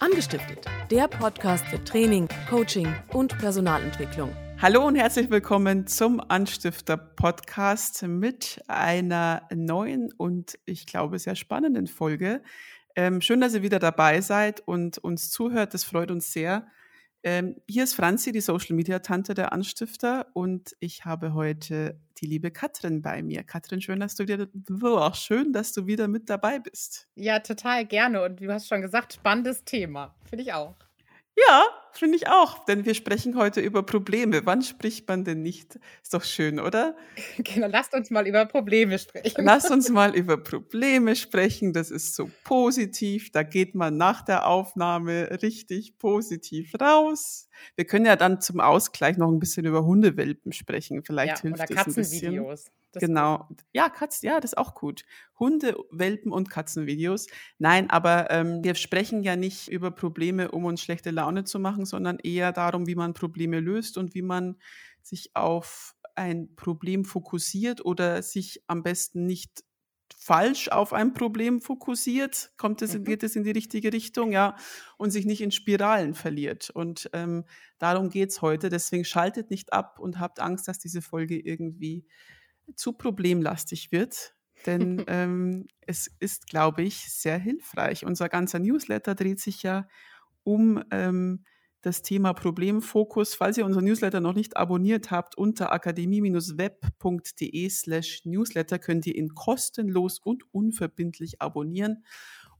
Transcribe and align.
Angestiftet, 0.00 0.64
der 0.90 1.08
Podcast 1.08 1.62
für 1.66 1.84
Training, 1.84 2.26
Coaching 2.48 2.90
und 3.12 3.36
Personalentwicklung. 3.36 4.34
Hallo 4.56 4.86
und 4.86 4.96
herzlich 4.96 5.28
willkommen 5.28 5.86
zum 5.86 6.22
Anstifter 6.26 6.96
Podcast 6.96 8.02
mit 8.04 8.62
einer 8.66 9.42
neuen 9.54 10.10
und 10.16 10.58
ich 10.64 10.86
glaube 10.86 11.18
sehr 11.18 11.36
spannenden 11.36 11.86
Folge. 11.86 12.40
Ähm, 12.96 13.20
schön, 13.20 13.42
dass 13.42 13.52
ihr 13.52 13.60
wieder 13.62 13.78
dabei 13.78 14.22
seid 14.22 14.66
und 14.66 14.96
uns 14.96 15.30
zuhört. 15.30 15.74
Das 15.74 15.84
freut 15.84 16.10
uns 16.10 16.32
sehr. 16.32 16.66
Ähm, 17.22 17.56
hier 17.68 17.84
ist 17.84 17.94
Franzi, 17.94 18.32
die 18.32 18.40
Social 18.40 18.74
Media 18.74 19.00
Tante 19.00 19.34
der 19.34 19.52
Anstifter 19.52 20.28
und 20.32 20.74
ich 20.80 21.04
habe 21.04 21.34
heute 21.34 22.00
die 22.18 22.26
liebe 22.26 22.50
Katrin 22.50 23.02
bei 23.02 23.22
mir. 23.22 23.42
Katrin, 23.44 23.82
schön, 23.82 24.00
dass 24.00 24.14
du 24.14 24.26
wieder, 24.26 24.46
oh, 24.82 25.12
schön, 25.12 25.52
dass 25.52 25.72
du 25.72 25.86
wieder 25.86 26.08
mit 26.08 26.30
dabei 26.30 26.58
bist. 26.58 27.08
Ja, 27.14 27.40
total 27.40 27.84
gerne 27.84 28.22
und 28.22 28.40
du 28.40 28.50
hast 28.50 28.68
schon 28.68 28.80
gesagt, 28.80 29.14
spannendes 29.14 29.64
Thema. 29.64 30.14
Finde 30.24 30.44
ich 30.44 30.52
auch. 30.54 30.76
Ja, 31.36 31.64
finde 31.92 32.16
ich 32.16 32.28
auch, 32.28 32.64
denn 32.64 32.84
wir 32.84 32.94
sprechen 32.94 33.36
heute 33.36 33.60
über 33.60 33.82
Probleme. 33.82 34.44
Wann 34.44 34.62
spricht 34.62 35.08
man 35.08 35.24
denn 35.24 35.42
nicht? 35.42 35.78
Ist 36.02 36.14
doch 36.14 36.24
schön, 36.24 36.60
oder? 36.60 36.96
Genau, 37.38 37.66
lasst 37.66 37.94
uns 37.94 38.10
mal 38.10 38.26
über 38.26 38.46
Probleme 38.46 38.98
sprechen. 38.98 39.44
Lasst 39.44 39.70
uns 39.70 39.88
mal 39.90 40.14
über 40.14 40.36
Probleme 40.36 41.16
sprechen. 41.16 41.72
Das 41.72 41.90
ist 41.90 42.14
so 42.14 42.30
positiv. 42.44 43.32
Da 43.32 43.42
geht 43.42 43.74
man 43.74 43.96
nach 43.96 44.22
der 44.22 44.46
Aufnahme 44.46 45.38
richtig 45.42 45.98
positiv 45.98 46.72
raus. 46.80 47.48
Wir 47.76 47.84
können 47.84 48.06
ja 48.06 48.16
dann 48.16 48.40
zum 48.40 48.60
Ausgleich 48.60 49.16
noch 49.16 49.30
ein 49.30 49.38
bisschen 49.38 49.66
über 49.66 49.84
Hundewelpen 49.84 50.52
sprechen. 50.52 51.02
Vielleicht 51.04 51.36
ja, 51.36 51.42
hilft 51.42 51.56
oder 51.56 51.66
das 51.66 51.86
ein 51.86 51.94
bisschen. 51.94 52.20
Katzenvideos. 52.20 52.70
Das 52.92 53.02
genau. 53.02 53.48
Ja, 53.72 53.88
Katz, 53.88 54.22
ja, 54.22 54.40
das 54.40 54.52
ist 54.52 54.58
auch 54.58 54.74
gut. 54.74 55.04
Hunde, 55.38 55.76
Welpen 55.90 56.32
und 56.32 56.50
Katzenvideos. 56.50 57.28
Nein, 57.58 57.88
aber 57.88 58.30
ähm, 58.30 58.64
wir 58.64 58.74
sprechen 58.74 59.22
ja 59.22 59.36
nicht 59.36 59.68
über 59.68 59.90
Probleme, 59.90 60.50
um 60.50 60.64
uns 60.64 60.82
schlechte 60.82 61.10
Laune 61.10 61.44
zu 61.44 61.60
machen, 61.60 61.79
sondern 61.86 62.18
eher 62.18 62.52
darum, 62.52 62.86
wie 62.86 62.94
man 62.94 63.14
Probleme 63.14 63.60
löst 63.60 63.98
und 63.98 64.14
wie 64.14 64.22
man 64.22 64.56
sich 65.02 65.34
auf 65.34 65.96
ein 66.14 66.54
Problem 66.56 67.04
fokussiert 67.04 67.84
oder 67.84 68.22
sich 68.22 68.62
am 68.66 68.82
besten 68.82 69.26
nicht 69.26 69.64
falsch 70.16 70.68
auf 70.68 70.92
ein 70.92 71.14
Problem 71.14 71.60
fokussiert, 71.60 72.52
kommt 72.58 72.82
es, 72.82 72.94
mhm. 72.94 73.04
geht 73.04 73.22
es 73.22 73.36
in 73.36 73.44
die 73.44 73.52
richtige 73.52 73.92
Richtung, 73.92 74.32
ja, 74.32 74.56
und 74.98 75.10
sich 75.10 75.24
nicht 75.24 75.40
in 75.40 75.50
Spiralen 75.50 76.14
verliert. 76.14 76.70
Und 76.70 77.08
ähm, 77.12 77.44
darum 77.78 78.10
geht's 78.10 78.42
heute. 78.42 78.68
Deswegen 78.68 79.04
schaltet 79.04 79.50
nicht 79.50 79.72
ab 79.72 79.98
und 79.98 80.20
habt 80.20 80.40
Angst, 80.40 80.68
dass 80.68 80.78
diese 80.78 81.00
Folge 81.00 81.38
irgendwie 81.38 82.04
zu 82.76 82.92
problemlastig 82.92 83.92
wird. 83.92 84.34
Denn 84.66 85.04
ähm, 85.08 85.66
es 85.80 86.10
ist, 86.20 86.48
glaube 86.48 86.82
ich, 86.82 87.10
sehr 87.10 87.38
hilfreich. 87.38 88.04
Unser 88.04 88.28
ganzer 88.28 88.58
Newsletter 88.58 89.14
dreht 89.14 89.40
sich 89.40 89.62
ja 89.62 89.88
um 90.42 90.82
ähm, 90.90 91.44
das 91.82 92.02
Thema 92.02 92.32
Problemfokus. 92.32 93.34
Falls 93.34 93.56
ihr 93.58 93.64
unseren 93.64 93.84
Newsletter 93.84 94.20
noch 94.20 94.34
nicht 94.34 94.56
abonniert 94.56 95.10
habt, 95.10 95.36
unter 95.36 95.72
akademie-web.de 95.72 97.70
slash 97.70 98.24
Newsletter 98.24 98.78
könnt 98.78 99.06
ihr 99.06 99.14
ihn 99.16 99.34
kostenlos 99.34 100.18
und 100.18 100.44
unverbindlich 100.52 101.40
abonnieren 101.40 102.04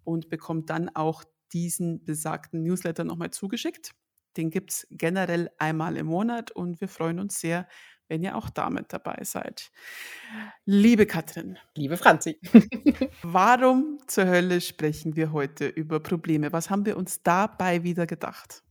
und 0.04 0.28
bekommt 0.28 0.70
dann 0.70 0.88
auch 0.94 1.24
diesen 1.52 2.04
besagten 2.04 2.62
Newsletter 2.62 3.04
nochmal 3.04 3.30
zugeschickt. 3.30 3.92
Den 4.36 4.50
gibt 4.50 4.70
es 4.70 4.86
generell 4.90 5.50
einmal 5.58 5.96
im 5.96 6.06
Monat 6.06 6.50
und 6.52 6.80
wir 6.80 6.88
freuen 6.88 7.18
uns 7.18 7.40
sehr, 7.40 7.66
wenn 8.08 8.22
ihr 8.22 8.36
auch 8.36 8.50
damit 8.50 8.92
dabei 8.92 9.20
seid. 9.22 9.70
Liebe 10.64 11.06
Katrin. 11.06 11.58
Liebe 11.76 11.96
Franzi. 11.96 12.38
warum 13.22 13.98
zur 14.06 14.26
Hölle 14.26 14.60
sprechen 14.60 15.16
wir 15.16 15.32
heute 15.32 15.66
über 15.66 16.00
Probleme? 16.00 16.52
Was 16.52 16.70
haben 16.70 16.86
wir 16.86 16.96
uns 16.96 17.22
dabei 17.22 17.82
wieder 17.82 18.06
gedacht? 18.06 18.62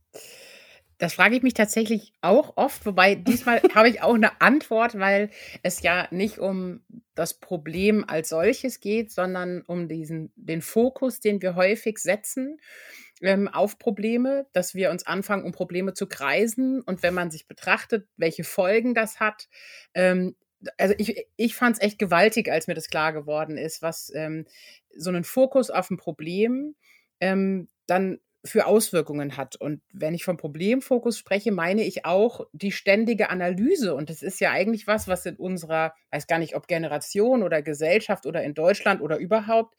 Das 0.98 1.14
frage 1.14 1.34
ich 1.34 1.42
mich 1.42 1.54
tatsächlich 1.54 2.12
auch 2.20 2.56
oft, 2.56 2.84
wobei 2.84 3.14
diesmal 3.16 3.62
habe 3.74 3.88
ich 3.88 4.02
auch 4.02 4.14
eine 4.14 4.40
Antwort, 4.40 4.98
weil 4.98 5.30
es 5.62 5.82
ja 5.82 6.06
nicht 6.10 6.38
um 6.38 6.82
das 7.14 7.34
Problem 7.34 8.04
als 8.06 8.28
solches 8.28 8.80
geht, 8.80 9.10
sondern 9.10 9.62
um 9.62 9.88
diesen, 9.88 10.32
den 10.36 10.62
Fokus, 10.62 11.20
den 11.20 11.42
wir 11.42 11.54
häufig 11.54 11.98
setzen 11.98 12.60
ähm, 13.22 13.48
auf 13.48 13.78
Probleme, 13.78 14.46
dass 14.52 14.74
wir 14.74 14.90
uns 14.90 15.06
anfangen, 15.06 15.44
um 15.44 15.52
Probleme 15.52 15.94
zu 15.94 16.06
kreisen. 16.06 16.82
Und 16.82 17.02
wenn 17.02 17.14
man 17.14 17.30
sich 17.30 17.48
betrachtet, 17.48 18.06
welche 18.16 18.44
Folgen 18.44 18.94
das 18.94 19.20
hat, 19.20 19.48
ähm, 19.94 20.36
also 20.76 20.94
ich, 20.98 21.26
ich 21.36 21.54
fand 21.54 21.76
es 21.76 21.82
echt 21.82 21.98
gewaltig, 21.98 22.50
als 22.50 22.66
mir 22.66 22.74
das 22.74 22.88
klar 22.88 23.14
geworden 23.14 23.56
ist, 23.56 23.80
was 23.80 24.12
ähm, 24.14 24.46
so 24.94 25.08
einen 25.08 25.24
Fokus 25.24 25.70
auf 25.70 25.90
ein 25.90 25.96
Problem 25.96 26.74
ähm, 27.20 27.68
dann 27.86 28.20
für 28.44 28.66
Auswirkungen 28.66 29.36
hat. 29.36 29.56
Und 29.56 29.82
wenn 29.92 30.14
ich 30.14 30.24
vom 30.24 30.36
Problemfokus 30.36 31.18
spreche, 31.18 31.52
meine 31.52 31.84
ich 31.84 32.06
auch 32.06 32.46
die 32.52 32.72
ständige 32.72 33.30
Analyse. 33.30 33.94
Und 33.94 34.08
das 34.08 34.22
ist 34.22 34.40
ja 34.40 34.50
eigentlich 34.50 34.86
was, 34.86 35.08
was 35.08 35.26
in 35.26 35.36
unserer, 35.36 35.94
weiß 36.10 36.26
gar 36.26 36.38
nicht, 36.38 36.56
ob 36.56 36.66
Generation 36.66 37.42
oder 37.42 37.60
Gesellschaft 37.62 38.26
oder 38.26 38.42
in 38.42 38.54
Deutschland 38.54 39.02
oder 39.02 39.18
überhaupt, 39.18 39.74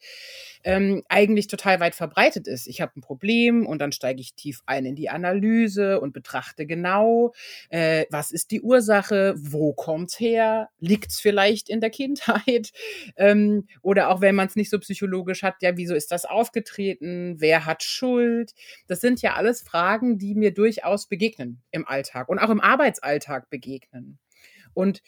ähm, 0.64 1.02
eigentlich 1.08 1.48
total 1.48 1.80
weit 1.80 1.94
verbreitet 1.94 2.46
ist. 2.46 2.66
Ich 2.66 2.80
habe 2.80 2.92
ein 2.96 3.00
Problem 3.00 3.66
und 3.66 3.80
dann 3.80 3.92
steige 3.92 4.20
ich 4.20 4.34
tief 4.34 4.62
ein 4.66 4.86
in 4.86 4.94
die 4.94 5.10
Analyse 5.10 6.00
und 6.00 6.12
betrachte 6.12 6.66
genau, 6.66 7.32
äh, 7.68 8.06
was 8.10 8.30
ist 8.30 8.50
die 8.50 8.60
Ursache, 8.60 9.34
wo 9.36 9.72
kommt's 9.72 10.20
her, 10.20 10.68
liegt's 10.78 11.20
vielleicht 11.20 11.68
in 11.68 11.80
der 11.80 11.90
Kindheit 11.90 12.70
ähm, 13.16 13.66
oder 13.82 14.10
auch 14.10 14.20
wenn 14.20 14.34
man 14.36 14.46
es 14.46 14.56
nicht 14.56 14.70
so 14.70 14.78
psychologisch 14.78 15.42
hat, 15.42 15.56
ja, 15.62 15.76
wieso 15.76 15.94
ist 15.94 16.12
das 16.12 16.24
aufgetreten, 16.24 17.36
wer 17.38 17.66
hat 17.66 17.82
Schuld? 17.82 18.51
Das 18.86 19.00
sind 19.00 19.22
ja 19.22 19.34
alles 19.34 19.62
Fragen, 19.62 20.18
die 20.18 20.34
mir 20.34 20.52
durchaus 20.52 21.06
begegnen 21.08 21.62
im 21.70 21.86
Alltag 21.86 22.28
und 22.28 22.38
auch 22.38 22.50
im 22.50 22.60
Arbeitsalltag 22.60 23.50
begegnen. 23.50 24.18
Und 24.74 25.02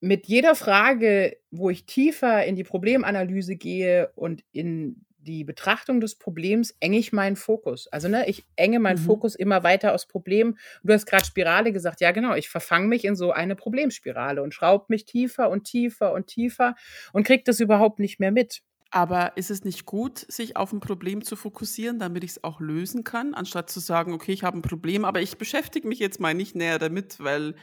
mit 0.00 0.26
jeder 0.26 0.54
Frage, 0.54 1.38
wo 1.50 1.70
ich 1.70 1.86
tiefer 1.86 2.44
in 2.44 2.56
die 2.56 2.64
Problemanalyse 2.64 3.56
gehe 3.56 4.12
und 4.14 4.44
in 4.52 5.04
die 5.24 5.44
Betrachtung 5.44 6.00
des 6.00 6.16
Problems 6.16 6.76
enge 6.80 6.98
ich 6.98 7.12
meinen 7.12 7.36
Fokus. 7.36 7.88
Also 7.88 8.08
ne, 8.08 8.28
ich 8.28 8.44
enge 8.56 8.78
meinen 8.78 9.00
mhm. 9.00 9.06
Fokus 9.06 9.34
immer 9.34 9.62
weiter 9.62 9.94
aufs 9.94 10.06
Problem. 10.06 10.58
Du 10.82 10.92
hast 10.92 11.06
gerade 11.06 11.24
Spirale 11.24 11.72
gesagt. 11.72 12.00
Ja, 12.00 12.12
genau. 12.12 12.34
Ich 12.34 12.48
verfange 12.48 12.86
mich 12.86 13.04
in 13.04 13.16
so 13.16 13.32
eine 13.32 13.56
Problemspirale 13.56 14.42
und 14.42 14.54
schraube 14.54 14.86
mich 14.88 15.06
tiefer 15.06 15.48
und 15.48 15.64
tiefer 15.64 16.12
und 16.12 16.26
tiefer 16.26 16.74
und 17.12 17.26
kriege 17.26 17.42
das 17.44 17.60
überhaupt 17.60 17.98
nicht 17.98 18.20
mehr 18.20 18.32
mit. 18.32 18.62
Aber 18.94 19.36
ist 19.36 19.50
es 19.50 19.64
nicht 19.64 19.86
gut, 19.86 20.24
sich 20.28 20.56
auf 20.56 20.72
ein 20.72 20.78
Problem 20.78 21.24
zu 21.24 21.34
fokussieren, 21.34 21.98
damit 21.98 22.22
ich 22.22 22.30
es 22.30 22.44
auch 22.44 22.60
lösen 22.60 23.02
kann, 23.02 23.34
anstatt 23.34 23.68
zu 23.68 23.80
sagen, 23.80 24.12
okay, 24.12 24.30
ich 24.30 24.44
habe 24.44 24.56
ein 24.56 24.62
Problem, 24.62 25.04
aber 25.04 25.20
ich 25.20 25.36
beschäftige 25.36 25.88
mich 25.88 25.98
jetzt 25.98 26.20
mal 26.20 26.32
nicht 26.32 26.54
näher 26.54 26.78
damit, 26.78 27.18
weil 27.18 27.56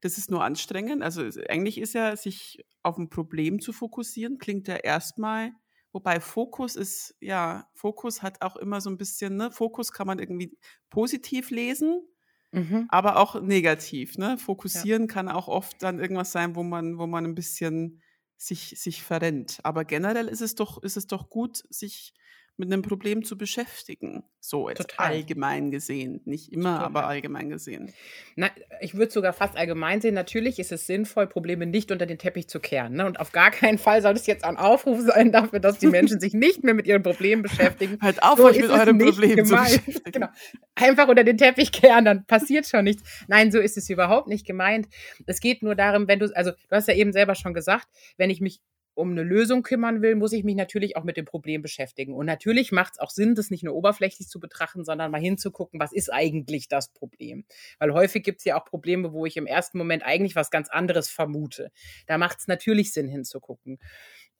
das 0.00 0.18
ist 0.18 0.28
nur 0.28 0.42
anstrengend. 0.42 1.04
Also 1.04 1.22
eigentlich 1.48 1.78
ist 1.78 1.94
ja, 1.94 2.16
sich 2.16 2.64
auf 2.82 2.98
ein 2.98 3.10
Problem 3.10 3.60
zu 3.60 3.72
fokussieren, 3.72 4.38
klingt 4.38 4.66
ja 4.66 4.74
erstmal, 4.74 5.52
wobei 5.92 6.18
Fokus 6.18 6.74
ist, 6.74 7.14
ja, 7.20 7.70
Fokus 7.74 8.20
hat 8.20 8.42
auch 8.42 8.56
immer 8.56 8.80
so 8.80 8.90
ein 8.90 8.98
bisschen, 8.98 9.36
ne, 9.36 9.52
Fokus 9.52 9.92
kann 9.92 10.08
man 10.08 10.18
irgendwie 10.18 10.58
positiv 10.90 11.50
lesen, 11.50 12.02
mhm. 12.50 12.86
aber 12.88 13.18
auch 13.18 13.40
negativ, 13.40 14.18
ne? 14.18 14.36
Fokussieren 14.36 15.02
ja. 15.02 15.06
kann 15.06 15.28
auch 15.28 15.46
oft 15.46 15.80
dann 15.80 16.00
irgendwas 16.00 16.32
sein, 16.32 16.56
wo 16.56 16.64
man, 16.64 16.98
wo 16.98 17.06
man 17.06 17.24
ein 17.24 17.36
bisschen 17.36 18.02
sich, 18.42 18.74
sich 18.78 19.02
verrennt. 19.02 19.60
Aber 19.62 19.84
generell 19.84 20.28
ist 20.28 20.40
es 20.40 20.54
doch, 20.54 20.82
ist 20.82 20.96
es 20.96 21.06
doch 21.06 21.30
gut, 21.30 21.62
sich 21.70 22.12
mit 22.62 22.72
einem 22.72 22.82
Problem 22.82 23.24
zu 23.24 23.36
beschäftigen. 23.36 24.22
So 24.38 24.68
jetzt 24.68 24.78
Total. 24.78 25.08
allgemein 25.08 25.72
gesehen. 25.72 26.20
Nicht 26.26 26.52
immer, 26.52 26.74
Total. 26.74 26.84
aber 26.84 27.06
allgemein 27.08 27.50
gesehen. 27.50 27.92
Na, 28.36 28.50
ich 28.80 28.94
würde 28.94 29.10
sogar 29.10 29.32
fast 29.32 29.56
allgemein 29.56 30.00
sehen. 30.00 30.14
Natürlich 30.14 30.60
ist 30.60 30.70
es 30.70 30.86
sinnvoll, 30.86 31.26
Probleme 31.26 31.66
nicht 31.66 31.90
unter 31.90 32.06
den 32.06 32.18
Teppich 32.18 32.46
zu 32.46 32.60
kehren. 32.60 32.94
Ne? 32.94 33.06
Und 33.06 33.18
auf 33.18 33.32
gar 33.32 33.50
keinen 33.50 33.78
Fall 33.78 34.00
soll 34.00 34.14
es 34.14 34.26
jetzt 34.26 34.44
ein 34.44 34.56
Aufruf 34.56 35.00
sein 35.00 35.32
dafür, 35.32 35.58
dass 35.58 35.78
die 35.78 35.88
Menschen 35.88 36.20
sich 36.20 36.34
nicht 36.34 36.62
mehr 36.62 36.74
mit 36.74 36.86
ihren 36.86 37.02
Problemen 37.02 37.42
beschäftigen. 37.42 37.98
Halt 38.00 38.22
auf, 38.22 38.38
so 38.38 38.46
euch 38.46 38.60
mit 38.60 38.70
euren 38.70 38.96
Problemen 38.96 39.44
zu 39.44 39.56
beschäftigen. 39.56 40.12
Genau. 40.12 40.28
Einfach 40.76 41.08
unter 41.08 41.24
den 41.24 41.38
Teppich 41.38 41.72
kehren, 41.72 42.04
dann 42.04 42.26
passiert 42.26 42.68
schon 42.68 42.84
nichts. 42.84 43.02
Nein, 43.26 43.50
so 43.50 43.58
ist 43.58 43.76
es 43.76 43.90
überhaupt 43.90 44.28
nicht 44.28 44.46
gemeint. 44.46 44.86
Es 45.26 45.40
geht 45.40 45.64
nur 45.64 45.74
darum, 45.74 46.06
wenn 46.06 46.20
du, 46.20 46.30
also 46.36 46.52
du 46.52 46.76
hast 46.76 46.86
ja 46.86 46.94
eben 46.94 47.12
selber 47.12 47.34
schon 47.34 47.54
gesagt, 47.54 47.88
wenn 48.18 48.30
ich 48.30 48.40
mich 48.40 48.60
um 48.94 49.10
eine 49.10 49.22
Lösung 49.22 49.62
kümmern 49.62 50.02
will, 50.02 50.14
muss 50.16 50.32
ich 50.32 50.44
mich 50.44 50.54
natürlich 50.54 50.96
auch 50.96 51.04
mit 51.04 51.16
dem 51.16 51.24
Problem 51.24 51.62
beschäftigen. 51.62 52.14
Und 52.14 52.26
natürlich 52.26 52.72
macht 52.72 52.94
es 52.94 52.98
auch 52.98 53.10
Sinn, 53.10 53.34
das 53.34 53.50
nicht 53.50 53.64
nur 53.64 53.74
oberflächlich 53.74 54.28
zu 54.28 54.38
betrachten, 54.38 54.84
sondern 54.84 55.10
mal 55.10 55.20
hinzugucken, 55.20 55.80
was 55.80 55.92
ist 55.92 56.12
eigentlich 56.12 56.68
das 56.68 56.88
Problem. 56.92 57.44
Weil 57.78 57.92
häufig 57.92 58.22
gibt 58.22 58.38
es 58.38 58.44
ja 58.44 58.60
auch 58.60 58.64
Probleme, 58.64 59.12
wo 59.12 59.24
ich 59.26 59.36
im 59.36 59.46
ersten 59.46 59.78
Moment 59.78 60.02
eigentlich 60.04 60.36
was 60.36 60.50
ganz 60.50 60.68
anderes 60.68 61.08
vermute. 61.08 61.72
Da 62.06 62.18
macht 62.18 62.40
es 62.40 62.48
natürlich 62.48 62.92
Sinn 62.92 63.08
hinzugucken. 63.08 63.78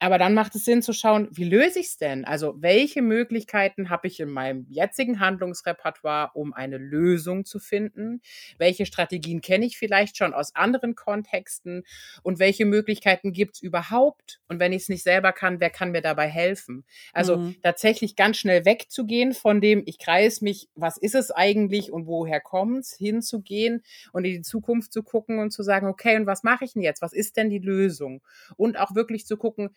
Aber 0.02 0.18
dann 0.18 0.34
macht 0.34 0.56
es 0.56 0.64
Sinn 0.64 0.82
zu 0.82 0.92
schauen, 0.92 1.28
wie 1.30 1.44
löse 1.44 1.78
ich 1.78 1.86
es 1.86 1.96
denn? 1.96 2.24
Also 2.24 2.56
welche 2.60 3.02
Möglichkeiten 3.02 3.88
habe 3.88 4.08
ich 4.08 4.18
in 4.18 4.30
meinem 4.30 4.66
jetzigen 4.68 5.20
Handlungsrepertoire, 5.20 6.32
um 6.34 6.52
eine 6.52 6.76
Lösung 6.76 7.44
zu 7.44 7.60
finden? 7.60 8.20
Welche 8.58 8.84
Strategien 8.84 9.40
kenne 9.40 9.64
ich 9.64 9.78
vielleicht 9.78 10.16
schon 10.16 10.34
aus 10.34 10.56
anderen 10.56 10.96
Kontexten? 10.96 11.84
Und 12.24 12.40
welche 12.40 12.66
Möglichkeiten 12.66 13.32
gibt 13.32 13.54
es 13.54 13.62
überhaupt? 13.62 14.40
Und 14.48 14.58
wenn 14.58 14.72
ich 14.72 14.82
es 14.82 14.88
nicht 14.88 15.04
selber 15.04 15.30
kann, 15.30 15.60
wer 15.60 15.70
kann 15.70 15.92
mir 15.92 16.02
dabei 16.02 16.26
helfen? 16.26 16.84
Also 17.12 17.36
mhm. 17.36 17.54
tatsächlich 17.62 18.16
ganz 18.16 18.38
schnell 18.38 18.64
wegzugehen 18.64 19.32
von 19.34 19.60
dem, 19.60 19.84
ich 19.86 20.00
kreise 20.00 20.42
mich, 20.42 20.68
was 20.74 20.98
ist 20.98 21.14
es 21.14 21.30
eigentlich 21.30 21.92
und 21.92 22.08
woher 22.08 22.40
kommt 22.40 22.80
es, 22.80 22.92
hinzugehen 22.92 23.84
und 24.12 24.24
in 24.24 24.32
die 24.32 24.42
Zukunft 24.42 24.92
zu 24.92 25.04
gucken 25.04 25.38
und 25.38 25.52
zu 25.52 25.62
sagen, 25.62 25.86
okay, 25.86 26.16
und 26.16 26.26
was 26.26 26.42
mache 26.42 26.64
ich 26.64 26.72
denn 26.72 26.82
jetzt? 26.82 27.02
Was 27.02 27.12
ist 27.12 27.36
denn 27.36 27.50
die 27.50 27.60
Lösung? 27.60 28.20
Und 28.56 28.80
auch 28.80 28.96
wirklich 28.96 29.26
zu 29.26 29.36
gucken, 29.36 29.70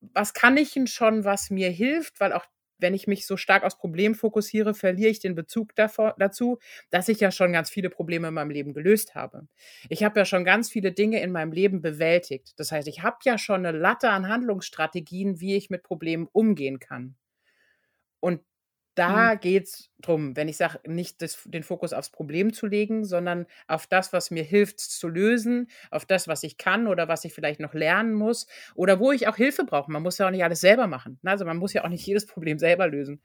was 0.00 0.34
kann 0.34 0.56
ich 0.56 0.72
denn 0.74 0.86
schon, 0.86 1.24
was 1.24 1.50
mir 1.50 1.70
hilft, 1.70 2.20
weil 2.20 2.32
auch 2.32 2.46
wenn 2.78 2.94
ich 2.94 3.06
mich 3.06 3.26
so 3.26 3.36
stark 3.36 3.64
aufs 3.64 3.78
Problem 3.78 4.14
fokussiere, 4.14 4.74
verliere 4.74 5.10
ich 5.10 5.20
den 5.20 5.34
Bezug 5.34 5.74
davor, 5.76 6.14
dazu, 6.18 6.58
dass 6.90 7.08
ich 7.08 7.20
ja 7.20 7.30
schon 7.30 7.52
ganz 7.52 7.70
viele 7.70 7.90
Probleme 7.90 8.28
in 8.28 8.34
meinem 8.34 8.50
Leben 8.50 8.74
gelöst 8.74 9.14
habe. 9.14 9.48
Ich 9.88 10.04
habe 10.04 10.20
ja 10.20 10.24
schon 10.24 10.44
ganz 10.44 10.70
viele 10.70 10.92
Dinge 10.92 11.22
in 11.22 11.32
meinem 11.32 11.52
Leben 11.52 11.80
bewältigt. 11.80 12.52
Das 12.58 12.72
heißt, 12.72 12.88
ich 12.88 13.02
habe 13.02 13.16
ja 13.24 13.38
schon 13.38 13.64
eine 13.64 13.76
Latte 13.76 14.10
an 14.10 14.28
Handlungsstrategien, 14.28 15.40
wie 15.40 15.56
ich 15.56 15.70
mit 15.70 15.82
Problemen 15.82 16.28
umgehen 16.32 16.78
kann. 16.78 17.16
Und 18.20 18.42
da 18.96 19.34
mhm. 19.34 19.40
geht 19.40 19.64
es 19.64 19.90
drum, 20.00 20.36
wenn 20.36 20.48
ich 20.48 20.56
sage, 20.56 20.80
nicht 20.86 21.22
das, 21.22 21.42
den 21.44 21.62
Fokus 21.62 21.92
aufs 21.92 22.10
Problem 22.10 22.52
zu 22.52 22.66
legen, 22.66 23.04
sondern 23.04 23.46
auf 23.68 23.86
das, 23.86 24.12
was 24.12 24.30
mir 24.30 24.42
hilft 24.42 24.80
zu 24.80 25.08
lösen, 25.08 25.68
auf 25.90 26.06
das, 26.06 26.28
was 26.28 26.42
ich 26.42 26.56
kann 26.58 26.86
oder 26.86 27.06
was 27.06 27.24
ich 27.24 27.32
vielleicht 27.32 27.60
noch 27.60 27.74
lernen 27.74 28.14
muss 28.14 28.46
oder 28.74 28.98
wo 28.98 29.12
ich 29.12 29.28
auch 29.28 29.36
Hilfe 29.36 29.64
brauche. 29.64 29.90
Man 29.90 30.02
muss 30.02 30.18
ja 30.18 30.26
auch 30.26 30.30
nicht 30.30 30.44
alles 30.44 30.60
selber 30.60 30.86
machen. 30.86 31.18
Ne? 31.22 31.30
Also 31.30 31.44
man 31.44 31.58
muss 31.58 31.72
ja 31.72 31.84
auch 31.84 31.88
nicht 31.88 32.06
jedes 32.06 32.26
Problem 32.26 32.58
selber 32.58 32.88
lösen. 32.88 33.20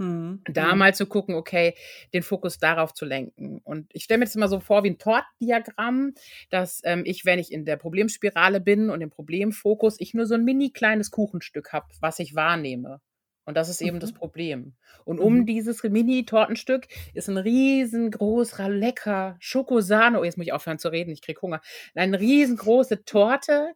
Mhm. 0.00 0.42
Da 0.44 0.72
mhm. 0.72 0.78
mal 0.78 0.94
zu 0.94 1.06
gucken, 1.06 1.34
okay, 1.34 1.74
den 2.14 2.22
Fokus 2.22 2.58
darauf 2.58 2.94
zu 2.94 3.04
lenken. 3.04 3.60
Und 3.64 3.90
ich 3.92 4.04
stelle 4.04 4.18
mir 4.18 4.24
das 4.24 4.36
immer 4.36 4.48
so 4.48 4.60
vor 4.60 4.82
wie 4.84 4.90
ein 4.90 4.98
Tortdiagramm, 4.98 6.14
dass 6.50 6.80
ähm, 6.84 7.02
ich, 7.04 7.24
wenn 7.24 7.38
ich 7.38 7.52
in 7.52 7.64
der 7.64 7.76
Problemspirale 7.76 8.60
bin 8.60 8.90
und 8.90 9.00
im 9.02 9.10
Problemfokus, 9.10 10.00
ich 10.00 10.14
nur 10.14 10.26
so 10.26 10.34
ein 10.34 10.44
mini 10.44 10.70
kleines 10.70 11.10
Kuchenstück 11.10 11.72
habe, 11.72 11.86
was 12.00 12.18
ich 12.18 12.34
wahrnehme. 12.34 13.00
Und 13.44 13.56
das 13.56 13.68
ist 13.68 13.80
eben 13.80 13.96
mhm. 13.96 14.00
das 14.00 14.12
Problem. 14.12 14.74
Und 15.04 15.18
um 15.18 15.38
mhm. 15.38 15.46
dieses 15.46 15.82
Mini-Tortenstück 15.82 16.86
ist 17.14 17.28
ein 17.28 17.38
riesengroßer, 17.38 18.68
lecker 18.68 19.36
Schokosahne. 19.40 20.20
Oh, 20.20 20.24
jetzt 20.24 20.36
muss 20.36 20.46
ich 20.46 20.52
aufhören 20.52 20.78
zu 20.78 20.88
reden, 20.88 21.10
ich 21.10 21.22
kriege 21.22 21.40
Hunger. 21.40 21.60
Eine 21.94 22.20
riesengroße 22.20 23.04
Torte. 23.04 23.74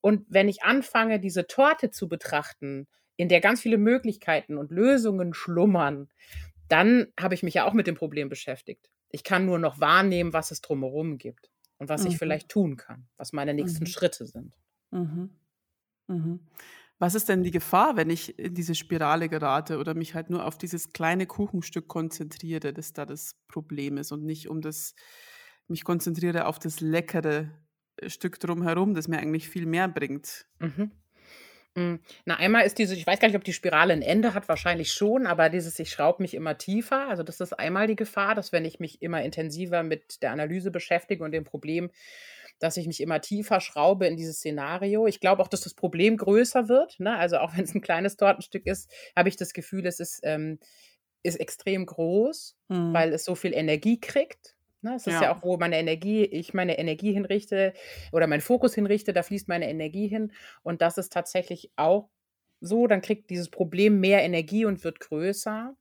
Und 0.00 0.24
wenn 0.28 0.48
ich 0.48 0.62
anfange, 0.62 1.20
diese 1.20 1.46
Torte 1.46 1.90
zu 1.90 2.08
betrachten, 2.08 2.88
in 3.16 3.28
der 3.28 3.40
ganz 3.40 3.60
viele 3.60 3.78
Möglichkeiten 3.78 4.56
und 4.56 4.70
Lösungen 4.70 5.34
schlummern, 5.34 6.08
dann 6.68 7.08
habe 7.20 7.34
ich 7.34 7.42
mich 7.42 7.54
ja 7.54 7.66
auch 7.66 7.74
mit 7.74 7.86
dem 7.86 7.94
Problem 7.94 8.28
beschäftigt. 8.28 8.90
Ich 9.10 9.24
kann 9.24 9.44
nur 9.44 9.58
noch 9.58 9.78
wahrnehmen, 9.78 10.32
was 10.32 10.50
es 10.50 10.62
drumherum 10.62 11.18
gibt 11.18 11.50
und 11.78 11.88
was 11.88 12.02
mhm. 12.02 12.08
ich 12.08 12.18
vielleicht 12.18 12.48
tun 12.48 12.76
kann, 12.76 13.06
was 13.18 13.32
meine 13.32 13.52
nächsten 13.52 13.84
mhm. 13.84 13.88
Schritte 13.88 14.26
sind. 14.26 14.56
Mhm. 16.08 16.40
Was 17.02 17.16
ist 17.16 17.28
denn 17.28 17.42
die 17.42 17.50
Gefahr, 17.50 17.96
wenn 17.96 18.10
ich 18.10 18.38
in 18.38 18.54
diese 18.54 18.76
Spirale 18.76 19.28
gerate 19.28 19.78
oder 19.78 19.92
mich 19.92 20.14
halt 20.14 20.30
nur 20.30 20.46
auf 20.46 20.56
dieses 20.56 20.92
kleine 20.92 21.26
Kuchenstück 21.26 21.88
konzentriere, 21.88 22.72
das 22.72 22.92
da 22.92 23.04
das 23.04 23.34
Problem 23.48 23.96
ist 23.96 24.12
und 24.12 24.22
nicht 24.24 24.48
um 24.48 24.60
das, 24.60 24.94
mich 25.66 25.82
konzentriere 25.82 26.46
auf 26.46 26.60
das 26.60 26.78
leckere 26.78 27.50
äh, 27.96 28.08
Stück 28.08 28.38
drumherum, 28.38 28.94
das 28.94 29.08
mir 29.08 29.18
eigentlich 29.18 29.48
viel 29.48 29.66
mehr 29.66 29.88
bringt? 29.88 30.46
Mhm. 30.60 30.92
Hm, 31.74 31.98
na, 32.24 32.36
einmal 32.36 32.64
ist 32.66 32.78
diese, 32.78 32.94
ich 32.94 33.04
weiß 33.04 33.18
gar 33.18 33.26
nicht, 33.26 33.36
ob 33.36 33.42
die 33.42 33.52
Spirale 33.52 33.94
ein 33.94 34.02
Ende 34.02 34.32
hat, 34.32 34.48
wahrscheinlich 34.48 34.92
schon, 34.92 35.26
aber 35.26 35.48
dieses, 35.48 35.76
ich 35.80 35.90
schraube 35.90 36.22
mich 36.22 36.34
immer 36.34 36.56
tiefer. 36.56 37.08
Also, 37.08 37.24
das 37.24 37.40
ist 37.40 37.54
einmal 37.54 37.88
die 37.88 37.96
Gefahr, 37.96 38.36
dass 38.36 38.52
wenn 38.52 38.64
ich 38.64 38.78
mich 38.78 39.02
immer 39.02 39.22
intensiver 39.22 39.82
mit 39.82 40.22
der 40.22 40.30
Analyse 40.30 40.70
beschäftige 40.70 41.24
und 41.24 41.32
dem 41.32 41.42
Problem, 41.42 41.90
dass 42.62 42.76
ich 42.76 42.86
mich 42.86 43.00
immer 43.00 43.20
tiefer 43.20 43.60
schraube 43.60 44.06
in 44.06 44.16
dieses 44.16 44.36
Szenario. 44.36 45.08
Ich 45.08 45.18
glaube 45.18 45.42
auch, 45.42 45.48
dass 45.48 45.62
das 45.62 45.74
Problem 45.74 46.16
größer 46.16 46.68
wird. 46.68 47.00
Ne? 47.00 47.16
Also 47.16 47.38
auch 47.38 47.52
wenn 47.56 47.64
es 47.64 47.74
ein 47.74 47.80
kleines 47.80 48.16
Tortenstück 48.16 48.66
ist, 48.66 48.90
habe 49.16 49.28
ich 49.28 49.36
das 49.36 49.52
Gefühl, 49.52 49.84
es 49.86 49.98
ist, 49.98 50.20
ähm, 50.22 50.58
ist 51.24 51.40
extrem 51.40 51.86
groß, 51.86 52.56
hm. 52.68 52.92
weil 52.92 53.12
es 53.12 53.24
so 53.24 53.34
viel 53.34 53.52
Energie 53.52 53.98
kriegt. 54.00 54.54
Ne? 54.80 54.94
Es 54.94 55.06
ist 55.08 55.14
ja. 55.14 55.22
ja 55.22 55.34
auch, 55.34 55.42
wo 55.42 55.56
meine 55.56 55.78
Energie, 55.78 56.24
ich 56.24 56.54
meine 56.54 56.78
Energie 56.78 57.12
hinrichte 57.12 57.72
oder 58.12 58.28
meinen 58.28 58.40
Fokus 58.40 58.74
hinrichte, 58.74 59.12
da 59.12 59.24
fließt 59.24 59.48
meine 59.48 59.68
Energie 59.68 60.06
hin. 60.06 60.32
Und 60.62 60.82
das 60.82 60.98
ist 60.98 61.12
tatsächlich 61.12 61.72
auch 61.74 62.10
so, 62.62 62.86
dann 62.86 63.02
kriegt 63.02 63.30
dieses 63.30 63.50
Problem 63.50 64.00
mehr 64.00 64.22
Energie 64.22 64.64
und 64.64 64.84
wird 64.84 65.00
größer. 65.00 65.76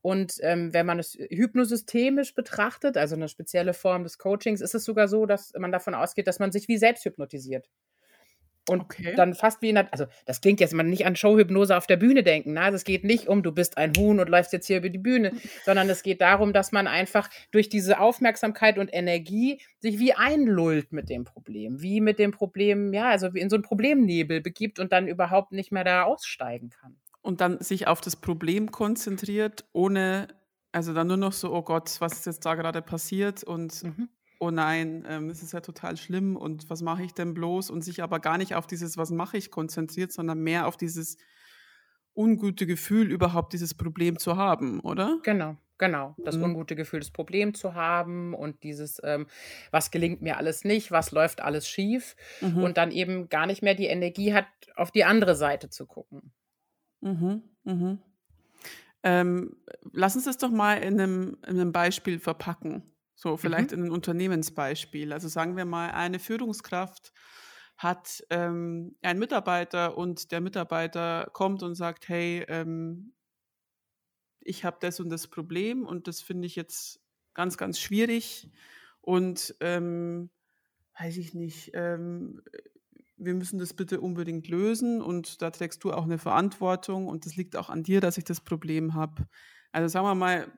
Und 0.00 0.34
ähm, 0.40 0.74
wenn 0.74 0.86
man 0.86 0.98
es 0.98 1.14
hypnosystemisch 1.14 2.34
betrachtet, 2.34 2.96
also 2.96 3.14
eine 3.14 3.28
spezielle 3.28 3.74
Form 3.74 4.02
des 4.02 4.18
Coachings, 4.18 4.60
ist 4.60 4.74
es 4.74 4.84
sogar 4.84 5.08
so, 5.08 5.26
dass 5.26 5.52
man 5.56 5.72
davon 5.72 5.94
ausgeht, 5.94 6.26
dass 6.26 6.40
man 6.40 6.52
sich 6.52 6.68
wie 6.68 6.78
selbst 6.78 7.04
hypnotisiert. 7.04 7.68
Und 8.68 8.82
okay. 8.82 9.14
dann 9.16 9.34
fast 9.34 9.60
wie 9.60 9.70
in 9.70 9.74
der, 9.74 9.92
also 9.92 10.06
das 10.24 10.40
klingt 10.40 10.60
jetzt 10.60 10.72
mal 10.72 10.84
nicht 10.84 11.04
an 11.04 11.16
Showhypnose 11.16 11.76
auf 11.76 11.88
der 11.88 11.96
Bühne 11.96 12.22
denken. 12.22 12.52
Ne? 12.52 12.60
Also 12.60 12.76
es 12.76 12.84
geht 12.84 13.02
nicht 13.02 13.26
um, 13.26 13.42
du 13.42 13.50
bist 13.50 13.76
ein 13.76 13.92
Huhn 13.96 14.20
und 14.20 14.28
läufst 14.28 14.52
jetzt 14.52 14.68
hier 14.68 14.76
über 14.76 14.88
die 14.88 14.98
Bühne, 14.98 15.32
sondern 15.64 15.90
es 15.90 16.04
geht 16.04 16.20
darum, 16.20 16.52
dass 16.52 16.70
man 16.70 16.86
einfach 16.86 17.28
durch 17.50 17.68
diese 17.68 17.98
Aufmerksamkeit 17.98 18.78
und 18.78 18.88
Energie 18.92 19.60
sich 19.80 19.98
wie 19.98 20.12
einlullt 20.12 20.92
mit 20.92 21.10
dem 21.10 21.24
Problem, 21.24 21.82
wie 21.82 22.00
mit 22.00 22.20
dem 22.20 22.30
Problem, 22.30 22.92
ja, 22.92 23.08
also 23.08 23.34
wie 23.34 23.40
in 23.40 23.50
so 23.50 23.56
einen 23.56 23.64
Problemnebel 23.64 24.40
begibt 24.40 24.78
und 24.78 24.92
dann 24.92 25.08
überhaupt 25.08 25.50
nicht 25.50 25.72
mehr 25.72 25.84
da 25.84 26.04
aussteigen 26.04 26.70
kann. 26.70 26.96
Und 27.20 27.40
dann 27.40 27.60
sich 27.60 27.88
auf 27.88 28.00
das 28.00 28.14
Problem 28.14 28.70
konzentriert, 28.70 29.64
ohne, 29.72 30.28
also 30.70 30.94
dann 30.94 31.08
nur 31.08 31.16
noch 31.16 31.32
so, 31.32 31.52
oh 31.52 31.62
Gott, 31.62 31.96
was 31.98 32.12
ist 32.12 32.26
jetzt 32.26 32.46
da 32.46 32.54
gerade 32.54 32.80
passiert 32.80 33.42
und 33.42 33.82
mhm 33.82 34.08
oh 34.42 34.50
nein, 34.50 35.04
ähm, 35.08 35.30
es 35.30 35.40
ist 35.40 35.52
ja 35.52 35.60
total 35.60 35.96
schlimm 35.96 36.36
und 36.36 36.68
was 36.68 36.82
mache 36.82 37.04
ich 37.04 37.14
denn 37.14 37.32
bloß? 37.32 37.70
Und 37.70 37.82
sich 37.82 38.02
aber 38.02 38.18
gar 38.18 38.38
nicht 38.38 38.56
auf 38.56 38.66
dieses, 38.66 38.96
was 38.96 39.10
mache 39.10 39.36
ich, 39.36 39.52
konzentriert, 39.52 40.10
sondern 40.10 40.40
mehr 40.40 40.66
auf 40.66 40.76
dieses 40.76 41.16
ungute 42.16 42.66
Gefühl, 42.66 43.12
überhaupt 43.12 43.52
dieses 43.52 43.72
Problem 43.72 44.18
zu 44.18 44.36
haben, 44.36 44.80
oder? 44.80 45.20
Genau. 45.22 45.56
Genau, 45.78 46.14
das 46.18 46.36
mhm. 46.36 46.44
ungute 46.44 46.76
Gefühl, 46.76 47.00
das 47.00 47.10
Problem 47.10 47.54
zu 47.54 47.74
haben 47.74 48.34
und 48.34 48.62
dieses, 48.62 49.00
ähm, 49.02 49.26
was 49.72 49.90
gelingt 49.90 50.22
mir 50.22 50.36
alles 50.36 50.62
nicht, 50.62 50.92
was 50.92 51.10
läuft 51.10 51.40
alles 51.40 51.66
schief 51.66 52.14
mhm. 52.40 52.62
und 52.62 52.76
dann 52.76 52.92
eben 52.92 53.28
gar 53.28 53.46
nicht 53.46 53.62
mehr 53.62 53.74
die 53.74 53.86
Energie 53.86 54.32
hat, 54.32 54.46
auf 54.76 54.92
die 54.92 55.04
andere 55.04 55.34
Seite 55.34 55.70
zu 55.70 55.86
gucken. 55.86 56.32
Mhm. 57.00 57.42
mhm. 57.64 57.98
Ähm, 59.04 59.56
lass 59.92 60.14
uns 60.14 60.26
das 60.26 60.38
doch 60.38 60.50
mal 60.50 60.76
in 60.76 61.00
einem, 61.00 61.38
in 61.44 61.58
einem 61.58 61.72
Beispiel 61.72 62.20
verpacken. 62.20 62.91
So, 63.22 63.36
vielleicht 63.36 63.70
mhm. 63.70 63.78
in 63.78 63.84
ein 63.84 63.90
Unternehmensbeispiel. 63.92 65.12
Also 65.12 65.28
sagen 65.28 65.56
wir 65.56 65.64
mal, 65.64 65.92
eine 65.92 66.18
Führungskraft 66.18 67.12
hat 67.76 68.24
ähm, 68.30 68.96
einen 69.00 69.20
Mitarbeiter 69.20 69.96
und 69.96 70.32
der 70.32 70.40
Mitarbeiter 70.40 71.30
kommt 71.32 71.62
und 71.62 71.76
sagt, 71.76 72.08
hey, 72.08 72.44
ähm, 72.48 73.12
ich 74.40 74.64
habe 74.64 74.78
das 74.80 74.98
und 74.98 75.08
das 75.08 75.28
Problem 75.28 75.86
und 75.86 76.08
das 76.08 76.20
finde 76.20 76.46
ich 76.46 76.56
jetzt 76.56 77.00
ganz, 77.32 77.56
ganz 77.56 77.78
schwierig 77.78 78.50
und 79.00 79.54
ähm, 79.60 80.28
weiß 80.98 81.16
ich 81.16 81.32
nicht, 81.32 81.70
ähm, 81.74 82.42
wir 83.16 83.34
müssen 83.34 83.60
das 83.60 83.72
bitte 83.72 84.00
unbedingt 84.00 84.48
lösen 84.48 85.00
und 85.00 85.42
da 85.42 85.52
trägst 85.52 85.84
du 85.84 85.92
auch 85.92 86.06
eine 86.06 86.18
Verantwortung 86.18 87.06
und 87.06 87.24
das 87.24 87.36
liegt 87.36 87.54
auch 87.54 87.70
an 87.70 87.84
dir, 87.84 88.00
dass 88.00 88.18
ich 88.18 88.24
das 88.24 88.40
Problem 88.40 88.94
habe. 88.94 89.28
Also 89.70 89.86
sagen 89.86 90.06
wir 90.06 90.16
mal, 90.16 90.50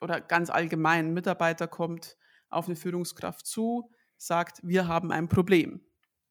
oder 0.00 0.20
ganz 0.20 0.50
allgemein, 0.50 1.06
ein 1.06 1.14
Mitarbeiter 1.14 1.68
kommt 1.68 2.16
auf 2.50 2.66
eine 2.66 2.76
Führungskraft 2.76 3.46
zu, 3.46 3.90
sagt, 4.16 4.60
wir 4.62 4.88
haben 4.88 5.12
ein 5.12 5.28
Problem. 5.28 5.80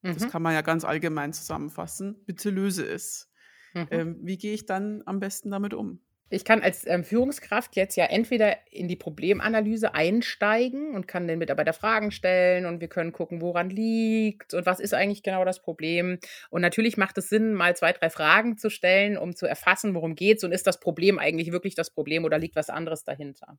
Mhm. 0.02 0.14
Das 0.14 0.28
kann 0.28 0.42
man 0.42 0.54
ja 0.54 0.62
ganz 0.62 0.84
allgemein 0.84 1.32
zusammenfassen. 1.32 2.24
Bitte 2.24 2.50
löse 2.50 2.86
es. 2.86 3.30
Mhm. 3.74 3.86
Ähm, 3.90 4.18
wie 4.22 4.38
gehe 4.38 4.54
ich 4.54 4.66
dann 4.66 5.02
am 5.06 5.20
besten 5.20 5.50
damit 5.50 5.74
um? 5.74 6.00
Ich 6.30 6.44
kann 6.44 6.62
als 6.62 6.86
ähm, 6.86 7.04
Führungskraft 7.04 7.74
jetzt 7.74 7.96
ja 7.96 8.04
entweder 8.04 8.56
in 8.70 8.86
die 8.86 8.96
Problemanalyse 8.96 9.94
einsteigen 9.94 10.94
und 10.94 11.08
kann 11.08 11.26
den 11.26 11.38
Mitarbeiter 11.38 11.72
Fragen 11.72 12.10
stellen 12.10 12.66
und 12.66 12.80
wir 12.80 12.88
können 12.88 13.12
gucken, 13.12 13.40
woran 13.40 13.70
liegt 13.70 14.52
und 14.52 14.66
was 14.66 14.78
ist 14.78 14.92
eigentlich 14.92 15.22
genau 15.22 15.44
das 15.44 15.62
Problem. 15.62 16.18
Und 16.50 16.60
natürlich 16.60 16.98
macht 16.98 17.16
es 17.16 17.30
Sinn, 17.30 17.54
mal 17.54 17.74
zwei, 17.76 17.92
drei 17.92 18.10
Fragen 18.10 18.58
zu 18.58 18.68
stellen, 18.68 19.16
um 19.16 19.34
zu 19.34 19.46
erfassen, 19.46 19.94
worum 19.94 20.14
geht 20.14 20.38
es 20.38 20.44
und 20.44 20.52
ist 20.52 20.66
das 20.66 20.80
Problem 20.80 21.18
eigentlich 21.18 21.50
wirklich 21.50 21.74
das 21.74 21.90
Problem 21.90 22.24
oder 22.24 22.38
liegt 22.38 22.56
was 22.56 22.68
anderes 22.68 23.04
dahinter. 23.04 23.58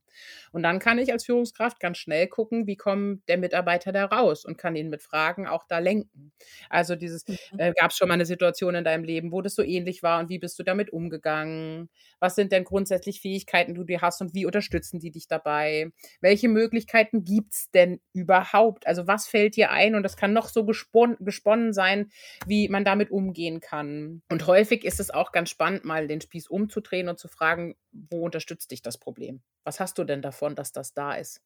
Und 0.52 0.62
dann 0.62 0.78
kann 0.78 0.98
ich 0.98 1.12
als 1.12 1.24
Führungskraft 1.24 1.80
ganz 1.80 1.98
schnell 1.98 2.28
gucken, 2.28 2.68
wie 2.68 2.76
kommt 2.76 3.28
der 3.28 3.38
Mitarbeiter 3.38 3.90
da 3.90 4.04
raus 4.04 4.44
und 4.44 4.58
kann 4.58 4.76
ihn 4.76 4.90
mit 4.90 5.02
Fragen 5.02 5.48
auch 5.48 5.64
da 5.66 5.78
lenken. 5.78 6.32
Also 6.68 6.94
dieses, 6.94 7.26
mhm. 7.26 7.36
äh, 7.58 7.72
gab 7.72 7.90
es 7.90 7.96
schon 7.96 8.06
mal 8.06 8.14
eine 8.14 8.26
Situation 8.26 8.76
in 8.76 8.84
deinem 8.84 9.02
Leben, 9.02 9.32
wo 9.32 9.42
das 9.42 9.56
so 9.56 9.62
ähnlich 9.62 10.04
war 10.04 10.20
und 10.20 10.28
wie 10.28 10.38
bist 10.38 10.58
du 10.58 10.62
damit 10.62 10.90
umgegangen? 10.90 11.88
Was 12.20 12.36
sind 12.36 12.52
denn 12.52 12.59
denn 12.60 12.64
grundsätzlich 12.64 13.20
Fähigkeiten 13.20 13.74
du 13.74 13.84
dir 13.84 14.00
hast 14.00 14.20
und 14.20 14.34
wie 14.34 14.46
unterstützen 14.46 15.00
die 15.00 15.10
dich 15.10 15.26
dabei? 15.26 15.90
Welche 16.20 16.48
Möglichkeiten 16.48 17.24
gibt's 17.24 17.70
denn 17.70 18.00
überhaupt? 18.12 18.86
Also 18.86 19.06
was 19.06 19.26
fällt 19.26 19.56
dir 19.56 19.70
ein? 19.70 19.94
Und 19.94 20.02
das 20.02 20.16
kann 20.16 20.32
noch 20.32 20.48
so 20.48 20.64
gesponnen, 20.64 21.16
gesponnen 21.20 21.72
sein, 21.72 22.10
wie 22.46 22.68
man 22.68 22.84
damit 22.84 23.10
umgehen 23.10 23.60
kann. 23.60 24.22
Und 24.30 24.46
häufig 24.46 24.84
ist 24.84 25.00
es 25.00 25.10
auch 25.10 25.32
ganz 25.32 25.50
spannend, 25.50 25.84
mal 25.84 26.06
den 26.06 26.20
Spieß 26.20 26.48
umzudrehen 26.48 27.08
und 27.08 27.18
zu 27.18 27.28
fragen, 27.28 27.76
wo 27.92 28.24
unterstützt 28.24 28.70
dich 28.70 28.82
das 28.82 28.98
Problem? 28.98 29.42
Was 29.64 29.80
hast 29.80 29.98
du 29.98 30.04
denn 30.04 30.22
davon, 30.22 30.54
dass 30.54 30.72
das 30.72 30.94
da 30.94 31.14
ist? 31.14 31.40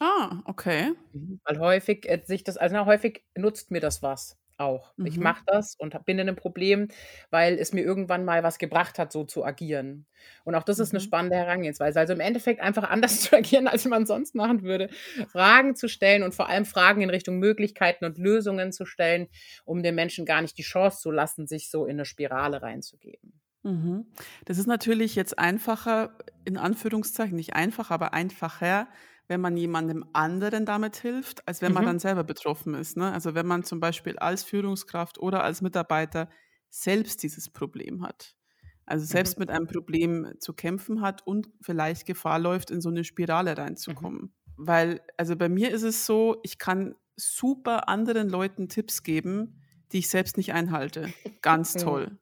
Ah, 0.00 0.42
okay. 0.46 0.92
Mhm. 1.12 1.40
Weil 1.44 1.58
häufig 1.58 2.08
äh, 2.08 2.20
sich 2.24 2.42
das, 2.42 2.56
also 2.56 2.74
na, 2.74 2.86
häufig 2.86 3.24
nutzt 3.36 3.70
mir 3.70 3.80
das 3.80 4.02
was 4.02 4.36
auch. 4.58 4.94
Ich 5.02 5.18
Mhm. 5.18 5.20
mache 5.20 5.42
das 5.46 5.74
und 5.76 5.94
hab 5.94 6.04
bin 6.06 6.18
in 6.18 6.26
'nem 6.26 6.36
Problem, 6.36 6.88
weil 7.30 7.54
es 7.58 7.72
mir 7.72 7.82
irgendwann 7.82 8.24
mal 8.24 8.42
was 8.42 8.58
gebracht 8.58 8.98
hat, 8.98 9.12
so 9.12 9.24
zu 9.24 9.44
agieren. 9.44 10.06
Und 10.44 10.54
auch 10.54 10.62
das 10.64 10.78
ist 10.78 10.92
'ne 10.92 11.00
Mhm. 11.00 11.00
spannende 11.00 11.36
Herangehensweise. 11.36 11.98
Also, 12.00 12.12
im 12.14 12.20
Endeffekt 12.20 12.60
einfach 12.60 12.88
anders 12.90 13.20
zu 13.32 13.36
agieren, 13.36 13.68
als 13.68 13.84
man 13.86 14.06
sonst 14.06 14.34
machen 14.34 14.62
würde. 14.62 14.88
Fragen 15.28 15.74
zu 15.76 15.88
stellen 15.88 16.22
und 16.22 16.34
vor 16.34 16.48
allem 16.48 16.64
Fragen 16.66 17.02
in 17.02 17.10
Richtung 17.10 17.38
Möglichkeiten 17.38 18.04
und 18.04 18.18
Lösungen 18.18 18.72
zu 18.72 18.86
stellen, 18.86 19.28
um 19.64 19.82
den 19.82 19.94
Menschen 19.94 20.24
gar 20.26 20.42
nicht 20.42 20.56
die 20.58 20.62
Chance 20.62 21.00
zu 21.00 21.10
lassen, 21.10 21.46
sich 21.46 21.70
so 21.70 21.86
in 21.86 21.96
'ne 21.96 22.04
Spirale 22.04 22.62
reinzugeben. 22.62 23.40
Mhm. 23.64 24.06
Das 24.44 24.58
ist 24.58 24.66
natürlich 24.66 25.14
jetzt 25.14 25.38
einfacher, 25.38 26.18
in 26.44 26.58
Anführungszeichen, 26.58 27.34
nicht 27.36 27.54
einfach, 27.54 27.90
aber 27.90 28.12
einfacher, 28.12 28.88
wenn 29.28 29.40
man 29.40 29.56
jemandem 29.56 30.04
anderen 30.12 30.66
damit 30.66 30.96
hilft, 30.96 31.46
als 31.48 31.62
wenn 31.62 31.72
man 31.72 31.84
Mhm. 31.84 31.86
dann 31.86 31.98
selber 31.98 32.24
betroffen 32.24 32.74
ist, 32.74 32.96
ne? 32.96 33.12
Also, 33.12 33.34
wenn 33.34 33.46
man 33.46 33.64
zum 33.64 33.80
Beispiel 33.80 34.18
als 34.18 34.44
Führungskraft 34.44 35.18
oder 35.18 35.44
als 35.44 35.62
Mitarbeiter 35.62 36.28
selbst 36.70 37.22
dieses 37.22 37.50
Problem 37.50 38.02
hat. 38.02 38.36
Also, 38.86 39.04
Mhm. 39.10 39.34
selbst 39.34 39.38
mit 39.38 39.50
einem 39.50 39.66
Problem 39.66 40.34
zu 40.40 40.52
kämpfen 40.54 41.00
hat 41.00 41.26
und 41.26 41.48
vielleicht 41.62 42.06
Gefahr 42.06 42.38
läuft, 42.38 42.70
in 42.70 42.80
so 42.80 42.90
'ne 42.90 43.04
Spirale 43.04 43.56
Mhm. 43.86 44.14
reinzukommen. 44.16 44.34
Weil 44.56 45.00
also, 45.16 45.36
bei 45.36 45.48
mir 45.48 45.70
ist 45.72 45.82
es 45.82 46.06
so, 46.06 46.40
ich 46.44 46.58
kann 46.58 46.94
super 47.16 47.88
anderen 47.88 48.28
Leuten 48.28 48.68
Tipps 48.68 49.02
geben, 49.02 49.60
die 49.92 49.98
ich 50.00 50.08
selbst 50.08 50.36
nicht 50.36 50.52
einhalte. 50.52 51.14
Ganz 51.42 51.76
Mhm. 51.76 52.04
toll. 52.08 52.18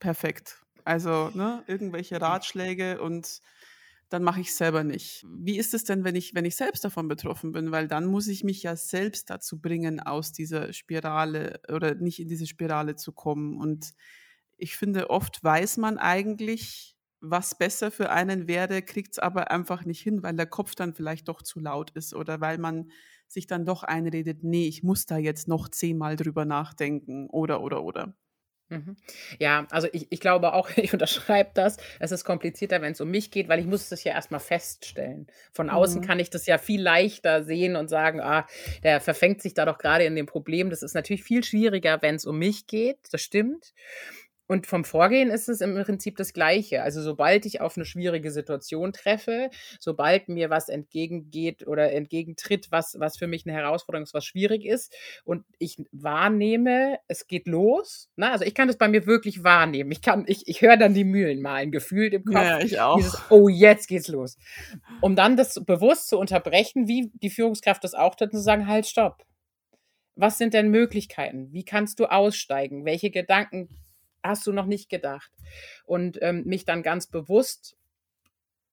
Perfekt. 0.00 0.62
Also, 0.86 1.30
ne, 1.34 1.64
irgendwelche 1.66 2.20
Ratschläge 2.20 3.00
und 3.02 3.40
dann 4.08 4.22
mache 4.22 4.40
ich's 4.40 4.56
selber 4.56 4.84
nicht. 4.84 5.24
Wie 5.28 5.58
ist 5.58 5.74
es 5.74 5.84
denn, 5.84 6.04
wenn 6.04 6.14
ich 6.16 6.34
wenn 6.34 6.44
ich 6.44 6.56
selbst 6.56 6.84
davon 6.84 7.08
betroffen 7.08 7.52
bin? 7.52 7.72
Weil 7.72 7.88
dann 7.88 8.06
muss 8.06 8.28
ich 8.28 8.44
mich 8.44 8.62
ja 8.62 8.76
selbst 8.76 9.30
dazu 9.30 9.60
bringen, 9.60 10.00
aus 10.00 10.32
dieser 10.32 10.72
Spirale 10.72 11.60
oder 11.72 11.94
nicht 11.94 12.20
in 12.20 12.28
diese 12.28 12.46
Spirale 12.46 12.96
zu 12.96 13.12
kommen. 13.12 13.56
Und 13.58 13.94
ich 14.58 14.76
finde, 14.76 15.10
oft 15.10 15.42
weiß 15.44 15.76
man 15.78 15.98
eigentlich, 15.98 16.96
was 17.20 17.58
besser 17.58 17.90
für 17.90 18.10
einen 18.10 18.48
wäre, 18.48 18.82
kriegt's 18.82 19.18
aber 19.18 19.50
einfach 19.50 19.84
nicht 19.84 20.00
hin, 20.02 20.22
weil 20.22 20.36
der 20.36 20.46
Kopf 20.46 20.74
dann 20.74 20.94
vielleicht 20.94 21.28
doch 21.28 21.42
zu 21.42 21.60
laut 21.60 21.90
ist 21.92 22.14
oder 22.14 22.40
weil 22.40 22.58
man 22.58 22.90
sich 23.28 23.46
dann 23.46 23.64
doch 23.66 23.82
einredet: 23.82 24.44
„Ne, 24.44 24.66
ich 24.66 24.82
muss 24.82 25.06
da 25.06 25.16
jetzt 25.18 25.48
noch 25.48 25.68
zehnmal 25.68 26.16
drüber 26.16 26.44
nachdenken“, 26.44 27.28
oder, 27.30 27.60
oder, 27.62 27.82
oder. 27.84 28.14
Mhm. 28.68 28.96
Ja, 29.38 29.64
also 29.70 29.86
ich 29.92 30.08
ich 30.10 30.18
glaube 30.18 30.52
auch, 30.52 30.68
ich 30.76 30.92
unterschreibe 30.92 31.50
das. 31.54 31.76
Es 32.00 32.10
ist 32.10 32.24
komplizierter, 32.24 32.82
wenn's 32.82 33.00
um 33.00 33.08
mich 33.10 33.30
geht, 33.30 33.48
weil 33.48 33.60
ich 33.60 33.66
muss 33.66 33.88
das 33.90 34.02
ja 34.02 34.12
erst 34.12 34.32
mal 34.32 34.40
feststellen. 34.40 35.28
Von 35.52 35.70
außen 35.70 36.00
Mhm. 36.00 36.02
kann 36.02 36.18
ich 36.18 36.30
das 36.30 36.46
ja 36.46 36.58
viel 36.58 36.82
leichter 36.82 37.44
sehen 37.44 37.76
und 37.76 37.86
sagen: 37.88 38.20
„Ah, 38.20 38.46
der 38.82 39.00
verfängt 39.00 39.40
sich 39.40 39.54
da 39.54 39.64
doch 39.66 39.78
grade 39.78 40.04
in 40.04 40.16
dem 40.16 40.26
Problem.“ 40.26 40.70
Das 40.70 40.82
ist 40.82 40.94
natürlich 40.94 41.22
viel 41.22 41.44
schwieriger, 41.44 42.02
wenn's 42.02 42.26
um 42.26 42.38
mich 42.38 42.66
geht, 42.66 42.98
das 43.12 43.22
stimmt. 43.22 43.72
Und 44.50 44.66
vom 44.68 44.84
Vorgehen 44.84 45.30
ist 45.30 45.48
es 45.48 45.60
im 45.60 45.74
Prinzip 45.82 46.16
das 46.16 46.32
Gleiche. 46.32 46.82
Also, 46.82 47.02
sobald 47.02 47.46
ich 47.46 47.60
auf 47.60 47.76
'ne 47.76 47.84
schwierige 47.84 48.30
Situation 48.30 48.92
treffe, 48.92 49.50
sobald 49.80 50.28
mir 50.28 50.50
was 50.50 50.68
entgegengeht 50.68 51.66
oder 51.66 51.92
entgegentritt, 51.92 52.68
was 52.70 52.94
was 53.00 53.16
für 53.18 53.26
mich 53.26 53.44
'ne 53.44 53.52
Herausforderung 53.52 54.04
ist, 54.04 54.14
was 54.14 54.24
schwierig 54.24 54.64
ist 54.64 54.94
und 55.24 55.44
ich 55.58 55.76
wahrnehme, 55.90 56.98
es 57.08 57.26
geht 57.26 57.48
los, 57.48 58.08
ne? 58.16 58.30
Also, 58.30 58.44
ich 58.44 58.54
kann 58.54 58.68
das 58.68 58.78
bei 58.78 58.86
mir 58.88 59.06
wirklich 59.06 59.42
wahrnehmen. 59.42 59.90
Ich 59.90 60.00
kann 60.00 60.24
ich 60.28 60.46
ich 60.46 60.62
höre 60.62 60.76
dann 60.76 60.94
die 60.94 61.04
Mühlen 61.04 61.42
malen, 61.42 61.72
gefühlt 61.72 62.14
im 62.14 62.24
Kopf. 62.24 62.48
Ja, 62.48 62.60
ich 62.60 62.78
auch. 62.80 62.96
Dieses: 62.96 63.24
„Oh, 63.28 63.48
jetzt 63.48 63.88
geht's 63.88 64.06
los.“ 64.08 64.36
Um 65.00 65.16
dann 65.16 65.36
das 65.36 65.54
bewusst 65.64 66.08
zu 66.08 66.18
unterbrechen, 66.18 66.86
wie 66.88 67.10
die 67.14 67.30
Führungskraft 67.30 67.82
das 67.84 67.94
auch 67.94 68.14
tut, 68.14 68.28
und 68.32 68.38
zu 68.38 68.42
sagen: 68.44 68.68
„Halt, 68.68 68.86
stopp. 68.86 69.24
Was 70.16 70.38
sind 70.38 70.54
denn 70.54 70.70
Möglichkeiten? 70.70 71.52
Wie 71.52 71.64
kannst 71.64 72.00
du 72.00 72.06
aussteigen? 72.06 72.84
Welche 72.86 73.10
Gedanken 73.10 73.68
hast 74.28 74.46
du 74.46 74.52
noch 74.52 74.66
nicht 74.66 74.88
gedacht?“ 74.90 75.30
Und, 75.84 76.18
ähm, 76.22 76.44
mich 76.44 76.64
dann 76.64 76.82
ganz 76.82 77.06
bewusst 77.06 77.76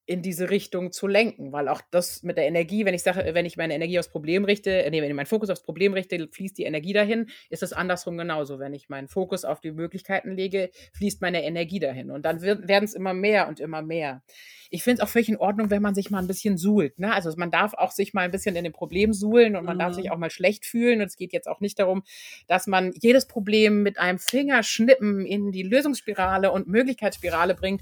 in 0.06 0.22
diese 0.22 0.50
Richtung 0.50 0.92
zu 0.92 1.08
lenken, 1.08 1.52
weil 1.54 1.70
auch 1.70 1.82
das 1.92 2.24
mit 2.24 2.38
der 2.38 2.46
Energie, 2.48 2.86
wenn 2.86 2.94
ich 2.94 3.04
sage 3.04 3.34
wenn 3.34 3.46
ich 3.46 3.58
meine 3.58 3.74
Energie 3.76 4.00
aufs 4.00 4.10
Problem 4.10 4.44
richte 4.46 4.72
äh, 4.84 4.90
ne, 4.92 5.02
wenn 5.02 5.10
ich 5.10 5.16
meinen 5.16 5.26
Fokus 5.28 5.50
aufs 5.50 5.64
Problem 5.64 5.94
richte, 5.94 6.28
fließt 6.32 6.58
die 6.58 6.64
Energie 6.64 6.94
dahin, 6.94 7.28
ist 7.50 7.64
es 7.64 7.74
andersrum 7.74 8.18
genauso. 8.18 8.60
Wenn 8.60 8.74
ich 8.74 8.90
meinen 8.90 9.08
Fokus 9.08 9.46
auf 9.46 9.62
die 9.62 9.72
Möglichkeiten 9.72 10.32
lege, 10.36 10.72
fließt 10.94 11.22
meine 11.22 11.44
Energie 11.44 11.80
dahin 11.80 12.12
und 12.12 12.26
dann 12.26 12.42
wird 12.42 12.68
werden's 12.68 12.94
immer 12.94 13.14
mehr 13.14 13.48
und 13.48 13.60
immer 13.62 13.82
mehr. 13.82 14.24
Ich 14.72 14.84
finde 14.84 15.02
es 15.02 15.08
auch 15.08 15.10
völlig 15.12 15.30
in 15.30 15.38
Ordnung, 15.38 15.70
wenn 15.70 15.82
man 15.82 15.96
sich 15.96 16.10
mal 16.12 16.20
'n 16.22 16.28
bisschen 16.28 16.58
suhlt, 16.58 17.00
ne? 17.00 17.14
Also, 17.14 17.32
man 17.38 17.52
darf 17.52 17.74
auch 17.76 17.92
sich 17.92 18.14
mal 18.14 18.26
'n 18.26 18.32
bisschen 18.32 18.56
in 18.56 18.64
dem 18.66 18.74
Problem 18.74 19.14
suhlen 19.14 19.56
und 19.56 19.66
man 19.66 19.78
darf 19.78 19.94
sich 19.94 20.10
Mhm. 20.10 20.12
auch 20.12 20.18
mal 20.18 20.32
schlecht 20.32 20.66
fühlen 20.66 21.00
und 21.02 21.08
es 21.08 21.16
geht 21.16 21.32
jetzt 21.34 21.48
auch 21.48 21.60
nicht 21.62 21.80
darum, 21.80 22.04
dass 22.48 22.68
man 22.68 22.92
jedes 23.02 23.28
Problem 23.28 23.84
mit 23.84 24.00
einem 24.00 24.20
Fingerschnippen 24.20 25.26
in 25.26 25.52
die 25.52 25.64
Lösungsspirale 25.64 26.52
und 26.52 26.68
Möglichkeitsspirale 26.68 27.56
bringt. 27.56 27.82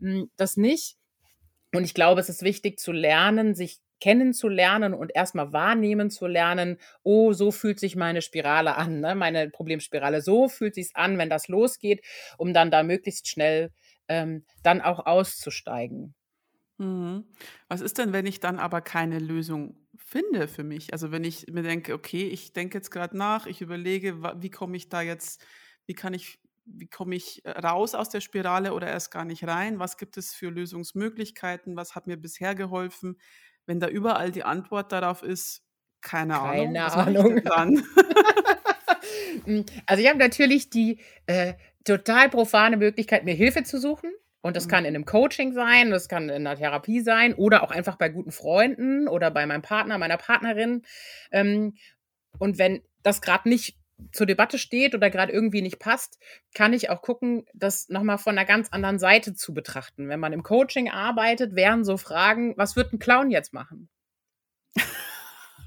Hm, 0.00 0.30
das 0.36 0.56
nicht. 0.56 0.94
Und 1.74 1.84
ich 1.84 1.94
glaube, 1.94 2.20
es 2.20 2.28
ist 2.28 2.42
wichtig 2.42 2.78
zu 2.78 2.92
lernen, 2.92 3.54
sich 3.54 3.80
kennenzulernen 4.00 4.94
und 4.94 5.12
erst 5.14 5.34
mal 5.34 5.52
wahrnehmen 5.52 6.10
zu 6.10 6.26
lernen: 6.26 6.78
„Oh, 7.02 7.32
so 7.32 7.50
fühlt 7.50 7.80
sich 7.80 7.96
meine 7.96 8.22
Spirale 8.22 8.76
an, 8.76 9.00
ne, 9.00 9.14
meine 9.14 9.50
Problemspirale. 9.50 10.22
So 10.22 10.48
fühlt 10.48 10.74
sich's 10.74 10.94
an, 10.94 11.18
wenn 11.18 11.30
das 11.30 11.48
losgeht“, 11.48 12.04
um 12.38 12.54
dann 12.54 12.70
da 12.70 12.82
möglichst 12.82 13.28
schnell, 13.28 13.70
ähm, 14.08 14.44
dann 14.62 14.80
auch 14.80 15.06
auszusteigen. 15.06 16.14
Mhm. 16.78 17.24
Was 17.68 17.80
ist 17.80 17.98
denn, 17.98 18.12
wenn 18.12 18.26
ich 18.26 18.40
dann 18.40 18.58
aber 18.58 18.80
keine 18.80 19.18
Lösung 19.20 19.86
finde 19.96 20.48
für 20.48 20.64
mich? 20.64 20.92
Also, 20.92 21.12
wenn 21.12 21.22
ich 21.24 21.46
mir 21.52 21.62
denke: 21.62 21.94
„Okay, 21.94 22.26
ich 22.28 22.52
denke 22.52 22.78
jetzt 22.78 22.90
grad 22.90 23.14
nach, 23.14 23.46
ich 23.46 23.60
überlege, 23.60 24.20
wie 24.42 24.50
komme 24.50 24.76
ich 24.76 24.88
da 24.88 25.00
jetzt 25.02 25.44
wie 25.86 25.94
kann 25.94 26.14
ich 26.14 26.38
wie 26.66 26.86
komme 26.88 27.14
ich, 27.16 27.44
äh, 27.44 27.50
raus 27.50 27.94
aus 27.94 28.08
der 28.10 28.20
Spirale 28.20 28.74
oder 28.74 28.88
erst 28.88 29.10
gar 29.10 29.24
nicht 29.24 29.46
rein? 29.46 29.78
Was 29.78 29.96
gibt 29.98 30.16
es 30.16 30.34
für 30.34 30.50
Lösungsmöglichkeiten? 30.50 31.76
Was 31.76 31.94
hat 31.94 32.06
mir 32.06 32.16
bisher 32.16 32.54
geholfen?“ 32.54 33.18
Wenn 33.66 33.80
da 33.80 33.88
überall 33.88 34.30
die 34.32 34.44
Antwort 34.44 34.92
darauf 34.92 35.22
ist: 35.22 35.62
„Keine 36.02 36.40
Ahnung“, 36.40 36.74
Keine 36.74 36.92
Ahnung. 36.92 37.38
denn 37.42 37.42
dann? 37.44 37.82
Hm, 39.46 39.64
also, 39.86 40.02
ich 40.02 40.08
habe 40.08 40.18
natürlich 40.18 40.70
die, 40.70 40.98
äh, 41.26 41.54
total 41.84 42.30
profane 42.30 42.76
Möglichkeit, 42.76 43.24
mir 43.24 43.34
Hilfe 43.34 43.62
zu 43.64 43.78
suchen. 43.78 44.10
Und 44.42 44.56
das 44.56 44.68
kann 44.68 44.84
in 44.84 44.92
Mhm. 44.92 44.94
'nem 44.94 45.04
Coaching 45.06 45.52
sein, 45.54 45.90
das 45.90 46.08
kann 46.08 46.28
in 46.28 46.42
'ner 46.44 46.56
Therapie 46.56 47.00
sein 47.00 47.34
oder 47.34 47.62
auch 47.62 47.70
einfach 47.70 47.96
bei 47.96 48.08
guten 48.10 48.30
Freunden 48.32 49.08
oder 49.08 49.30
bei 49.30 49.46
meinem 49.46 49.62
Partner, 49.62 49.98
meiner 49.98 50.18
Partnerin. 50.18 50.82
Ähm, 51.32 51.74
und 52.38 52.58
wenn 52.58 52.82
das 53.02 53.22
grad 53.22 53.46
nicht 53.46 53.78
zur 54.12 54.26
Debatte 54.26 54.58
steht 54.58 54.94
oder 54.94 55.10
grad 55.10 55.30
irgendwie 55.30 55.62
nicht 55.62 55.78
passt, 55.78 56.18
kann 56.54 56.72
ich 56.72 56.90
auch 56.90 57.02
gucken, 57.02 57.46
das 57.54 57.88
noch 57.88 58.02
mal 58.02 58.18
von 58.18 58.34
'ner 58.36 58.44
ganz 58.44 58.70
anderen 58.70 58.98
Seite 58.98 59.34
zu 59.34 59.54
betrachten. 59.54 60.08
Wenn 60.08 60.20
man 60.20 60.32
im 60.32 60.42
Coaching 60.42 60.90
arbeitet, 60.90 61.54
wären 61.56 61.84
so 61.84 61.96
Fragen: 61.96 62.54
„Was 62.56 62.76
würde 62.76 62.92
'n 62.96 62.98
Clown 63.00 63.30
jetzt 63.30 63.52
machen?“ 63.54 63.88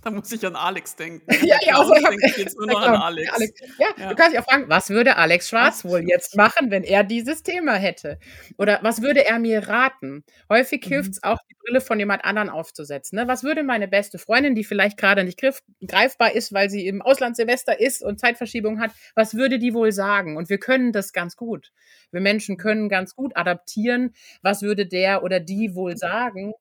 Da 0.03 0.11
muss 0.11 0.31
ich 0.31 0.45
an 0.45 0.55
Alex 0.55 0.95
denken. 0.95 1.27
Ja, 1.47 1.57
ja, 1.65 1.75
also, 1.79 1.93
denke 1.93 2.27
ich 2.29 2.37
jetzt 2.37 2.57
nur 2.57 2.67
noch 2.67 2.81
an 2.81 2.93
Clown, 2.93 3.01
Alex. 3.01 3.31
Alex. 3.33 3.59
Ja, 3.77 3.87
Ja. 3.97 4.09
du 4.09 4.15
kannst 4.15 4.33
dich 4.33 4.39
auch 4.39 4.45
fragen: 4.45 4.65
„Was 4.69 4.89
würde 4.89 5.17
Alex 5.17 5.49
Schwarz 5.49 5.83
wohl 5.85 6.03
jetzt 6.07 6.35
machen, 6.35 6.71
wenn 6.71 6.83
er 6.83 7.03
dieses 7.03 7.43
Thema 7.43 7.73
hätte?“ 7.75 8.19
Oder: 8.57 8.79
„Was 8.83 9.01
würde 9.01 9.25
er 9.25 9.39
mir 9.39 9.67
raten?“ 9.67 10.23
Häufig 10.49 10.85
Mhm. 10.85 10.89
hilft's 10.89 11.23
auch, 11.23 11.37
die 11.49 11.55
Brille 11.65 11.81
von 11.81 11.99
jemand 11.99 12.23
anderen 12.25 12.49
aufzusetzen, 12.49 13.17
ne? 13.17 13.27
Was 13.27 13.43
würde 13.43 13.63
meine 13.63 13.87
beste 13.87 14.17
Freundin, 14.19 14.55
die 14.55 14.63
vielleicht 14.63 14.97
grade 14.97 15.23
nicht 15.23 15.39
griff 15.39 15.61
greifbar 15.87 16.31
ist, 16.33 16.53
weil 16.53 16.69
sie 16.69 16.87
im 16.87 17.01
Auslandssemester 17.01 17.79
ist 17.79 18.03
und 18.03 18.19
Zeitverschiebung 18.19 18.79
hat, 18.79 18.91
was 19.15 19.33
würde 19.35 19.59
die 19.59 19.73
wohl 19.73 19.91
sagen? 19.91 20.37
Und 20.37 20.49
wir 20.49 20.59
können 20.59 20.91
das 20.91 21.11
ganz 21.13 21.35
gut. 21.35 21.71
Wir 22.11 22.21
Menschen 22.21 22.57
können 22.57 22.87
ganz 22.89 23.15
gut 23.15 23.35
adaptieren. 23.35 24.13
Was 24.41 24.61
würde 24.61 24.85
der 24.85 25.23
oder 25.23 25.39
die 25.39 25.75
wohl 25.75 25.97
sagen? 25.97 26.53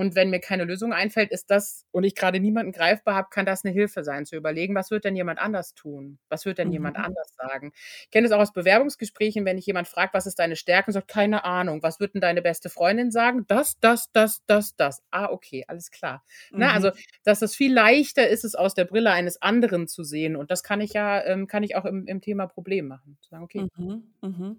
Und 0.00 0.14
wenn 0.14 0.30
mir 0.30 0.40
keine 0.40 0.64
Lösung 0.64 0.94
einfällt, 0.94 1.30
ist 1.30 1.50
das 1.50 1.84
und 1.90 2.04
ich 2.04 2.14
grade 2.14 2.40
niemanden 2.40 2.72
greifbar 2.72 3.14
habe, 3.16 3.28
kann 3.30 3.44
das 3.44 3.64
'ne 3.64 3.70
Hilfe 3.70 4.02
sein, 4.02 4.24
zu 4.24 4.34
überlegen: 4.34 4.74
„Was 4.74 4.90
würde 4.90 5.02
denn 5.02 5.16
jemand 5.16 5.38
anders 5.38 5.74
tun? 5.74 6.18
Was 6.30 6.46
würde 6.46 6.54
denn 6.56 6.72
jemand 6.72 6.96
Mhm. 6.96 7.04
anders 7.04 7.34
sagen?“ 7.36 7.72
Ich 7.74 8.10
kenne 8.10 8.26
das 8.26 8.34
auch 8.34 8.40
aus 8.40 8.54
Bewerbungsgesprächen, 8.54 9.44
wenn 9.44 9.56
dich 9.58 9.66
jemand 9.66 9.88
fragt: 9.88 10.14
„Was 10.14 10.24
ist 10.26 10.38
deine 10.38 10.56
Stärke?“ 10.56 10.88
und 10.88 10.94
sagt: 10.94 11.08
„Keine 11.08 11.44
Ahnung.“ 11.44 11.82
„Was 11.82 12.00
würde 12.00 12.14
'n 12.18 12.22
deine 12.22 12.40
beste 12.40 12.70
Freundin 12.70 13.10
sagen?“ 13.10 13.44
„Das, 13.46 13.78
das, 13.80 14.10
das, 14.12 14.42
das, 14.46 14.74
das.“ 14.76 15.02
„Ah, 15.10 15.26
okay, 15.30 15.64
alles 15.68 15.90
klar.“ 15.90 16.24
Ne, 16.56 16.72
also, 16.72 16.90
Mhm. 16.90 17.00
dass 17.24 17.42
es 17.42 17.54
viel 17.54 17.74
leichter 17.74 18.26
ist, 18.26 18.44
es 18.44 18.54
aus 18.54 18.72
der 18.74 18.86
Brille 18.86 19.10
eines 19.12 19.42
anderen 19.42 19.86
zu 19.86 20.02
sehen. 20.02 20.34
Und 20.34 20.50
das 20.50 20.62
kann 20.62 20.80
ich 20.80 20.94
ja 20.94 21.22
ähm, 21.26 21.46
kann 21.46 21.62
ich 21.62 21.76
auch 21.76 21.84
im 21.84 22.06
im 22.06 22.22
Thema 22.22 22.46
Problem 22.46 22.88
machen. 22.88 23.18
Zu 23.20 23.28
sagen: 23.28 23.44
„Okay“ 23.44 23.66
Mhm, 23.76 24.04
mhm. 24.22 24.56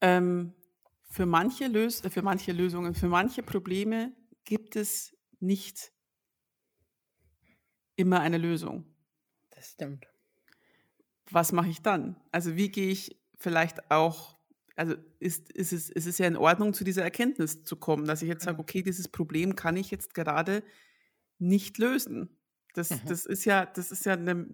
Ähm, 0.00 0.54
für 1.10 1.26
manche, 1.26 1.66
Lös 1.68 2.02
für 2.10 2.22
manche 2.22 2.52
Lösungen, 2.52 2.94
für 2.94 3.08
manche 3.08 3.42
Probleme 3.42 4.12
gibt 4.44 4.76
es 4.76 5.16
nicht 5.40 5.92
immer 7.96 8.20
eine 8.20 8.38
Lösung. 8.38 8.84
Das 9.50 9.72
stimmt. 9.72 10.06
Was 11.30 11.52
mache 11.52 11.68
ich 11.68 11.82
dann? 11.82 12.16
Also 12.32 12.56
wie 12.56 12.70
gehe 12.70 12.88
ich 12.88 13.20
vielleicht 13.36 13.90
auch, 13.90 14.38
also 14.76 14.94
ist, 15.18 15.50
ist, 15.52 15.72
es, 15.72 15.90
ist 15.90 16.06
es 16.06 16.18
ja 16.18 16.26
in 16.26 16.36
Ordnung, 16.36 16.74
zu 16.74 16.84
dieser 16.84 17.02
Erkenntnis 17.02 17.64
zu 17.64 17.76
kommen, 17.76 18.06
dass 18.06 18.22
ich 18.22 18.28
jetzt 18.28 18.44
sage, 18.44 18.58
okay, 18.58 18.82
dieses 18.82 19.08
Problem 19.08 19.54
kann 19.54 19.76
ich 19.76 19.90
jetzt 19.90 20.14
gerade 20.14 20.62
nicht 21.38 21.78
lösen. 21.78 22.36
Das, 22.74 22.90
mhm. 22.90 23.00
das 23.06 23.26
ist 23.26 23.44
ja, 23.44 23.66
das 23.66 23.90
ist 23.90 24.04
ja 24.04 24.14
eine, 24.14 24.46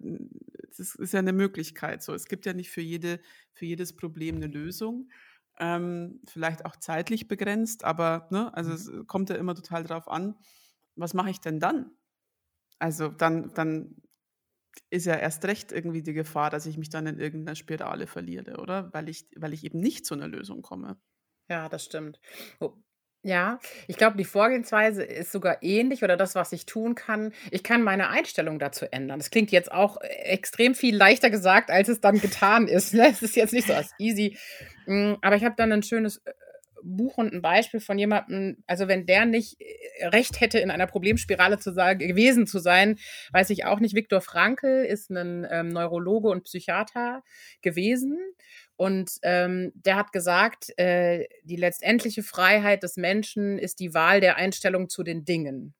das 0.77 0.95
ist 0.95 1.13
ja 1.13 1.19
eine 1.19 1.33
Möglichkeit. 1.33 2.03
So, 2.03 2.13
es 2.13 2.25
gibt 2.25 2.45
ja 2.45 2.53
nicht 2.53 2.69
für 2.69 2.81
jede, 2.81 3.19
für 3.53 3.65
jedes 3.65 3.95
Problem 3.95 4.35
eine 4.35 4.47
Lösung. 4.47 5.09
Ähm, 5.59 6.21
vielleicht 6.25 6.65
auch 6.65 6.75
zeitlich 6.75 7.27
begrenzt, 7.27 7.83
aber 7.83 8.27
ne, 8.31 8.53
also 8.53 8.69
mhm. 8.69 8.75
es 9.01 9.07
kommt 9.07 9.29
ja 9.29 9.35
immer 9.35 9.55
total 9.55 9.83
darauf 9.83 10.07
an, 10.07 10.35
was 10.95 11.13
mache 11.13 11.31
ich 11.31 11.39
denn 11.39 11.59
dann? 11.59 11.91
Also 12.79 13.07
dann, 13.07 13.53
dann 13.53 13.95
ist 14.89 15.05
ja 15.05 15.15
erst 15.15 15.45
recht 15.45 15.71
irgendwie 15.71 16.03
die 16.03 16.13
Gefahr, 16.13 16.49
dass 16.49 16.65
ich 16.65 16.77
mich 16.77 16.89
dann 16.89 17.07
in 17.07 17.19
irgendeiner 17.19 17.55
Spirale 17.55 18.07
verliere, 18.07 18.57
oder? 18.57 18.93
Weil 18.93 19.09
ich, 19.09 19.27
weil 19.35 19.53
ich 19.53 19.63
eben 19.63 19.79
nicht 19.79 20.05
zu 20.05 20.13
einer 20.13 20.27
Lösung 20.27 20.61
komme. 20.61 20.99
Ja, 21.49 21.69
das 21.69 21.85
stimmt. 21.85 22.19
Ja, 23.23 23.59
ich 23.87 23.97
glaube, 23.97 24.15
die 24.15 24.23
Vorgehensweise 24.23 25.03
ist 25.03 25.31
sogar 25.31 25.61
ähnlich 25.61 26.03
oder 26.03 26.15
das, 26.15 26.35
was 26.35 26.53
ich 26.53 26.65
tun 26.65 26.95
kann. 26.95 27.33
Ich 27.51 27.63
kann 27.63 27.81
meine 27.81 28.09
Einstellung 28.09 28.59
dazu 28.59 28.85
ändern. 28.89 29.19
Das 29.19 29.31
klingt 29.31 29.51
jetzt 29.51 29.71
auch 29.71 29.99
äh, 30.01 30.07
extrem 30.07 30.75
viel 30.75 30.95
leichter 30.95 31.29
gesagt, 31.29 31.71
als 31.71 31.89
es 31.89 31.99
dann 31.99 32.21
getan 32.21 32.67
ist. 32.67 32.93
Ne? 32.93 33.07
Es 33.09 33.21
ist 33.21 33.35
jetzt 33.35 33.53
nicht 33.53 33.67
so 33.67 33.73
easy. 33.97 34.37
Hm, 34.85 35.17
aber 35.21 35.35
ich 35.35 35.43
habe 35.43 35.55
dann 35.57 35.71
ein 35.71 35.83
schönes 35.83 36.17
äh, 36.25 36.31
Buch 36.83 37.17
und 37.17 37.33
ein 37.33 37.41
Beispiel 37.41 37.79
von 37.79 37.97
jemandem, 37.97 38.63
also 38.67 38.87
wenn 38.87 39.05
der 39.05 39.25
nicht 39.25 39.59
äh, 39.59 40.07
recht 40.07 40.39
hätte, 40.39 40.59
in 40.59 40.71
einer 40.71 40.87
Problemspirale 40.87 41.59
zu 41.59 41.73
sagen, 41.73 42.07
gewesen 42.07 42.47
zu 42.47 42.59
sein, 42.59 42.97
weiß 43.33 43.49
ich 43.49 43.65
auch 43.65 43.79
nicht. 43.79 43.95
Viktor 43.95 44.21
Frankl 44.21 44.85
ist 44.85 45.09
ein 45.09 45.45
ähm, 45.49 45.69
Neurologe 45.69 46.29
und 46.29 46.43
Psychiater 46.43 47.23
gewesen. 47.61 48.17
Und 48.77 49.17
ähm, 49.23 49.71
der 49.73 49.95
hat 49.95 50.11
gesagt, 50.13 50.77
äh, 50.77 51.27
die 51.43 51.55
letztendliche 51.55 52.21
Freiheit 52.21 52.83
des 52.83 52.95
Menschen 52.95 53.57
ist 53.57 53.79
die 53.79 53.93
Wahl 53.93 54.21
der 54.21 54.37
Einstellung 54.37 54.87
zu 54.87 55.03
den 55.03 55.25
Dingen. 55.25 55.73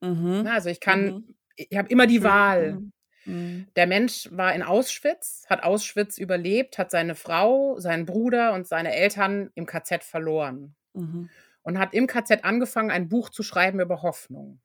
Mhm. 0.00 0.46
Also 0.46 0.70
ich 0.70 0.80
kann, 0.80 1.04
mhm. 1.04 1.34
ich 1.56 1.76
habe 1.76 1.90
immer 1.90 2.06
die 2.06 2.22
Wahl. 2.22 2.72
Mhm. 2.72 2.92
Mhm. 3.26 3.66
Der 3.76 3.86
Mensch 3.86 4.28
war 4.32 4.54
in 4.54 4.62
Auschwitz, 4.62 5.44
hat 5.48 5.62
Auschwitz 5.62 6.16
überlebt, 6.16 6.78
hat 6.78 6.90
seine 6.90 7.14
Frau, 7.14 7.78
seinen 7.78 8.06
Bruder 8.06 8.54
und 8.54 8.66
seine 8.66 8.94
Eltern 8.94 9.50
im 9.54 9.66
KZ 9.66 10.02
verloren. 10.02 10.74
Mhm. 10.94 11.28
Und 11.62 11.78
hat 11.78 11.92
im 11.92 12.06
KZ 12.06 12.44
angefangen, 12.44 12.90
ein 12.90 13.08
Buch 13.08 13.28
zu 13.28 13.42
schreiben 13.42 13.80
über 13.80 14.02
Hoffnung. 14.02 14.60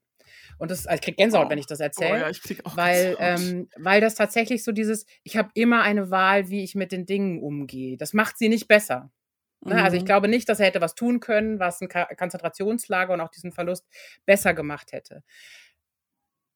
Und 0.58 0.72
das, 0.72 0.88
also 0.88 0.96
ich 0.96 1.01
kriege 1.01 1.15
Gänsehaut, 1.15 1.48
oh. 1.48 1.50
wenn 1.50 1.58
ich 1.58 1.67
das 1.67 1.79
erzähle. 1.79 2.13
Oh, 2.13 2.22
ja, 2.22 2.29
ich 2.29 2.41
krieg 2.41 2.65
auch 2.65 2.77
weil, 2.77 3.15
ähm, 3.20 3.70
weil 3.77 4.01
das 4.01 4.15
tatsächlich 4.15 4.63
so 4.63 4.72
dieses, 4.72 5.05
ich 5.24 5.38
habe 5.38 5.50
immer 5.53 5.81
eine 5.81 6.12
Wahl, 6.12 6.50
wie 6.50 6.63
ich 6.63 6.75
mit 6.75 6.91
den 6.91 7.05
Dingen 7.05 7.41
umgehe. 7.41 7.98
Das 7.98 8.13
macht 8.13 8.38
sie 8.38 8.50
nicht 8.50 8.67
besser. 8.67 9.12
Mhm. 9.62 9.74
Also 9.74 9.96
ich 9.96 10.03
mhm. 10.03 10.08
glaube 10.08 10.27
nicht, 10.27 10.50
dass 10.50 10.60
er 10.60 10.67
hätte 10.67 10.81
was 10.81 10.96
tun 10.96 11.20
können, 11.20 11.60
was 11.60 11.81
ein 11.81 11.89
Konzentrationslager 11.89 13.13
und 13.13 13.22
auch 13.22 13.29
diesen 13.29 13.51
Verlust 13.51 13.86
besser 14.25 14.53
gemacht 14.53 14.91
hätte. 14.91 15.24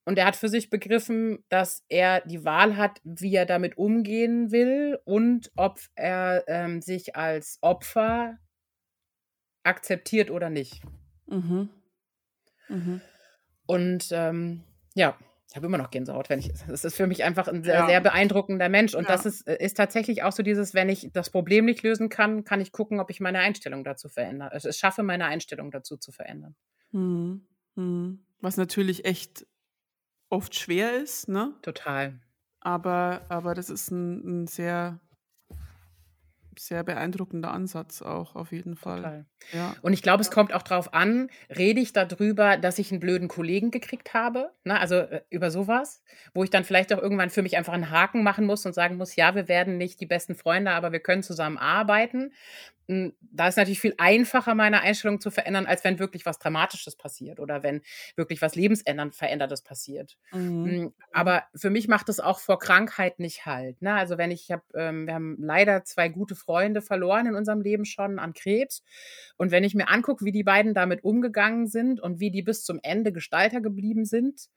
Und 0.05 0.19
er 0.19 0.27
hat 0.27 0.35
für 0.35 0.49
sich 0.49 0.69
begriffen, 0.69 1.43
dass 1.49 1.83
er 1.89 2.21
die 2.21 2.45
Wahl 2.45 2.77
hat, 2.77 3.01
wie 3.03 3.35
er 3.35 3.47
damit 3.47 3.77
umgehen 3.77 4.51
will 4.51 4.99
und 5.03 5.51
ob 5.55 5.79
er 5.95 6.43
ähm, 6.47 6.81
sich 6.81 7.15
als 7.15 7.57
Opfer 7.61 8.37
akzeptiert 9.63 10.29
oder 10.29 10.51
nicht. 10.51 10.81
Mhm. 11.25 11.69
Mhm. 12.69 13.01
Und 13.65 14.09
ähm, 14.11 14.63
ja, 14.93 15.17
ich 15.49 15.55
habe 15.55 15.67
immer 15.67 15.77
noch 15.77 15.89
Gänsehaut, 15.89 16.29
wenn 16.29 16.39
ich. 16.39 16.51
Das 16.67 16.83
ist 16.83 16.97
für 16.97 17.07
mich 17.07 17.23
einfach 17.23 17.47
ein 17.47 17.63
sehr, 17.63 17.75
ja. 17.75 17.87
sehr 17.87 18.01
beeindruckender 18.01 18.67
Mensch. 18.67 18.93
Und 18.93 19.03
ja. 19.05 19.11
das 19.11 19.25
ist, 19.25 19.47
äh, 19.47 19.63
ist 19.63 19.75
tatsächlich 19.75 20.23
auch 20.23 20.33
so 20.33 20.43
dieses, 20.43 20.73
wenn 20.73 20.89
ich 20.89 21.11
das 21.13 21.29
Problem 21.29 21.65
nicht 21.65 21.81
lösen 21.81 22.09
kann, 22.09 22.43
kann 22.43 22.59
ich 22.59 22.71
gucken, 22.71 22.99
ob 22.99 23.09
ich 23.09 23.19
meine 23.19 23.39
Einstellung 23.39 23.83
dazu 23.83 24.09
verändere. 24.09 24.51
Also 24.51 24.67
es 24.67 24.77
schaffe, 24.77 25.01
meine 25.03 25.25
Einstellung 25.25 25.71
dazu 25.71 25.97
zu 25.97 26.11
verändern. 26.11 26.55
Mhm. 26.91 27.47
Mhm. 27.75 28.25
Was 28.41 28.57
natürlich 28.57 29.05
echt 29.05 29.47
oft 30.29 30.55
schwer 30.55 30.97
ist, 31.01 31.29
ne? 31.29 31.53
Total. 31.61 32.19
Aber, 32.59 33.21
aber 33.29 33.53
das 33.53 33.69
ist 33.69 33.91
ein, 33.91 34.41
ein 34.43 34.47
sehr, 34.47 34.99
sehr 36.65 36.83
beeindruckender 36.83 37.51
Ansatz 37.51 38.01
auch, 38.01 38.35
auf 38.35 38.51
jeden 38.51 38.75
Fall. 38.75 38.97
Total. 38.97 39.25
Ja. 39.53 39.75
Und 39.81 39.93
ich 39.93 40.01
glaube, 40.01 40.21
es 40.21 40.31
kommt 40.31 40.53
auch 40.53 40.63
darauf 40.63 40.93
an, 40.93 41.29
rede 41.55 41.79
ich 41.79 41.93
darüber, 41.93 42.57
dass 42.57 42.79
ich 42.79 42.91
einen 42.91 42.99
blöden 42.99 43.27
Kollegen 43.27 43.71
gekriegt 43.71 44.13
habe, 44.13 44.51
ne? 44.63 44.79
also 44.79 44.95
äh, 44.95 45.21
über 45.29 45.51
sowas, 45.51 46.01
wo 46.33 46.43
ich 46.43 46.49
dann 46.49 46.63
vielleicht 46.63 46.93
auch 46.93 47.01
irgendwann 47.01 47.29
für 47.29 47.41
mich 47.41 47.57
einfach 47.57 47.73
einen 47.73 47.91
Haken 47.91 48.23
machen 48.23 48.45
muss 48.45 48.65
und 48.65 48.73
sagen 48.73 48.97
muss, 48.97 49.15
ja, 49.15 49.35
wir 49.35 49.47
werden 49.47 49.77
nicht 49.77 49.99
die 50.01 50.05
besten 50.05 50.35
Freunde, 50.35 50.71
aber 50.71 50.91
wir 50.91 50.99
können 50.99 51.23
zusammen 51.23 51.57
arbeiten. 51.57 52.31
Hm, 52.87 53.13
da 53.19 53.47
ist 53.47 53.57
natürlich 53.57 53.81
viel 53.81 53.95
einfacher, 53.97 54.53
meine 54.53 54.81
Einstellung 54.81 55.19
zu 55.19 55.31
verändern, 55.31 55.65
als 55.65 55.83
wenn 55.83 55.97
wirklich 55.97 56.25
was 56.25 56.37
Dramatisches 56.39 56.95
passiert 56.95 57.39
oder 57.39 57.63
wenn 57.63 57.81
wirklich 58.15 58.41
was 58.41 58.55
lebensänderndes 58.55 59.17
Verändertes 59.17 59.61
passiert. 59.61 60.17
Mhm. 60.31 60.65
Hm, 60.65 60.93
aber 61.11 61.43
für 61.55 61.69
mich 61.69 61.87
macht 61.87 62.09
es 62.09 62.19
auch 62.19 62.39
vor 62.39 62.59
Krankheit 62.59 63.19
nicht 63.19 63.45
halt. 63.45 63.81
Ne? 63.81 63.93
Also 63.93 64.17
wenn 64.17 64.31
ich, 64.31 64.43
ich 64.45 64.51
hab, 64.51 64.63
ähm, 64.75 65.07
wir 65.07 65.15
haben 65.15 65.37
leider 65.39 65.83
zwei 65.83 66.09
gute 66.09 66.35
Freunde 66.35 66.81
verloren 66.81 67.25
in 67.25 67.35
unserem 67.35 67.61
Leben 67.61 67.85
schon 67.85 68.19
an 68.19 68.33
Krebs. 68.33 68.83
Und 69.37 69.51
wenn 69.51 69.63
ich 69.63 69.73
mir 69.73 69.89
angucke, 69.89 70.25
wie 70.25 70.31
die 70.31 70.43
beiden 70.43 70.73
damit 70.73 71.03
umgegangen 71.03 71.67
sind 71.67 71.99
und 71.99 72.19
wie 72.19 72.31
die 72.31 72.43
bis 72.43 72.63
zum 72.63 72.79
Ende 72.83 73.11
Gestalter 73.11 73.61
geblieben 73.61 74.05
sind, 74.05 74.49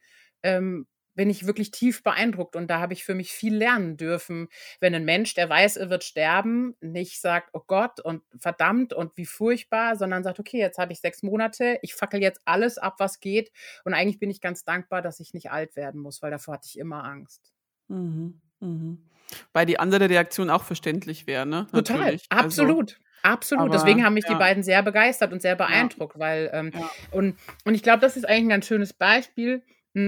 ähm, 0.42 0.86
bin 1.18 1.30
ich 1.30 1.46
wirklich 1.46 1.72
tief 1.72 2.04
beeindruckt 2.04 2.54
und 2.54 2.68
da 2.70 2.78
habe 2.78 2.92
ich 2.92 3.02
für 3.02 3.16
mich 3.16 3.32
viel 3.32 3.52
lernen 3.52 3.96
dürfen, 3.96 4.46
wenn 4.78 4.94
ein 4.94 5.04
Mensch, 5.04 5.34
der 5.34 5.48
weiß, 5.48 5.76
er 5.76 5.90
wird 5.90 6.04
sterben, 6.04 6.76
nicht 6.80 7.20
sagt, 7.20 7.50
oh 7.54 7.62
Gott 7.66 7.98
und 7.98 8.22
verdammt 8.38 8.92
und 8.92 9.16
wie 9.16 9.26
furchtbar, 9.26 9.96
sondern 9.96 10.22
sagt, 10.22 10.38
okay, 10.38 10.58
jetzt 10.58 10.78
habe 10.78 10.92
ich 10.92 11.00
sechs 11.00 11.24
Monate, 11.24 11.80
ich 11.82 11.96
fackel 11.96 12.22
jetzt 12.22 12.40
alles 12.44 12.78
ab, 12.78 12.94
was 12.98 13.18
geht 13.18 13.50
und 13.84 13.94
eigentlich 13.94 14.20
bin 14.20 14.30
ich 14.30 14.40
ganz 14.40 14.64
dankbar, 14.64 15.02
dass 15.02 15.18
ich 15.18 15.34
nicht 15.34 15.50
alt 15.50 15.74
werden 15.74 16.00
muss, 16.00 16.22
weil 16.22 16.30
davor 16.30 16.54
hatte 16.54 16.68
ich 16.68 16.78
immer 16.78 17.02
Angst. 17.02 17.52
Mhm. 17.88 18.40
Mhm. 18.60 19.04
Weil 19.52 19.66
die 19.66 19.80
andere 19.80 20.08
Reaktion 20.08 20.50
auch 20.50 20.62
verständlich 20.62 21.26
wäre, 21.26 21.46
ne? 21.46 21.66
Total, 21.72 21.98
Natürlich. 21.98 22.26
Also 22.28 22.44
absolut. 22.44 22.90
Also, 22.92 23.02
Absolut. 23.24 23.64
Aber, 23.64 23.76
Deswegen 23.76 24.04
haben 24.04 24.14
mich 24.14 24.26
ja. 24.26 24.34
die 24.34 24.38
beiden 24.38 24.62
sehr 24.62 24.80
begeistert 24.84 25.32
und 25.32 25.42
sehr 25.42 25.56
beeindruckt, 25.56 26.14
ja. 26.14 26.20
weil 26.20 26.50
ähm, 26.52 26.70
ja. 26.72 26.88
und, 27.10 27.36
und 27.64 27.74
ich 27.74 27.82
glaube, 27.82 27.98
das 27.98 28.16
ist 28.16 28.24
eigentlich 28.24 28.44
ein 28.44 28.48
ganz 28.50 28.66
schönes 28.68 28.92
Beispiel, 28.92 29.64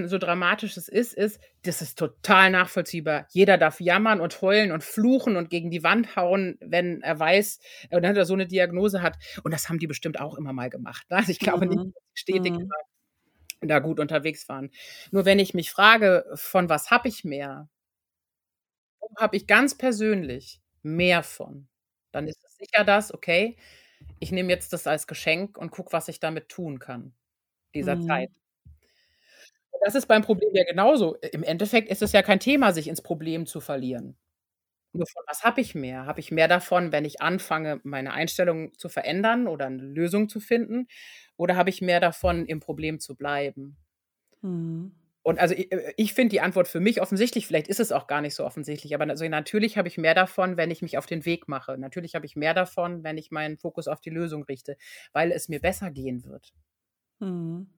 so 0.09 0.19
dramatisch 0.19 0.77
es 0.77 0.89
ist, 0.89 1.15
ist, 1.15 1.41
das 1.63 1.83
ist 1.83 1.99
total 1.99 2.51
nachvollziehbar. 2.51 3.27
Jeder 3.31 3.59
darf 3.59 3.81
jammern 3.81 4.21
und 4.21 4.41
heulen 4.43 4.73
und 4.73 4.85
fluchen 4.85 5.37
und 5.37 5.51
gegen 5.51 5.71
die 5.71 5.83
Wand 5.83 6.17
hauen, 6.17 6.59
wenn 6.61 7.03
er 7.03 7.19
weiß 7.19 7.61
oder 7.91 8.17
äh, 8.17 8.25
so 8.25 8.35
eine 8.35 8.47
Diagnose 8.47 9.03
hat. 9.03 9.17
Und 9.43 9.53
das 9.53 9.69
haben 9.69 9.79
die 9.79 9.87
bestimmt 9.87 10.21
auch 10.21 10.37
immer 10.37 10.53
mal 10.53 10.71
gemacht. 10.71 11.11
Ne? 11.11 11.17
Also 11.17 11.33
ich 11.33 11.39
glaube 11.39 11.67
mhm. 11.67 11.71
nicht, 11.71 11.97
dass 11.97 12.03
sie 12.15 12.21
stetig 12.21 12.53
mhm. 12.53 12.69
da 13.61 13.79
gut 13.79 14.01
unterwegs 14.01 14.49
waren. 14.49 14.71
Nur 15.11 15.25
wenn 15.25 15.39
ich 15.39 15.55
mich 15.55 15.71
frage, 15.71 16.25
von 16.35 16.69
was 16.69 16.91
habe 16.91 17.09
ich 17.09 17.25
mehr, 17.25 17.69
habe 19.17 19.37
ich 19.37 19.47
ganz 19.47 19.77
persönlich 19.77 20.61
mehr 20.83 21.23
von, 21.23 21.69
dann 22.13 22.27
ist 22.27 22.43
es 22.45 22.57
sicher 22.57 22.85
das, 22.85 23.13
okay, 23.13 23.57
ich 24.19 24.33
nehme 24.33 24.51
jetzt 24.51 24.73
das 24.73 24.87
als 24.87 25.07
Geschenk 25.07 25.59
und 25.59 25.71
gucke, 25.71 25.93
was 25.93 26.09
ich 26.09 26.21
damit 26.21 26.49
tun 26.49 26.79
kann, 26.79 27.15
dieser 27.75 27.97
mhm. 27.97 28.07
Zeit. 28.07 28.31
Das 29.83 29.95
ist 29.95 30.07
beim 30.07 30.23
Problem 30.23 30.51
ja 30.55 30.65
genauso. 30.65 31.17
Im 31.33 31.43
Endeffekt 31.43 31.89
ist 31.89 32.03
es 32.03 32.13
ja 32.13 32.23
kein 32.23 32.41
Thema, 32.41 32.73
sich 32.73 32.89
ins 32.89 33.03
Problem 33.03 33.47
zu 33.47 33.61
verlieren. 33.61 34.17
Nur 34.93 35.07
von 35.07 35.23
was 35.29 35.45
habe 35.45 35.61
ich 35.61 35.75
mehr? 35.75 36.07
Habe 36.07 36.21
ich 36.21 36.33
mehr 36.33 36.49
davon, 36.49 36.93
wenn 36.93 37.05
ich 37.05 37.23
anfange, 37.23 37.81
meine 37.85 38.13
Einstellung 38.13 38.75
zu 38.79 38.89
verändern 38.89 39.49
oder 39.49 39.67
eine 39.67 39.83
Lösung 39.83 40.29
zu 40.29 40.41
finden? 40.41 40.89
Oder 41.37 41.57
habe 41.57 41.71
ich 41.71 41.83
mehr 41.83 42.01
davon, 42.01 42.47
im 42.47 42.61
Problem 42.61 43.01
zu 43.01 43.17
bleiben? 43.17 43.79
Mhm. 44.43 44.93
Und 45.23 45.39
also 45.39 45.55
ich, 45.55 45.71
äh, 45.73 45.93
ich 45.97 46.15
finde 46.15 46.31
die 46.31 46.41
Antwort 46.41 46.69
für 46.69 46.81
mich 46.81 47.01
offensichtlich, 47.03 47.47
vielleicht 47.47 47.69
ist 47.69 47.81
es 47.81 47.93
auch 47.93 48.07
gar 48.07 48.21
nicht 48.23 48.35
so 48.35 48.45
offensichtlich, 48.45 48.95
aber 48.95 49.09
also 49.09 49.29
natürlich 49.29 49.77
habe 49.79 49.89
ich 49.89 49.99
mehr 49.99 50.15
davon, 50.15 50.57
wenn 50.57 50.71
ich 50.71 50.83
mich 50.83 50.99
auf 50.99 51.07
den 51.07 51.25
Weg 51.27 51.49
mache. 51.49 51.77
Natürlich 51.79 52.15
habe 52.15 52.27
ich 52.27 52.37
mehr 52.37 52.55
davon, 52.55 53.05
wenn 53.05 53.19
ich 53.19 53.31
meinen 53.31 53.59
Fokus 53.59 53.87
auf 53.89 54.01
die 54.01 54.11
Lösung 54.11 54.45
richte, 54.45 54.77
weil 55.13 55.33
es 55.33 55.49
mir 55.49 55.61
besser 55.61 55.91
gehen 55.91 56.25
wird. 56.25 56.53
Mhm. 57.21 57.69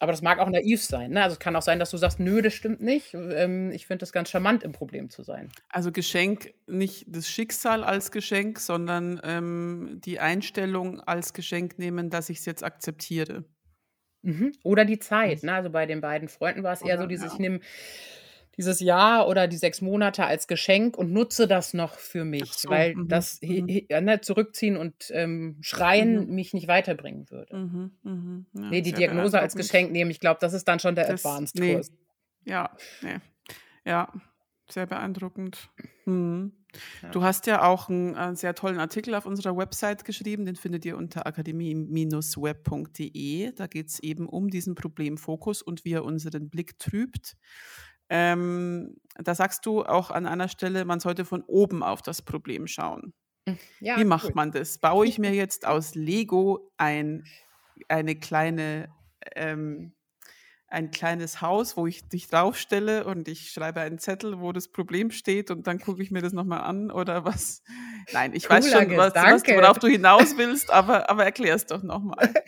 Aber 0.00 0.12
das 0.12 0.22
mag 0.22 0.38
auch 0.38 0.50
naiv 0.50 0.82
sein. 0.82 1.12
Ne? 1.12 1.22
Also 1.22 1.34
es 1.34 1.38
kann 1.38 1.54
auch 1.54 1.62
sein, 1.62 1.78
dass 1.78 1.90
du 1.90 1.96
sagst, 1.96 2.18
nö, 2.18 2.42
das 2.42 2.52
stimmt 2.52 2.80
nicht. 2.80 3.14
Ähm, 3.14 3.70
ich 3.70 3.86
finde 3.86 4.00
das 4.00 4.12
ganz 4.12 4.28
charmant, 4.28 4.62
im 4.64 4.72
Problem 4.72 5.08
zu 5.08 5.22
sein. 5.22 5.50
Also 5.68 5.92
Geschenk, 5.92 6.52
nicht 6.66 7.06
das 7.08 7.28
Schicksal 7.28 7.84
als 7.84 8.10
Geschenk, 8.10 8.58
sondern 8.58 9.20
ähm, 9.22 10.00
die 10.04 10.18
Einstellung 10.18 11.00
als 11.00 11.32
Geschenk 11.32 11.78
nehmen, 11.78 12.10
dass 12.10 12.28
ich 12.28 12.38
es 12.38 12.44
jetzt 12.44 12.64
akzeptiere. 12.64 13.44
Mhm. 14.22 14.52
Oder 14.64 14.84
die 14.84 14.98
Zeit. 14.98 15.42
Ne? 15.42 15.54
Also 15.54 15.70
bei 15.70 15.86
den 15.86 16.00
beiden 16.00 16.28
Freunden 16.28 16.62
war 16.62 16.72
es 16.72 16.82
eher 16.82 16.98
so 16.98 17.06
dieses, 17.06 17.26
ja. 17.26 17.32
ich 17.34 17.38
nehme 17.38 17.60
dieses 18.56 18.80
Jahr 18.80 19.28
oder 19.28 19.48
die 19.48 19.56
sechs 19.56 19.80
Monate 19.80 20.24
als 20.24 20.46
Geschenk 20.46 20.96
und 20.96 21.12
nutze 21.12 21.46
das 21.46 21.74
noch 21.74 21.94
für 21.94 22.24
mich, 22.24 22.52
so, 22.52 22.68
weil 22.68 22.94
mhm, 22.94 23.08
das 23.08 23.40
mhm. 23.42 23.86
ne, 23.88 24.20
Zurückziehen 24.20 24.76
und 24.76 24.94
ähm, 25.10 25.58
Schreien 25.60 26.26
mhm. 26.26 26.34
mich 26.34 26.54
nicht 26.54 26.68
weiterbringen 26.68 27.30
würde. 27.30 27.56
Mhm, 27.56 27.90
mhm. 28.02 28.46
Ja, 28.54 28.70
nee, 28.70 28.82
die 28.82 28.92
Diagnose 28.92 29.40
als 29.40 29.54
Geschenk 29.54 29.92
nehmen, 29.92 30.10
ich 30.10 30.20
glaube, 30.20 30.38
das 30.40 30.52
ist 30.52 30.68
dann 30.68 30.80
schon 30.80 30.94
der 30.94 31.08
das, 31.08 31.24
Advanced-Kurs. 31.24 31.90
Nee. 31.90 32.52
Ja, 32.52 32.76
nee. 33.02 33.18
Ja, 33.84 34.12
sehr 34.68 34.86
beeindruckend. 34.86 35.68
Mhm. 36.06 36.52
Ja. 37.02 37.10
Du 37.10 37.22
hast 37.22 37.46
ja 37.46 37.62
auch 37.62 37.88
einen, 37.88 38.16
einen, 38.16 38.36
sehr 38.36 38.54
tollen 38.54 38.78
Artikel 38.78 39.14
auf 39.14 39.26
unserer 39.26 39.56
Website 39.56 40.04
geschrieben, 40.04 40.44
den 40.44 40.56
findet 40.56 40.84
ihr 40.84 40.96
unter 40.96 41.26
akademie-web.de. 41.26 43.52
Da 43.52 43.66
geht 43.66 43.88
es 43.88 43.98
eben 44.00 44.28
um 44.28 44.48
diesen 44.48 44.74
Problemfokus 44.74 45.62
und 45.62 45.84
wie 45.84 45.92
er 45.92 46.04
unseren 46.04 46.50
Blick 46.50 46.78
trübt. 46.78 47.36
Ähm, 48.08 48.96
da 49.16 49.34
sagst 49.34 49.64
du 49.66 49.82
auch 49.84 50.10
an 50.10 50.26
einer 50.26 50.48
Stelle, 50.48 50.84
man 50.84 51.00
sollte 51.00 51.24
von 51.24 51.42
oben 51.42 51.82
auf 51.82 52.02
das 52.02 52.22
Problem 52.22 52.66
schauen. 52.66 53.14
Hm, 53.48 53.58
ja, 53.80 53.98
wie 53.98 54.04
macht 54.04 54.26
cool. 54.26 54.32
man 54.34 54.52
das? 54.52 54.78
Baue 54.78 55.06
ich 55.06 55.18
mir 55.18 55.32
jetzt 55.34 55.66
aus 55.66 55.94
Lego 55.94 56.70
ein, 56.76 57.24
eine 57.88 58.16
kleine 58.16 58.88
ähm, 59.34 59.93
ein 60.68 60.90
kleines 60.90 61.40
Haus, 61.40 61.76
wo 61.76 61.86
ich 61.86 62.08
dich 62.08 62.28
draufstelle 62.28 63.04
und 63.04 63.28
ich 63.28 63.50
schreibe 63.50 63.80
einen 63.80 63.98
Zettel, 63.98 64.40
wo 64.40 64.52
das 64.52 64.68
Problem 64.68 65.10
steht 65.10 65.50
und 65.50 65.66
dann 65.66 65.78
gucke 65.78 66.02
ich 66.02 66.10
mir 66.10 66.20
das 66.20 66.32
nochmal 66.32 66.62
an 66.62 66.90
oder 66.90 67.24
was? 67.24 67.62
Nein, 68.12 68.32
ich 68.34 68.48
Cooler 68.48 68.58
weiß 68.58 68.72
schon, 68.72 68.96
was, 68.96 69.14
was, 69.14 69.42
worauf 69.44 69.78
du 69.78 69.86
hinaus 69.86 70.36
willst, 70.36 70.72
aber, 70.72 71.08
aber 71.08 71.24
erklär 71.24 71.54
es 71.54 71.66
doch 71.66 71.82
nochmal. 71.82 72.32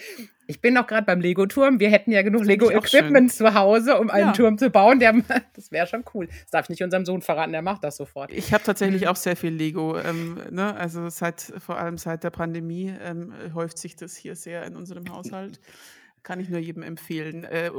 Ich 0.48 0.60
bin 0.60 0.74
noch 0.74 0.86
gerade 0.86 1.04
beim 1.04 1.20
Lego-Turm. 1.20 1.80
Wir 1.80 1.90
hätten 1.90 2.12
ja 2.12 2.22
genug 2.22 2.44
Lego-Equipment 2.44 3.32
zu 3.32 3.54
Hause, 3.54 3.98
um 3.98 4.10
einen 4.10 4.28
ja. 4.28 4.32
Turm 4.32 4.58
zu 4.58 4.70
bauen. 4.70 5.00
Der, 5.00 5.12
das 5.54 5.72
wäre 5.72 5.88
schon 5.88 6.04
cool. 6.14 6.28
Das 6.28 6.50
darf 6.52 6.66
ich 6.66 6.68
nicht 6.68 6.84
unserem 6.84 7.04
Sohn 7.04 7.20
verraten, 7.20 7.50
der 7.50 7.62
macht 7.62 7.82
das 7.82 7.96
sofort. 7.96 8.32
Ich 8.32 8.52
habe 8.52 8.62
tatsächlich 8.62 9.02
mhm. 9.02 9.08
auch 9.08 9.16
sehr 9.16 9.34
viel 9.34 9.52
Lego. 9.52 9.98
Ähm, 9.98 10.40
ne? 10.50 10.72
Also 10.76 11.08
seit, 11.08 11.52
vor 11.58 11.78
allem 11.78 11.98
seit 11.98 12.22
der 12.22 12.30
Pandemie 12.30 12.94
ähm, 13.02 13.32
häuft 13.54 13.78
sich 13.78 13.96
das 13.96 14.14
hier 14.14 14.36
sehr 14.36 14.64
in 14.64 14.76
unserem 14.76 15.12
Haushalt. 15.12 15.58
Kann 16.26 16.40
ich 16.40 16.48
nur 16.48 16.58
jedem 16.58 16.82
empfehlen. 16.82 17.44
Äh, 17.44 17.70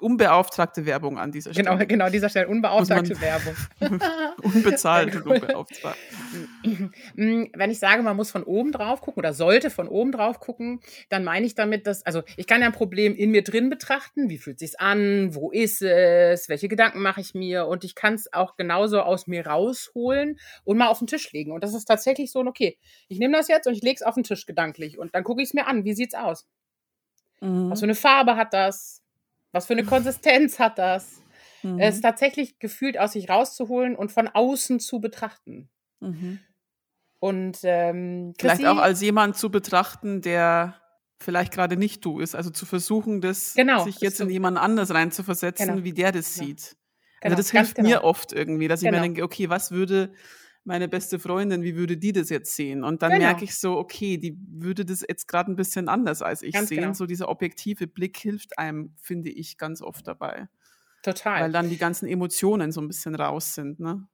unbeauftragte 0.00 0.84
Werbung 0.84 1.16
an 1.16 1.30
dieser 1.30 1.52
genau, 1.52 1.74
Stelle. 1.74 1.86
Genau, 1.86 2.06
genau, 2.06 2.10
dieser 2.10 2.28
Stelle. 2.28 2.48
Unbeauftragte 2.48 3.20
Werbung. 3.20 3.54
Unbezahlte 4.42 5.22
unbeauftragte. 5.24 6.00
Mm, 7.14 7.44
wenn 7.54 7.70
ich 7.70 7.78
sage, 7.78 8.02
man 8.02 8.16
muss 8.16 8.32
von 8.32 8.42
oben 8.42 8.72
drauf 8.72 9.00
gucken 9.00 9.20
oder 9.20 9.32
sollte 9.32 9.70
von 9.70 9.86
oben 9.86 10.10
drauf 10.10 10.40
gucken, 10.40 10.80
dann 11.08 11.22
meine 11.22 11.46
ich 11.46 11.54
damit, 11.54 11.86
dass, 11.86 12.04
also 12.04 12.24
ich 12.36 12.48
kann 12.48 12.62
ja 12.62 12.66
ein 12.66 12.72
Problem 12.72 13.14
in 13.14 13.30
mir 13.30 13.44
drin 13.44 13.70
betrachten. 13.70 14.28
Wie 14.28 14.38
fühlt 14.38 14.60
es 14.60 14.72
sich 14.72 14.80
an? 14.80 15.32
Wo 15.32 15.52
ist 15.52 15.82
es? 15.82 16.48
Welche 16.48 16.66
Gedanken 16.66 17.00
mache 17.00 17.20
ich 17.20 17.34
mir? 17.34 17.68
Und 17.68 17.84
ich 17.84 17.94
kann 17.94 18.14
es 18.14 18.32
auch 18.32 18.56
genauso 18.56 19.02
aus 19.02 19.28
mir 19.28 19.46
rausholen 19.46 20.40
und 20.64 20.78
mal 20.78 20.88
auf 20.88 20.98
den 20.98 21.06
Tisch 21.06 21.30
legen. 21.30 21.52
Und 21.52 21.62
das 21.62 21.74
ist 21.74 21.84
tatsächlich 21.84 22.32
so, 22.32 22.40
okay, 22.40 22.76
ich 23.06 23.20
nehme 23.20 23.36
das 23.36 23.46
jetzt 23.46 23.68
und 23.68 23.74
ich 23.74 23.82
lege 23.82 23.98
es 24.00 24.02
auf 24.02 24.14
den 24.14 24.24
Tisch 24.24 24.46
gedanklich 24.46 24.98
und 24.98 25.14
dann 25.14 25.22
gucke 25.22 25.42
ich 25.42 25.50
es 25.50 25.54
mir 25.54 25.68
an. 25.68 25.84
Wie 25.84 25.94
sieht 25.94 26.12
es 26.12 26.18
aus? 26.18 26.48
Mhm. 27.40 27.70
Was 27.70 27.80
für 27.80 27.86
eine 27.86 27.94
Farbe 27.94 28.36
hat 28.36 28.52
das? 28.52 29.02
Was 29.52 29.66
für 29.66 29.72
eine 29.72 29.84
Konsistenz 29.84 30.58
hat 30.58 30.78
das? 30.78 31.22
Mhm. 31.62 31.78
Es 31.78 31.96
ist 31.96 32.02
tatsächlich 32.02 32.58
gefühlt 32.58 32.98
aus 32.98 33.12
sich 33.12 33.28
rauszuholen 33.28 33.96
und 33.96 34.12
von 34.12 34.28
außen 34.28 34.80
zu 34.80 35.00
betrachten. 35.00 35.68
Mhm. 36.00 36.40
Und 37.18 37.58
ähm, 37.64 38.32
vielleicht 38.38 38.64
auch 38.64 38.78
als 38.78 39.02
jemand 39.02 39.36
zu 39.36 39.50
betrachten, 39.50 40.22
der 40.22 40.80
vielleicht 41.18 41.52
gerade 41.52 41.76
nicht 41.76 42.02
du 42.04 42.18
ist. 42.18 42.34
Also 42.34 42.48
zu 42.50 42.64
versuchen, 42.64 43.20
das 43.20 43.54
genau, 43.54 43.84
sich 43.84 44.00
jetzt 44.00 44.20
in 44.20 44.30
jemand 44.30 44.56
anders 44.56 44.92
reinzuversetzen, 44.92 45.66
genau. 45.66 45.84
wie 45.84 45.92
der 45.92 46.12
das 46.12 46.34
genau. 46.34 46.46
sieht. 46.46 46.76
Also 47.22 47.34
genau, 47.34 47.36
das 47.36 47.50
hilft 47.50 47.78
mir 47.78 47.96
genau. 47.96 48.04
oft 48.04 48.32
irgendwie, 48.32 48.68
dass 48.68 48.80
ich 48.80 48.86
mir 48.86 48.92
genau. 48.92 49.02
denke, 49.02 49.22
okay, 49.22 49.50
was 49.50 49.70
würde 49.70 50.14
meine 50.64 50.88
beste 50.88 51.18
Freundin, 51.18 51.62
wie 51.62 51.76
würde 51.76 51.96
die 51.96 52.12
das 52.12 52.28
jetzt 52.28 52.54
sehen? 52.54 52.84
Und 52.84 53.02
dann 53.02 53.12
genau. 53.12 53.24
merke 53.24 53.44
ich 53.44 53.58
so, 53.58 53.78
okay, 53.78 54.18
die 54.18 54.36
würde 54.48 54.84
das 54.84 55.04
jetzt 55.06 55.26
gerade 55.26 55.50
ein 55.50 55.56
bisschen 55.56 55.88
anders 55.88 56.22
als 56.22 56.42
ich 56.42 56.52
ganz 56.52 56.68
sehen. 56.68 56.82
Genau. 56.82 56.92
So 56.92 57.06
dieser 57.06 57.28
objektive 57.28 57.86
Blick 57.86 58.18
hilft 58.18 58.58
einem, 58.58 58.94
finde 59.00 59.30
ich, 59.30 59.56
ganz 59.56 59.82
oft 59.82 60.06
dabei. 60.06 60.48
Total. 61.02 61.42
Weil 61.42 61.52
dann 61.52 61.70
die 61.70 61.78
ganzen 61.78 62.06
Emotionen 62.06 62.72
so 62.72 62.80
ein 62.80 62.88
bisschen 62.88 63.14
raus 63.14 63.54
sind, 63.54 63.80
ne? 63.80 64.06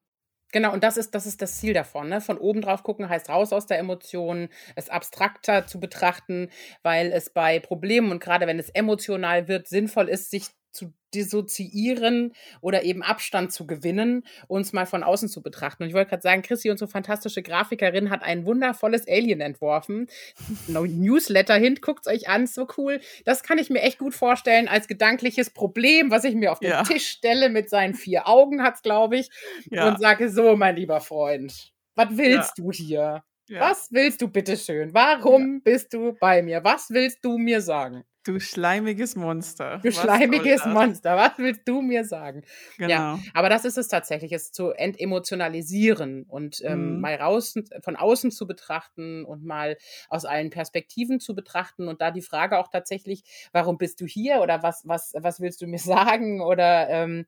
Genau, 0.52 0.72
und 0.72 0.84
das 0.84 0.96
ist, 0.96 1.14
das 1.14 1.26
ist 1.26 1.42
das 1.42 1.58
Ziel 1.58 1.74
davon. 1.74 2.08
Ne? 2.08 2.20
Von 2.20 2.38
oben 2.38 2.62
drauf 2.62 2.84
gucken 2.84 3.08
heißt 3.08 3.28
raus 3.28 3.52
aus 3.52 3.66
der 3.66 3.78
Emotion, 3.78 4.48
es 4.76 4.88
abstrakter 4.88 5.66
zu 5.66 5.80
betrachten, 5.80 6.50
weil 6.82 7.10
es 7.12 7.30
bei 7.30 7.58
Problemen 7.58 8.12
und 8.12 8.22
gerade 8.22 8.46
wenn 8.46 8.58
es 8.58 8.70
emotional 8.70 9.48
wird, 9.48 9.66
sinnvoll 9.66 10.08
ist, 10.08 10.30
sich 10.30 10.46
zu 10.76 10.92
dissoziieren 11.14 12.34
oder 12.60 12.84
eben 12.84 13.02
Abstand 13.02 13.52
zu 13.52 13.66
gewinnen, 13.66 14.24
uns 14.48 14.72
mal 14.72 14.86
von 14.86 15.02
außen 15.02 15.28
zu 15.28 15.42
betrachten. 15.42 15.82
Und 15.82 15.88
ich 15.88 15.94
wollte 15.94 16.10
gerade 16.10 16.22
sagen, 16.22 16.42
Chrissy, 16.42 16.70
unsere 16.70 16.90
fantastische 16.90 17.42
Grafikerin, 17.42 18.10
hat 18.10 18.22
ein 18.22 18.44
wundervolles 18.44 19.08
Alien 19.08 19.40
entworfen. 19.40 20.08
Newsletter 20.68 21.54
hin, 21.54 21.78
guckt 21.80 22.06
es 22.06 22.12
euch 22.12 22.28
an, 22.28 22.46
so 22.46 22.68
cool. 22.76 23.00
Das 23.24 23.42
kann 23.42 23.58
ich 23.58 23.70
mir 23.70 23.80
echt 23.80 23.98
gut 23.98 24.14
vorstellen 24.14 24.68
als 24.68 24.88
gedankliches 24.88 25.50
Problem, 25.50 26.10
was 26.10 26.24
ich 26.24 26.34
mir 26.34 26.52
auf 26.52 26.60
den 26.60 26.70
ja. 26.70 26.82
Tisch 26.82 27.08
stelle 27.08 27.48
mit 27.48 27.70
seinen 27.70 27.94
vier 27.94 28.28
Augen, 28.28 28.62
hat 28.62 28.76
es, 28.76 28.82
glaube 28.82 29.16
ich, 29.16 29.30
ja. 29.70 29.88
und 29.88 29.98
sage, 29.98 30.28
so, 30.28 30.56
mein 30.56 30.76
lieber 30.76 31.00
Freund, 31.00 31.72
was 31.94 32.08
willst 32.16 32.58
ja. 32.58 32.64
du 32.64 32.72
hier? 32.72 33.24
Was 33.48 33.88
willst 33.92 34.20
du 34.20 34.28
bitteschön? 34.28 34.92
Warum 34.92 35.62
bist 35.62 35.94
du 35.94 36.16
bei 36.18 36.42
mir? 36.42 36.64
Was 36.64 36.90
willst 36.90 37.24
du 37.24 37.38
mir 37.38 37.60
sagen? 37.60 38.04
Du 38.26 38.40
schleimiges 38.40 39.14
Monster. 39.14 39.78
Du 39.82 39.88
Was 39.88 39.96
schleimiges 39.96 40.64
Monster. 40.66 41.16
Was 41.16 41.32
willst 41.38 41.62
du 41.64 41.80
mir 41.80 42.04
sagen? 42.04 42.42
Genau. 42.76 42.88
Ja, 42.90 43.18
aber 43.34 43.48
das 43.48 43.64
ist 43.64 43.78
es 43.78 43.88
tatsächlich, 43.88 44.32
es 44.32 44.50
zu 44.50 44.70
entemotionalisieren 44.70 46.24
und 46.24 46.60
ähm, 46.64 46.94
mhm. 46.94 47.00
mal 47.00 47.14
raus 47.14 47.54
von 47.82 47.94
außen 47.96 48.32
zu 48.32 48.46
betrachten 48.46 49.24
und 49.24 49.44
mal 49.44 49.76
aus 50.08 50.24
allen 50.24 50.50
Perspektiven 50.50 51.20
zu 51.20 51.34
betrachten 51.34 51.86
und 51.86 52.00
da 52.00 52.10
die 52.10 52.22
Frage 52.22 52.58
auch 52.58 52.68
tatsächlich, 52.68 53.22
warum 53.52 53.78
bist 53.78 54.00
du 54.00 54.06
hier 54.06 54.40
oder 54.40 54.62
was, 54.62 54.82
was, 54.86 55.14
was 55.16 55.40
willst 55.40 55.62
du 55.62 55.66
mir 55.66 55.78
sagen 55.78 56.40
oder 56.40 56.88
ähm, 56.88 57.26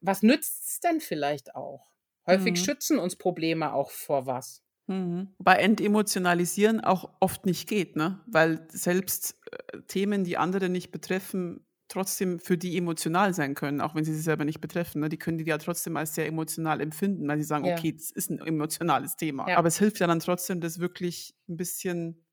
was 0.00 0.22
nützt 0.22 0.68
es 0.68 0.80
denn 0.80 1.00
vielleicht 1.00 1.54
auch? 1.54 1.86
Häufig 2.26 2.52
mhm. 2.52 2.56
schützen 2.56 2.98
uns 2.98 3.16
Probleme 3.16 3.72
auch 3.72 3.90
vor 3.90 4.26
was. 4.26 4.62
Mhm. 4.88 5.28
Bei 5.38 5.56
Entemotionalisieren 5.56 6.80
auch 6.80 7.10
oft 7.20 7.46
nicht 7.46 7.68
geht, 7.68 7.94
ne? 7.94 8.20
Weil 8.26 8.66
selbst 8.70 9.38
äh, 9.50 9.80
Themen, 9.86 10.24
die 10.24 10.38
andere 10.38 10.68
nicht 10.68 10.90
betreffen, 10.90 11.64
trotzdem 11.88 12.38
für 12.38 12.58
die 12.58 12.76
emotional 12.76 13.34
sein 13.34 13.54
können, 13.54 13.80
auch 13.80 13.94
wenn 13.94 14.04
sie 14.04 14.14
sich 14.14 14.24
selber 14.24 14.44
nicht 14.44 14.60
betreffen. 14.60 15.00
Ne? 15.00 15.08
Die 15.08 15.16
können 15.16 15.38
die 15.38 15.44
ja 15.44 15.58
trotzdem 15.58 15.96
als 15.96 16.14
sehr 16.14 16.26
emotional 16.26 16.80
empfinden, 16.80 17.26
weil 17.26 17.38
sie 17.38 17.44
sagen, 17.44 17.64
ja. 17.64 17.76
okay, 17.76 17.92
das 17.92 18.10
ist 18.10 18.30
ein 18.30 18.38
emotionales 18.40 19.16
Thema. 19.16 19.48
Ja. 19.48 19.56
Aber 19.56 19.68
es 19.68 19.78
hilft 19.78 19.98
ja 19.98 20.06
dann 20.06 20.20
trotzdem, 20.20 20.60
das 20.60 20.80
wirklich 20.80 21.34
ein 21.48 21.56
bisschen, 21.56 22.26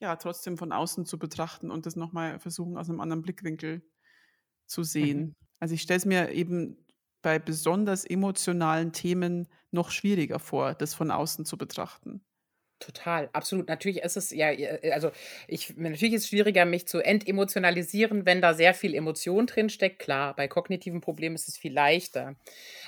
ja, 0.00 0.16
trotzdem 0.16 0.58
von 0.58 0.72
außen 0.72 1.06
zu 1.06 1.18
betrachten 1.18 1.70
und 1.70 1.86
das 1.86 1.96
nochmal 1.96 2.38
versuchen, 2.38 2.76
aus 2.76 2.88
einem 2.88 3.00
anderen 3.00 3.22
Blickwinkel 3.22 3.82
zu 4.66 4.82
sehen. 4.82 5.20
Mhm. 5.20 5.34
Also 5.58 5.74
ich 5.74 5.82
stelle 5.82 5.98
es 5.98 6.04
mir 6.04 6.30
eben 6.32 6.76
bei 7.22 7.38
besonders 7.38 8.04
emotionalen 8.04 8.92
Themen 8.92 9.48
noch 9.70 9.90
schwieriger 9.90 10.38
vor, 10.38 10.74
das 10.74 10.94
von 10.94 11.10
außen 11.10 11.44
zu 11.44 11.58
betrachten. 11.58 12.22
Total, 12.80 13.28
absolut. 13.32 13.68
Natürlich 13.68 14.02
ist 14.02 14.16
es 14.16 14.30
ja, 14.30 14.50
also 14.92 15.10
ich, 15.48 15.76
natürlich 15.76 16.14
ist 16.14 16.22
es 16.24 16.28
schwieriger, 16.28 16.64
mich 16.64 16.86
zu 16.86 17.00
entemotionalisieren, 17.00 18.24
wenn 18.24 18.40
da 18.40 18.54
sehr 18.54 18.72
viel 18.72 18.94
Emotion 18.94 19.46
drin 19.46 19.68
steckt. 19.68 19.98
Klar, 19.98 20.36
bei 20.36 20.46
kognitiven 20.46 21.00
Problemen 21.00 21.34
ist 21.34 21.48
es 21.48 21.58
viel 21.58 21.72
leichter. 21.72 22.36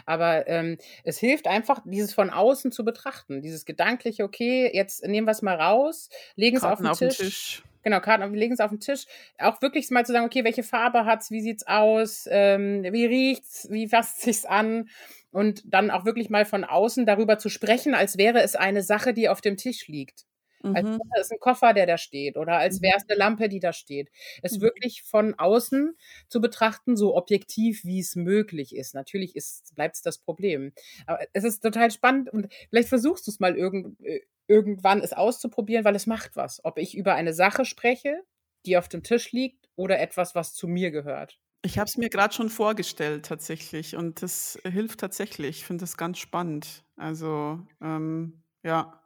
Aber 0.07 0.47
ähm, 0.47 0.79
es 1.03 1.19
hilft 1.19 1.49
einfach, 1.49 1.83
dieses 1.85 2.15
von 2.15 2.31
außen 2.31 2.71
zu 2.71 2.85
betrachten. 2.85 3.43
Dieses 3.43 3.65
gedankliche, 3.65 4.23
okay, 4.23 4.71
jetzt 4.73 5.05
nehmen 5.05 5.27
wir 5.27 5.33
es 5.33 5.43
mal 5.43 5.61
raus, 5.61 6.09
legen 6.37 6.57
es 6.57 6.63
auf 6.63 6.79
den, 6.79 6.87
auf 6.87 6.99
den 6.99 7.09
Tisch. 7.09 7.19
Tisch. 7.19 7.63
Genau, 7.83 8.01
Karten, 8.01 8.33
wir 8.33 8.39
legen 8.39 8.53
es 8.53 8.61
auf 8.61 8.71
den 8.71 8.81
Tisch. 8.81 9.07
Auch 9.39 9.63
wirklich 9.63 9.91
mal 9.91 10.05
zu 10.05 10.13
sagen, 10.13 10.27
okay, 10.27 10.45
welche 10.45 10.63
Farbe 10.63 11.05
hat 11.05 11.23
es, 11.23 11.31
wie 11.31 11.41
sieht's 11.41 11.67
aus, 11.67 12.29
ähm, 12.31 12.83
wie 12.91 13.07
riecht's, 13.07 13.69
wie 13.71 13.89
fasst 13.89 14.21
sich's 14.23 14.45
an? 14.45 14.89
Und 15.33 15.63
dann 15.65 15.91
auch 15.91 16.05
wirklich 16.05 16.29
mal 16.29 16.45
von 16.45 16.65
außen 16.65 17.07
darüber 17.07 17.39
zu 17.39 17.49
sprechen, 17.49 17.95
als 17.95 18.19
wäre 18.19 18.43
es 18.43 18.57
eine 18.57 18.83
Sache, 18.83 19.15
die 19.15 19.29
auf 19.29 19.41
dem 19.41 19.57
Tisch 19.57 19.87
liegt. 19.89 20.27
Mhm. 20.63 20.77
Als 20.77 20.87
wäre 20.87 21.21
es 21.21 21.31
ein 21.31 21.39
Koffer, 21.39 21.73
der 21.73 21.87
da 21.87 21.97
steht, 21.97 22.37
oder 22.37 22.59
als 22.59 22.81
mhm. 22.81 22.85
wäre 22.85 22.97
es 22.99 23.09
eine 23.09 23.19
Lampe, 23.19 23.49
die 23.49 23.61
da 23.61 23.73
steht. 23.73 24.11
Es 24.43 24.59
mhm. 24.59 24.63
wirklich 24.63 25.03
von 25.03 25.35
außen 25.35 25.97
zu 26.29 26.41
betrachten, 26.41 26.97
so 26.97 27.17
objektiv, 27.17 27.85
wie 27.85 28.01
es 28.01 28.17
möglich 28.17 28.75
ist. 28.75 28.95
Natürlich 28.95 29.35
bleibt 29.75 29.97
es 29.97 30.03
das 30.03 30.19
Problem. 30.19 30.73
Aber 31.07 31.21
es 31.33 31.45
ist 31.45 31.63
total 31.63 31.91
spannend 31.91 32.31
und 32.31 32.53
vielleicht 32.69 32.89
versuchst 32.89 33.27
du 33.27 33.31
es 33.31 33.41
mal 33.41 33.57
irgend, 33.57 33.99
äh, 34.05 34.21
irgendwann 34.51 35.01
es 35.01 35.13
auszuprobieren, 35.13 35.85
weil 35.85 35.95
es 35.95 36.07
macht 36.07 36.37
was. 36.37 36.61
Ob 36.65 36.77
ich 36.77 36.97
über 36.97 37.15
eine 37.15 37.33
Sache 37.33 37.65
spreche, 37.65 38.23
die 38.67 38.77
auf 38.77 38.89
dem 38.89 39.03
Tisch 39.03 39.33
liegt, 39.33 39.61
oder 39.77 39.99
etwas, 39.99 40.35
was 40.35 40.53
zu 40.53 40.69
mir 40.69 40.91
gehört. 40.91 41.41
Ich 41.63 41.79
habe 41.79 41.89
es 41.89 41.97
mir 41.97 42.11
gerade 42.11 42.35
schon 42.35 42.51
vorgestellt 42.51 43.25
tatsächlich 43.25 43.97
und 43.97 44.21
das 44.21 44.59
hilft 44.63 45.01
tatsächlich. 45.01 45.61
Ich 45.61 45.65
finde 45.65 45.83
das 45.83 45.97
ganz 45.97 46.19
spannend. 46.19 46.85
Also 46.97 47.67
ähm, 47.81 48.43
ja, 48.63 49.03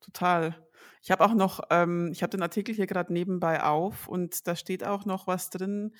total. 0.00 0.62
Ich 1.02 1.10
habe 1.10 1.24
auch 1.24 1.32
noch, 1.32 1.60
ähm, 1.70 2.10
ich 2.12 2.22
habe 2.22 2.30
den 2.30 2.42
Artikel 2.42 2.74
hier 2.74 2.86
gerade 2.86 3.12
nebenbei 3.12 3.62
auf 3.62 4.08
und 4.08 4.46
da 4.46 4.56
steht 4.56 4.84
auch 4.84 5.06
noch 5.06 5.26
was 5.26 5.48
drin, 5.48 5.94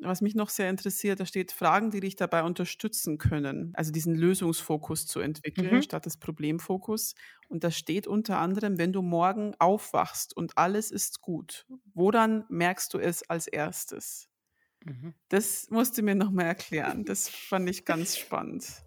was 0.00 0.20
mich 0.22 0.34
noch 0.34 0.48
sehr 0.48 0.70
interessiert, 0.70 1.20
da 1.20 1.26
steht 1.26 1.52
Fragen, 1.52 1.90
die 1.90 2.00
dich 2.00 2.16
dabei 2.16 2.42
unterstützen 2.44 3.18
können, 3.18 3.72
also 3.74 3.92
diesen 3.92 4.14
Lösungsfokus 4.14 5.06
zu 5.06 5.20
entwickeln 5.20 5.80
Mhm. 5.80 5.82
statt 5.82 6.06
des 6.06 6.16
Problemfokus. 6.18 7.14
Und 7.48 7.64
da 7.64 7.70
steht 7.70 8.06
unter 8.06 8.38
anderem, 8.38 8.78
wenn 8.78 8.92
du 8.92 9.02
morgen 9.02 9.54
aufwachst 9.58 10.36
und 10.36 10.58
alles 10.58 10.90
ist 10.90 11.20
gut, 11.20 11.66
woran 11.94 12.44
merkst 12.48 12.92
du 12.94 12.98
es 12.98 13.28
als 13.28 13.46
erstes? 13.46 14.28
Mhm. 14.84 15.12
Das 15.30 15.68
musst 15.70 15.98
du 15.98 16.02
mir 16.02 16.14
nochmal 16.14 16.46
erklären. 16.46 17.04
Das 17.04 17.28
fand 17.28 17.68
ich 17.68 17.84
ganz 17.84 18.16
spannend. 18.16 18.84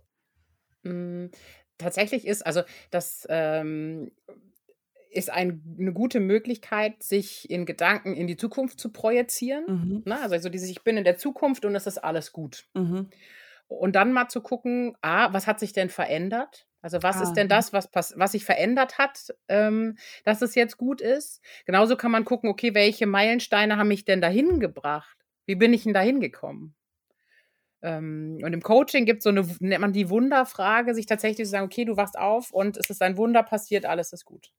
Hm, 0.83 1.31
tatsächlich 1.77 2.25
ist 2.27 2.45
also 2.45 2.63
das, 2.91 3.25
ähm, 3.29 4.11
ist 5.15 5.31
ein 5.31 5.61
'ne 5.77 5.93
gute 5.93 6.19
Möglichkeit, 6.19 7.03
sich 7.03 7.49
in 7.49 7.65
Gedanken 7.65 8.13
in 8.15 8.27
die 8.27 8.37
Zukunft 8.37 8.79
zu 8.79 8.91
projizieren, 8.91 9.67
Mhm. 9.67 10.05
ne? 10.05 10.19
Also, 10.21 10.37
so 10.39 10.49
dieses: 10.49 10.69
„Ich 10.69 10.83
bin 10.83 10.97
in 10.97 11.03
der 11.05 11.17
Zukunft 11.17 11.65
und 11.65 11.75
es 11.75 11.87
ist 11.87 11.99
alles 11.99 12.31
gut.“ 12.33 12.65
Mhm. 12.75 13.15
Und 13.71 13.95
dann 13.95 14.13
mal 14.13 14.27
zu 14.29 14.41
gucken: 14.41 14.95
„Ah, 15.01 15.33
was 15.33 15.47
hat 15.47 15.59
sich 15.59 15.73
denn 15.73 15.89
verändert? 15.89 16.67
Also, 16.81 17.01
was 17.01 17.19
ist 17.21 17.33
Ah, 17.33 17.35
denn 17.35 17.47
mhm. 17.49 17.49
das, 17.49 17.73
was 17.73 17.89
was 17.93 18.31
sich 18.33 18.45
verändert 18.45 18.97
hat, 18.99 19.33
ähm, 19.47 19.97
dass 20.23 20.41
es 20.43 20.53
jetzt 20.55 20.77
gut 20.77 21.01
ist?“ 21.01 21.41
Genauso 21.65 21.95
kann 21.97 22.11
man 22.11 22.25
gucken: 22.25 22.49
„Okay, 22.49 22.73
welche 22.75 23.07
Meilensteine 23.07 23.77
haben 23.77 23.87
mich 23.87 24.05
denn 24.05 24.21
dahin 24.21 24.59
gebracht? 24.59 25.17
Wie 25.47 25.55
bin 25.55 25.73
ich 25.73 25.83
denn 25.83 25.93
dahin 25.93 26.19
gekommen?“ 26.19 26.75
Ähm, 27.83 28.39
und 28.43 28.53
im 28.53 28.61
Coaching 28.61 29.05
gibt's 29.05 29.23
so 29.23 29.31
'ne 29.31 29.47
w 29.47 29.55
nennt 29.59 29.81
man 29.81 29.93
die 29.93 30.09
Wunderfrage, 30.09 30.93
sich 30.95 31.05
tatsächlich 31.05 31.45
zu 31.47 31.51
sagen: 31.51 31.65
„Okay, 31.65 31.85
du 31.85 31.97
wachst 31.97 32.17
auf 32.17 32.51
und 32.51 32.77
es 32.77 32.89
ist 32.89 33.01
ein 33.01 33.17
Wunder 33.17 33.43
passiert, 33.43 33.85
alles 33.85 34.13
ist 34.13 34.25
gut.“ 34.25 34.49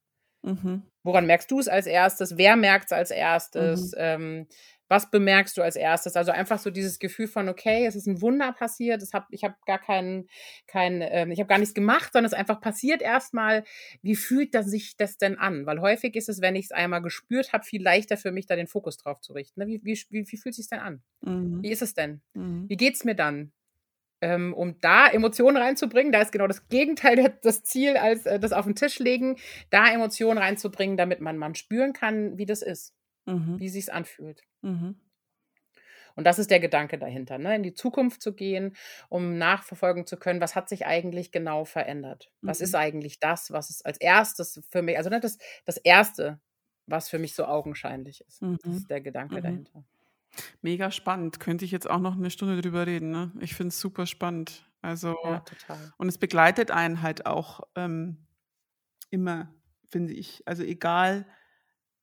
Mhm. 0.47 0.87
Woran 1.05 1.27
merkst 1.27 1.51
du's 1.51 1.69
als 1.69 1.87
Erstes? 1.87 2.37
Wer 2.37 2.57
merkt's 2.57 2.93
als 2.93 3.11
Erstes? 3.11 3.93
Mhm. 3.93 3.97
Ähm, 3.97 4.47
was 4.89 5.11
bemerkst 5.11 5.57
du 5.57 5.63
als 5.63 5.77
Erstes? 5.77 6.15
Also, 6.17 6.33
einfach 6.33 6.59
so 6.61 6.71
dieses 6.71 6.99
Gefühl 6.99 7.29
von: 7.29 7.49
„Okay, 7.49 7.87
es 7.87 7.97
ist 7.97 8.07
'n 8.09 8.21
Wunder 8.23 8.53
passiert. 8.53 9.03
Es 9.03 9.13
habe 9.13 9.27
ich 9.31 9.45
habe 9.45 9.55
gar 9.67 9.79
keinen 9.81 10.29
kein, 10.67 11.01
ähm 11.03 11.31
ich 11.33 11.39
habe 11.41 11.49
gar 11.49 11.59
nichts 11.59 11.75
gemacht, 11.75 12.13
sondern 12.13 12.27
es 12.33 12.35
einfach 12.39 12.61
passiert 12.61 13.03
erst 13.03 13.35
mal. 13.35 13.65
Wie 14.03 14.17
fühlt 14.17 14.55
das 14.55 14.67
sich 14.67 14.97
das 14.97 15.19
denn 15.19 15.39
an?“ 15.39 15.67
Weil 15.67 15.81
häufig 15.81 16.15
ist 16.17 16.29
es, 16.29 16.41
wenn 16.41 16.57
ich's 16.57 16.73
einmal 16.73 17.03
gespürt 17.03 17.53
habe, 17.53 17.65
viel 17.65 17.83
leichter 17.83 18.17
für 18.17 18.33
mich, 18.33 18.47
da 18.47 18.57
den 18.57 18.67
Fokus 18.69 18.97
drauf 18.97 19.21
zu 19.21 19.33
richten, 19.33 19.61
ne? 19.61 19.67
Wie 19.69 19.81
wie 19.85 19.95
wie 20.11 20.27
wie 20.31 20.37
fühlt 20.37 20.55
sich's 20.55 20.69
denn 20.69 20.81
an? 20.81 21.03
Mhm. 21.23 21.63
Wie 21.63 21.71
ist 21.73 21.83
es 21.83 21.95
denn? 21.95 22.23
Mhm. 22.35 22.71
Wie 22.71 22.77
geht's 22.79 23.05
mir 23.05 23.15
dann? 23.17 23.53
Ähm, 24.27 24.55
um 24.55 24.81
da 24.81 25.09
Emotionen 25.09 25.57
reinzubringen, 25.59 26.13
da 26.13 26.21
ist 26.23 26.33
genau 26.33 26.49
das 26.49 26.69
Gegenteil 26.69 27.39
das 27.43 27.63
Ziel 27.65 27.97
als, 27.97 28.27
äh, 28.27 28.41
das 28.41 28.53
auf 28.53 28.67
'n 28.67 28.75
Tisch 28.75 28.99
legen, 28.99 29.37
da 29.71 29.89
Emotionen 29.93 30.39
reinzubringen, 30.39 30.97
damit 30.97 31.21
man 31.21 31.37
man 31.39 31.55
spüren 31.55 31.93
kann, 31.93 32.39
wie 32.39 32.47
das 32.47 32.63
ist, 32.63 32.95
Mhm. 33.27 33.59
wie 33.59 33.69
sich's 33.71 33.89
anfühlt. 33.91 34.43
Mhm. 34.63 34.97
Und 36.17 36.25
das 36.25 36.39
ist 36.39 36.51
der 36.51 36.61
Gedanke 36.61 36.99
dahinter, 36.99 37.37
ne? 37.39 37.55
In 37.57 37.63
die 37.63 37.75
Zukunft 37.75 38.23
zu 38.23 38.35
gehen, 38.35 38.75
um 39.11 39.37
nachverfolgen 39.39 40.07
zu 40.07 40.17
können, 40.17 40.41
was 40.41 40.57
hat 40.57 40.69
sich 40.69 40.87
eigentlich 40.87 41.31
genau 41.31 41.65
verändert? 41.67 42.33
Was 42.45 42.61
ist 42.63 42.75
Mhm. 42.75 42.77
eigentlich 42.77 43.21
das, 43.21 43.53
was 43.53 43.69
es 43.71 43.83
als 43.85 43.99
Erstes 43.99 44.63
für 44.71 44.81
mich 44.83 44.97
also, 44.97 45.11
ne, 45.11 45.21
das 45.21 45.37
das 45.67 45.77
Erste, 45.77 46.41
was 46.87 47.09
für 47.11 47.19
mich 47.19 47.35
so 47.35 47.45
augenscheinlich 47.45 48.23
ist. 48.27 48.45
Das 48.65 48.65
Mhm. 48.65 48.79
ist 48.79 48.91
der 48.91 49.01
Gedanke 49.03 49.43
Mhm. 49.43 49.43
dahinter. 49.43 49.85
Mega 50.63 50.91
spannend. 50.91 51.41
Könnte 51.41 51.65
ich 51.65 51.71
jetzt 51.71 51.89
auch 51.89 52.01
noch 52.01 52.17
'ne 52.17 52.31
Stunde 52.31 52.61
drüber 52.61 52.87
reden, 52.87 53.11
ne? 53.11 53.33
Ich 53.41 53.55
finde 53.55 53.69
es 53.69 53.81
super 53.81 54.07
spannend. 54.07 54.71
Also 54.83 55.15
Ja, 55.23 55.41
total. 55.41 55.93
und 55.99 56.09
es 56.09 56.19
begleitet 56.19 56.71
einen 56.71 57.03
halt 57.03 57.27
auch, 57.27 57.61
ähm, 57.77 58.27
immer, 59.11 59.55
finde 59.91 60.15
ich. 60.15 60.43
Also, 60.47 60.63
egal 60.65 61.27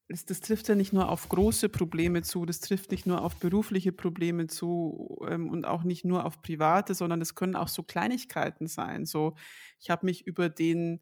es 0.09 0.25
das 0.25 0.41
trifft 0.41 0.67
ja 0.69 0.75
nicht 0.75 0.93
nur 0.93 1.09
auf 1.09 1.29
große 1.29 1.69
Probleme 1.69 2.21
zu, 2.23 2.45
das 2.45 2.59
trifft 2.61 2.91
nicht 2.91 3.07
nur 3.07 3.23
auf 3.23 3.37
berufliche 3.39 3.93
Probleme 3.93 4.47
zu, 4.47 5.19
ähm, 5.29 5.49
und 5.49 5.65
auch 5.67 5.83
nicht 5.83 6.05
nur 6.05 6.25
auf 6.25 6.41
private, 6.43 6.95
sondern 6.95 7.21
es 7.21 7.35
können 7.35 7.55
auch 7.57 7.69
so 7.69 7.83
Kleinigkeiten 7.83 8.67
sein. 8.67 9.05
So, 9.05 9.35
ich 9.79 9.89
habe 9.91 10.05
mich 10.07 10.27
über 10.27 10.49
den, 10.49 11.01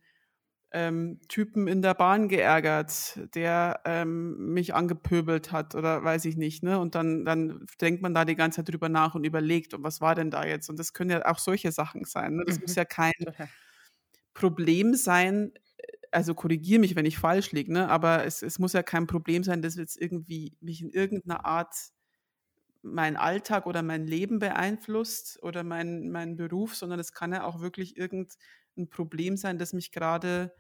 ähm, 0.74 1.20
Typen 1.30 1.68
in 1.68 1.82
der 1.82 1.94
Bahn 1.96 2.30
geärgert, 2.30 3.20
der, 3.36 3.82
ähm, 3.86 4.54
mich 4.54 4.74
angepöbelt 4.76 5.52
hat 5.52 5.76
oder 5.76 6.04
weiß 6.04 6.26
ich 6.26 6.38
nicht, 6.38 6.64
ne? 6.64 6.80
Und 6.80 6.96
dann 6.96 7.26
dann 7.26 7.66
denkt 7.82 8.02
man 8.02 8.14
da 8.14 8.26
die 8.26 8.36
ganze 8.36 8.58
Zeit 8.64 8.74
drüber 8.74 8.90
nach 8.90 9.16
und 9.16 9.26
überlegt: 9.26 9.74
„Und 9.74 9.84
was 9.84 10.02
war 10.02 10.16
denn 10.16 10.32
da 10.32 10.46
jetzt?“ 10.46 10.70
Und 10.70 10.80
das 10.80 10.94
können 10.94 11.12
ja 11.12 11.26
auch 11.26 11.40
solche 11.40 11.72
Sachen 11.72 12.06
sein, 12.06 12.36
ne? 12.36 12.44
Das 12.46 12.60
muss 12.60 12.74
Mhm. 12.74 12.78
ja 12.78 12.86
kein. 12.86 13.12
Problem 14.34 14.94
sein 14.96 15.52
äh, 15.56 15.62
also, 16.14 16.36
korrigiere 16.36 16.80
mich, 16.82 16.96
wenn 16.98 17.06
ich 17.06 17.18
falsch 17.18 17.52
liege, 17.54 17.72
ne? 17.74 17.88
Aber 17.90 18.26
es 18.26 18.42
es 18.44 18.60
muss 18.60 18.74
ja 18.74 18.84
kein 18.84 19.08
Problem 19.08 19.44
sein, 19.44 19.62
das 19.62 19.76
jetzt 19.76 20.00
irgendwie 20.02 20.58
mich 20.62 20.82
in 20.82 20.90
irgend 20.92 21.26
'ner 21.26 21.46
Art 21.46 21.74
meinen 22.84 23.18
Alltag 23.18 23.68
oder 23.68 23.84
mein 23.84 24.08
Leben 24.08 24.40
beeinflusst 24.40 25.42
oder 25.44 25.64
meinen 25.64 26.12
meinen 26.12 26.36
Beruf, 26.38 26.76
sondern 26.76 27.00
es 27.00 27.14
kann 27.14 27.34
ja 27.34 27.44
auch 27.46 27.62
wirklich 27.62 27.98
irgend 27.98 28.36
'n 28.78 28.90
Problem 28.90 29.38
sein, 29.38 29.60
das 29.60 29.74
mich 29.74 29.92
grade 29.92 30.54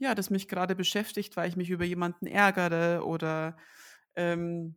ja, 0.00 0.14
das 0.14 0.30
mich 0.30 0.48
grade 0.48 0.74
beschäftigt, 0.76 1.36
weil 1.36 1.48
ich 1.48 1.56
mich 1.56 1.70
über 1.70 1.84
jemanden 1.84 2.26
ärgere 2.26 3.04
oder, 3.06 3.56
ähm, 4.16 4.76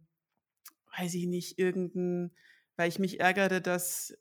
weiß 0.98 1.14
ich 1.16 1.28
nicht, 1.28 1.60
irgend 1.60 1.96
'n 1.96 2.32
weil 2.78 2.90
ich 2.90 3.00
mich 3.00 3.20
ärgere, 3.22 3.62
dass 3.62 4.16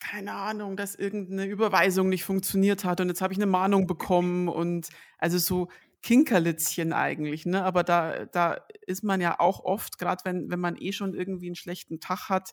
keine 0.00 0.32
Ahnung, 0.34 0.76
dass 0.76 0.94
irgend 0.96 1.30
'ne 1.30 1.46
Überweisung 1.46 2.08
nicht 2.10 2.24
funktioniert 2.24 2.84
hat 2.84 3.00
und 3.00 3.08
jetzt 3.08 3.22
habe 3.22 3.32
ich 3.32 3.38
'ne 3.38 3.46
Mahnung 3.46 3.86
bekommen 3.86 4.48
und 4.48 4.88
also, 5.18 5.38
so 5.38 5.68
Kinkerlitzchen 6.02 6.92
eigentlich, 6.92 7.46
ne? 7.46 7.64
Aber 7.64 7.84
da 7.84 8.26
da 8.26 8.58
ist 8.86 9.04
man 9.04 9.20
ja 9.22 9.40
auch 9.40 9.60
oft 9.64 9.98
grad 9.98 10.24
wenn 10.26 10.50
wenn 10.50 10.60
man 10.60 10.76
eh 10.78 10.92
schon 10.92 11.14
irgendwie 11.14 11.48
'n 11.50 11.54
schlechten 11.56 12.00
Tag 12.00 12.28
hat, 12.30 12.52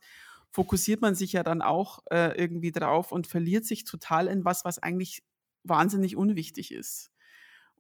fokussiert 0.52 1.02
man 1.02 1.16
sich 1.16 1.34
ja 1.34 1.44
dann 1.44 1.62
auch, 1.62 2.00
äh, 2.12 2.38
irgendwie 2.40 2.72
drauf 2.72 3.12
und 3.12 3.28
verliert 3.28 3.66
sich 3.66 3.84
total 3.86 4.28
in 4.28 4.46
was, 4.46 4.66
was 4.66 4.80
eigentlich 4.80 5.24
wahnsinnig 5.64 6.16
unwichtig 6.18 6.72
ist. 6.74 7.11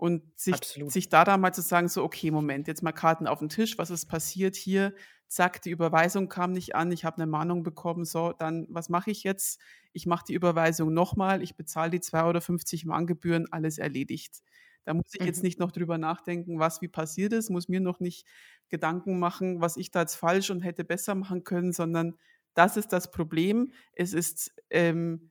Und 0.02 0.24
sich 0.40 0.62
Absolut. 0.62 0.94
sich 0.94 1.10
da 1.10 1.24
dann 1.26 1.42
mal 1.42 1.54
zu 1.54 1.62
sagen, 1.62 1.88
so: 1.88 2.04
„Okay, 2.04 2.32
Moment, 2.32 2.68
jetzt 2.68 2.82
mal 2.82 2.92
Karten 2.92 3.28
auf 3.28 3.40
'n 3.44 3.50
Tisch. 3.50 3.78
Was 3.78 3.92
ist 3.92 4.08
passiert 4.08 4.56
hier? 4.56 4.96
Zack, 5.28 5.62
die 5.62 5.70
Überweisung 5.70 6.28
kam 6.28 6.54
nicht 6.54 6.74
an. 6.76 6.92
Ich 6.92 7.06
habe 7.06 7.22
'ne 7.22 7.28
Mahnung 7.28 7.62
bekommen. 7.64 8.04
So, 8.06 8.34
dann 8.34 8.66
was 8.72 8.90
mache 8.90 9.12
ich 9.12 9.24
jetzt? 9.24 9.62
Ich 9.94 10.08
mache 10.08 10.26
die 10.28 10.34
Überweisung 10.34 10.92
noch 10.94 11.16
mal. 11.18 11.44
Ich 11.44 11.56
bezahle 11.56 11.92
die 11.92 12.00
2,50 12.02 12.42
€ 12.42 12.88
Mahngebühren, 12.88 13.48
alles 13.54 13.78
erledigt.“ 13.78 14.42
Da 14.86 14.96
muss 14.96 15.14
ich 15.14 15.24
jetzt 15.24 15.44
Mhm. 15.44 15.46
nicht 15.46 15.60
noch 15.60 15.72
drüber 15.72 16.00
nachdenken, 16.00 16.58
was 16.60 16.82
wie 16.82 16.88
passiert 16.88 17.32
ist, 17.34 17.52
muss 17.52 17.70
mir 17.70 17.80
noch 17.82 18.00
nicht 18.00 18.26
Gedanken 18.70 19.20
machen, 19.20 19.62
was 19.62 19.78
ich 19.78 19.92
da 19.92 20.02
jetzt 20.02 20.16
falsch 20.16 20.50
und 20.50 20.62
hätte 20.62 20.84
besser 20.84 21.14
machen 21.16 21.44
können, 21.44 21.74
sondern 21.74 22.18
das 22.56 22.76
ist 22.78 22.92
das 22.92 23.12
Problem. 23.12 23.72
Es 23.94 24.14
ist, 24.14 24.52
ähm, 24.72 25.30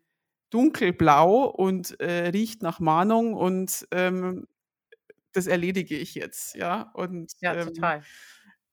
dunkelblau 0.50 1.46
und, 1.46 1.98
äh, 2.00 2.28
riecht 2.30 2.62
nach 2.62 2.78
Mahnung 2.80 3.35
und, 3.35 3.87
ähm, 3.92 4.46
das 5.33 5.47
erledige 5.47 5.97
ich 5.97 6.14
jetzt, 6.14 6.55
ja? 6.55 6.90
Und, 6.95 7.33
Ja, 7.40 7.55
ähm, 7.55 7.57
total. 7.57 8.11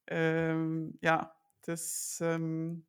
ähm, 0.08 0.98
ja, 1.02 1.36
das, 1.62 2.18
ähm, 2.22 2.86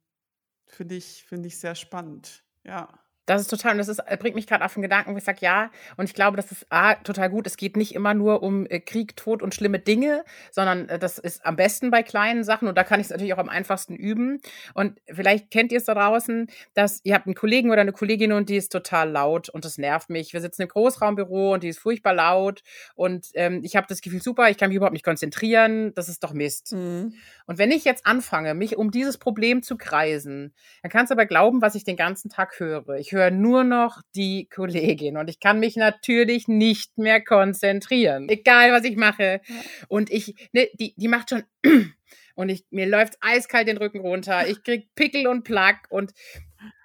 finde 0.67 0.95
ich 0.95 1.25
finde 1.25 1.47
ich 1.49 1.59
sehr 1.59 1.75
spannend, 1.75 2.45
ja. 2.65 2.99
Das 3.29 3.41
ist 3.41 3.47
total 3.49 3.73
und 3.73 3.77
das 3.77 3.89
ist 3.89 3.99
äh, 3.99 4.17
bringt 4.17 4.33
mich 4.35 4.47
grad 4.47 4.63
auf 4.63 4.75
'n 4.75 4.81
Gedanken, 4.81 5.13
wo 5.13 5.17
ich 5.17 5.23
sage: 5.23 5.37
„Ja“ 5.41 5.69
und 5.97 6.05
ich 6.05 6.15
glaube, 6.15 6.35
das 6.35 6.51
ist 6.51 6.65
A, 6.71 6.95
total 6.95 7.29
gut. 7.29 7.45
Es 7.45 7.57
geht 7.57 7.77
nicht 7.77 7.93
immer 7.93 8.15
nur 8.15 8.41
um, 8.41 8.65
äh, 8.65 8.79
Krieg, 8.79 9.15
Tod 9.15 9.43
und 9.43 9.53
schlimme 9.53 9.77
Dinge, 9.77 10.23
sondern, 10.51 10.89
äh, 10.89 10.97
das 10.97 11.19
ist 11.19 11.45
am 11.45 11.55
besten 11.55 11.91
bei 11.91 12.01
kleinen 12.01 12.43
Sachen 12.43 12.67
und 12.67 12.75
da 12.75 12.83
kann 12.83 12.99
ich's 12.99 13.11
natürlich 13.11 13.35
auch 13.35 13.37
am 13.37 13.47
einfachsten 13.49 13.95
üben. 13.95 14.41
Und 14.73 14.99
vielleicht 15.07 15.51
kennt 15.51 15.71
ihr's 15.71 15.85
da 15.85 15.93
draußen, 15.93 16.47
dass 16.73 17.01
ihr 17.03 17.13
habt 17.13 17.27
'n 17.27 17.35
Kollegen 17.35 17.69
oder 17.69 17.83
'ne 17.83 17.91
Kollegin 17.91 18.31
und 18.31 18.49
die 18.49 18.55
ist 18.57 18.71
total 18.71 19.11
laut 19.11 19.49
und 19.49 19.63
das 19.63 19.77
nervt 19.77 20.09
mich. 20.09 20.33
Wir 20.33 20.41
sitzen 20.41 20.63
im 20.63 20.67
Großraumbüro 20.69 21.53
und 21.53 21.61
die 21.63 21.67
ist 21.69 21.77
furchtbar 21.79 22.13
laut 22.15 22.63
und, 22.95 23.27
ähm, 23.35 23.61
ich 23.63 23.75
habe 23.75 23.85
das 23.87 24.01
Gefühl: 24.01 24.23
„Super, 24.23 24.49
ich 24.49 24.57
kann 24.57 24.69
mich 24.69 24.77
überhaupt 24.77 24.93
nicht 24.93 25.05
konzentrieren. 25.05 25.93
Das 25.93 26.09
ist 26.09 26.23
doch 26.23 26.33
Mist.“ 26.33 26.73
Mhm. 26.73 27.13
Und 27.45 27.57
wenn 27.59 27.69
ich 27.71 27.83
jetzt 27.85 28.05
anfange, 28.07 28.55
mich 28.55 28.75
um 28.77 28.89
dieses 28.91 29.17
Problem 29.19 29.61
zu 29.61 29.77
kreisen, 29.77 30.53
dann 30.81 30.91
kannst 30.91 31.11
du 31.11 31.13
aber 31.15 31.25
glauben, 31.27 31.61
was 31.61 31.75
ich 31.75 31.83
den 31.83 31.95
ganzen 31.97 32.29
Tag 32.29 32.59
höre. 32.59 32.89
Ich 32.97 33.11
höre 33.11 33.18
nur 33.31 33.63
noch 33.63 34.01
die 34.15 34.47
Kollegin 34.47 35.17
und 35.17 35.29
ich 35.29 35.39
kann 35.39 35.59
mich 35.59 35.75
natürlich 35.75 36.47
nicht 36.47 36.97
mehr 36.97 37.23
konzentrieren, 37.23 38.29
egal 38.29 38.71
was 38.71 38.83
ich 38.83 38.95
mache. 38.95 39.41
Ja. 39.45 39.55
Und 39.87 40.09
ich 40.09 40.35
ne, 40.53 40.69
die 40.79 40.93
die 40.95 41.07
macht 41.07 41.29
schon 41.29 41.43
und 42.35 42.49
ich 42.49 42.65
mir 42.69 42.87
läuft's 42.87 43.17
eiskalt 43.21 43.67
den 43.67 43.77
Rücken 43.77 43.99
runter. 43.99 44.47
Ich 44.47 44.63
kriege 44.63 44.87
Pickel 44.95 45.27
und 45.27 45.43
Plaque 45.43 45.87
und 45.89 46.13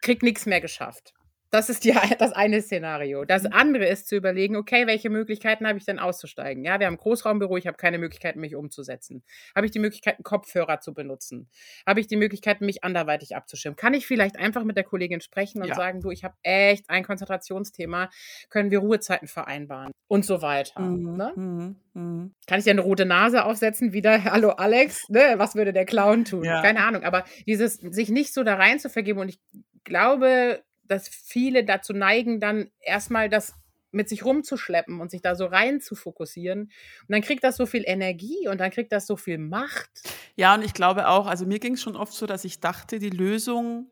kriege 0.02 0.24
nix 0.24 0.46
mehr 0.46 0.60
geschafft. 0.60 1.14
Das 1.54 1.68
ist 1.68 1.84
die, 1.84 1.92
das 2.18 2.32
eine 2.32 2.60
Szenario. 2.60 3.24
Das 3.24 3.46
andere 3.46 3.86
ist 3.86 4.08
zu 4.08 4.16
überlegen, 4.16 4.56
okay, 4.56 4.88
welche 4.88 5.08
Möglichkeiten 5.08 5.68
habe 5.68 5.78
ich 5.78 5.84
denn 5.84 6.00
auszusteigen? 6.00 6.64
Ja, 6.64 6.80
wir 6.80 6.86
haben 6.86 6.94
ein 6.94 6.98
Großraumbüro, 6.98 7.56
ich 7.56 7.68
habe 7.68 7.76
keine 7.76 7.98
Möglichkeiten, 7.98 8.40
mich 8.40 8.56
umzusetzen. 8.56 9.22
Habe 9.54 9.66
ich 9.66 9.72
die 9.72 9.78
Möglichkeit, 9.78 10.16
einen 10.16 10.24
Kopfhörer 10.24 10.80
zu 10.80 10.92
benutzen? 10.94 11.48
Habe 11.86 12.00
ich 12.00 12.08
die 12.08 12.16
Möglichkeit, 12.16 12.60
mich 12.60 12.82
anderweitig 12.82 13.36
abzuschirmen? 13.36 13.76
Kann 13.76 13.94
ich 13.94 14.04
vielleicht 14.04 14.36
einfach 14.36 14.64
mit 14.64 14.76
der 14.76 14.82
Kollegin 14.82 15.20
sprechen 15.20 15.62
und 15.62 15.68
Ja. 15.68 15.76
sagen, 15.76 16.00
du, 16.00 16.10
ich 16.10 16.24
habe 16.24 16.34
echt 16.42 16.90
ein 16.90 17.04
Konzentrationsthema, 17.04 18.10
können 18.50 18.72
wir 18.72 18.80
Ruhezeiten 18.80 19.28
vereinbaren? 19.28 19.92
Und 20.08 20.24
so 20.24 20.42
weiter. 20.42 20.80
Mhm, 20.80 21.16
Ne? 21.16 21.32
mhm, 21.36 21.76
mhm. 21.94 22.34
Kann 22.48 22.58
ich 22.58 22.64
dir 22.64 22.72
eine 22.72 22.80
rote 22.80 23.06
Nase 23.06 23.44
aufsetzen? 23.44 23.92
Wieder, 23.92 24.24
hallo 24.24 24.50
Alex, 24.50 25.08
ne? 25.08 25.34
was 25.36 25.54
würde 25.54 25.72
der 25.72 25.84
Clown 25.84 26.24
tun? 26.24 26.42
Ja. 26.42 26.62
Keine 26.62 26.84
Ahnung, 26.84 27.04
aber 27.04 27.24
dieses, 27.46 27.74
sich 27.74 28.08
nicht 28.08 28.34
so 28.34 28.42
da 28.42 28.56
rein 28.56 28.80
zu 28.80 28.90
vergeben 28.90 29.20
und 29.20 29.28
ich 29.28 29.38
glaube, 29.84 30.64
dass 30.84 31.08
viele 31.08 31.64
dazu 31.64 31.92
neigen, 31.92 32.40
dann 32.40 32.70
erstmal 32.80 33.28
das 33.28 33.54
mit 33.92 34.08
sich 34.08 34.24
rumzuschleppen 34.24 35.00
und 35.00 35.10
sich 35.10 35.22
da 35.22 35.36
so 35.36 35.46
rein 35.46 35.80
zu 35.80 35.94
fokussieren. 35.94 36.62
Und 36.62 36.72
dann 37.08 37.22
kriegt 37.22 37.44
das 37.44 37.56
so 37.56 37.66
viel 37.66 37.84
Energie 37.86 38.48
und 38.48 38.58
dann 38.58 38.70
kriegt 38.70 38.92
das 38.92 39.06
so 39.06 39.16
viel 39.16 39.38
Macht. 39.38 40.06
Ja, 40.36 40.54
und 40.54 40.62
ich 40.64 40.74
glaube 40.74 41.08
auch, 41.08 41.26
also 41.26 41.46
mir 41.46 41.58
ging 41.58 41.74
es 41.74 41.82
schon 41.82 41.96
oft 41.96 42.12
so, 42.12 42.26
dass 42.26 42.44
ich 42.44 42.60
dachte, 42.60 42.98
die 42.98 43.10
Lösung 43.10 43.90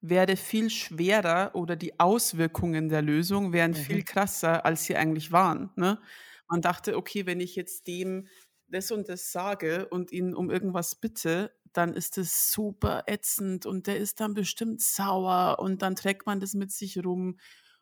werde 0.00 0.36
viel 0.36 0.70
schwerer 0.70 1.52
oder 1.54 1.76
die 1.76 1.98
Auswirkungen 2.00 2.88
der 2.88 3.02
Lösung 3.02 3.52
wären 3.52 3.74
viel 3.74 4.02
Mhm. 4.02 4.04
krasser, 4.04 4.64
als 4.66 4.84
sie 4.84 4.96
eigentlich 4.96 5.32
waren. 5.32 5.70
Ne? 5.76 6.00
Man 6.48 6.62
dachte, 6.62 6.96
okay, 6.96 7.26
wenn 7.26 7.40
ich 7.40 7.56
jetzt 7.56 7.86
dem 7.88 8.28
das 8.68 8.90
und 8.90 9.08
das 9.08 9.32
sage 9.32 9.88
und 9.88 10.12
ihn 10.12 10.34
um 10.34 10.50
irgendwas 10.50 10.94
bitte, 10.94 11.52
dann 11.72 11.94
ist 11.94 12.18
es 12.18 12.50
super 12.52 13.04
ätzend 13.06 13.66
und 13.66 13.86
der 13.86 13.98
ist 13.98 14.20
dann 14.20 14.34
bestimmt 14.34 14.80
sauer 14.80 15.58
und 15.58 15.82
dann 15.82 15.96
trägt 15.96 16.26
man 16.26 16.40
das 16.40 16.54
mit 16.54 16.72
sich 16.72 17.04
rum 17.04 17.38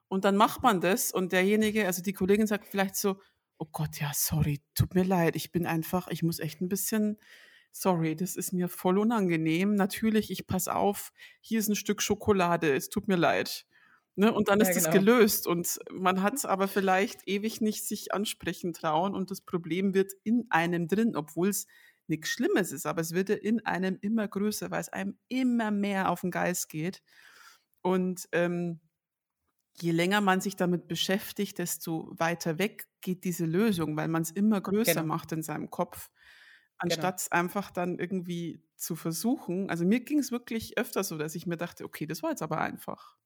und 0.08 0.24
dann 0.24 0.36
macht 0.36 0.62
man 0.62 0.80
das 0.80 1.12
und 1.12 1.32
derjenige, 1.32 1.86
also 1.86 2.02
die 2.02 2.12
Kollegin 2.12 2.46
sagt 2.46 2.66
vielleicht 2.66 2.96
so, 2.96 3.20
oh 3.58 3.66
Gott, 3.70 4.00
ja, 4.00 4.10
sorry, 4.14 4.60
tut 4.74 4.94
mir 4.94 5.04
leid, 5.04 5.36
ich 5.36 5.52
bin 5.52 5.66
einfach, 5.66 6.08
ich 6.08 6.22
muss 6.22 6.38
echt 6.40 6.60
ein 6.60 6.68
bisschen, 6.68 7.18
sorry, 7.72 8.16
das 8.16 8.36
ist 8.36 8.52
mir 8.52 8.68
voll 8.68 8.98
unangenehm. 8.98 9.74
Natürlich, 9.74 10.30
ich 10.30 10.46
pass 10.46 10.68
auf, 10.68 11.12
hier 11.40 11.58
ist 11.60 11.68
ein 11.68 11.76
Stück 11.76 12.02
Schokolade, 12.02 12.74
es 12.74 12.88
tut 12.88 13.08
mir 13.08 13.16
leid. 13.16 13.66
Ne? 14.16 14.33
Und 14.33 14.48
dann 14.48 14.61
Ja, 14.61 14.72
ist 14.72 14.77
es 14.77 14.90
genau. 14.90 14.90
gelöst 14.90 15.46
und 15.46 15.81
man 15.90 16.22
hat 16.22 16.35
es 16.35 16.44
aber 16.44 16.68
vielleicht 16.68 17.22
ewig 17.27 17.61
nicht 17.61 17.85
sich 17.87 18.14
ansprechen 18.14 18.72
trauen 18.72 19.14
und 19.14 19.31
das 19.31 19.40
Problem 19.40 19.92
wird 19.94 20.12
in 20.22 20.46
einem 20.50 20.87
drin, 20.88 21.16
obwohl 21.16 21.48
es 21.48 21.66
nichts 22.07 22.29
Schlimmes 22.29 22.70
ist, 22.72 22.87
aber 22.87 23.00
es 23.00 23.12
wird 23.12 23.29
ja 23.31 23.37
in 23.37 23.64
einem 23.66 23.98
immer 24.00 24.29
größer, 24.29 24.70
weil 24.70 24.81
es 24.81 24.88
einem 24.90 25.18
immer 25.29 25.70
mehr 25.72 26.11
auf 26.11 26.20
den 26.20 26.31
Geist 26.31 26.68
geht. 26.68 27.03
Und 27.83 28.29
ähm, 28.33 28.81
je 29.81 29.90
länger 29.92 30.20
man 30.20 30.40
sich 30.40 30.57
damit 30.57 30.88
beschäftigt, 30.88 31.59
desto 31.59 32.12
weiter 32.18 32.59
weg 32.59 32.87
geht 33.00 33.24
diese 33.24 33.46
Lösung, 33.46 33.96
weil 33.96 34.09
man 34.09 34.22
es 34.22 34.31
immer 34.31 34.61
größer 34.61 35.03
Genau. 35.03 35.05
macht 35.05 35.33
in 35.33 35.42
seinem 35.42 35.70
Kopf, 35.70 36.11
Genau. 36.88 37.09
anstatt 37.09 37.20
es 37.20 37.33
einfach 37.33 37.70
dann 37.70 37.98
irgendwie 37.98 38.62
zu 38.77 38.96
versuchen. 38.96 39.70
Also 39.70 39.85
mir 39.85 40.00
ging 40.00 40.18
es 40.20 40.31
wirklich 40.33 40.79
öfter 40.79 41.05
so, 41.05 41.18
dass 41.18 41.35
ich 41.35 41.46
mir 41.46 41.57
dachte, 41.57 41.85
okay, 41.85 42.07
das 42.07 42.22
war 42.22 42.31
jetzt 42.31 42.42
aber 42.42 42.61
einfach. 42.61 43.16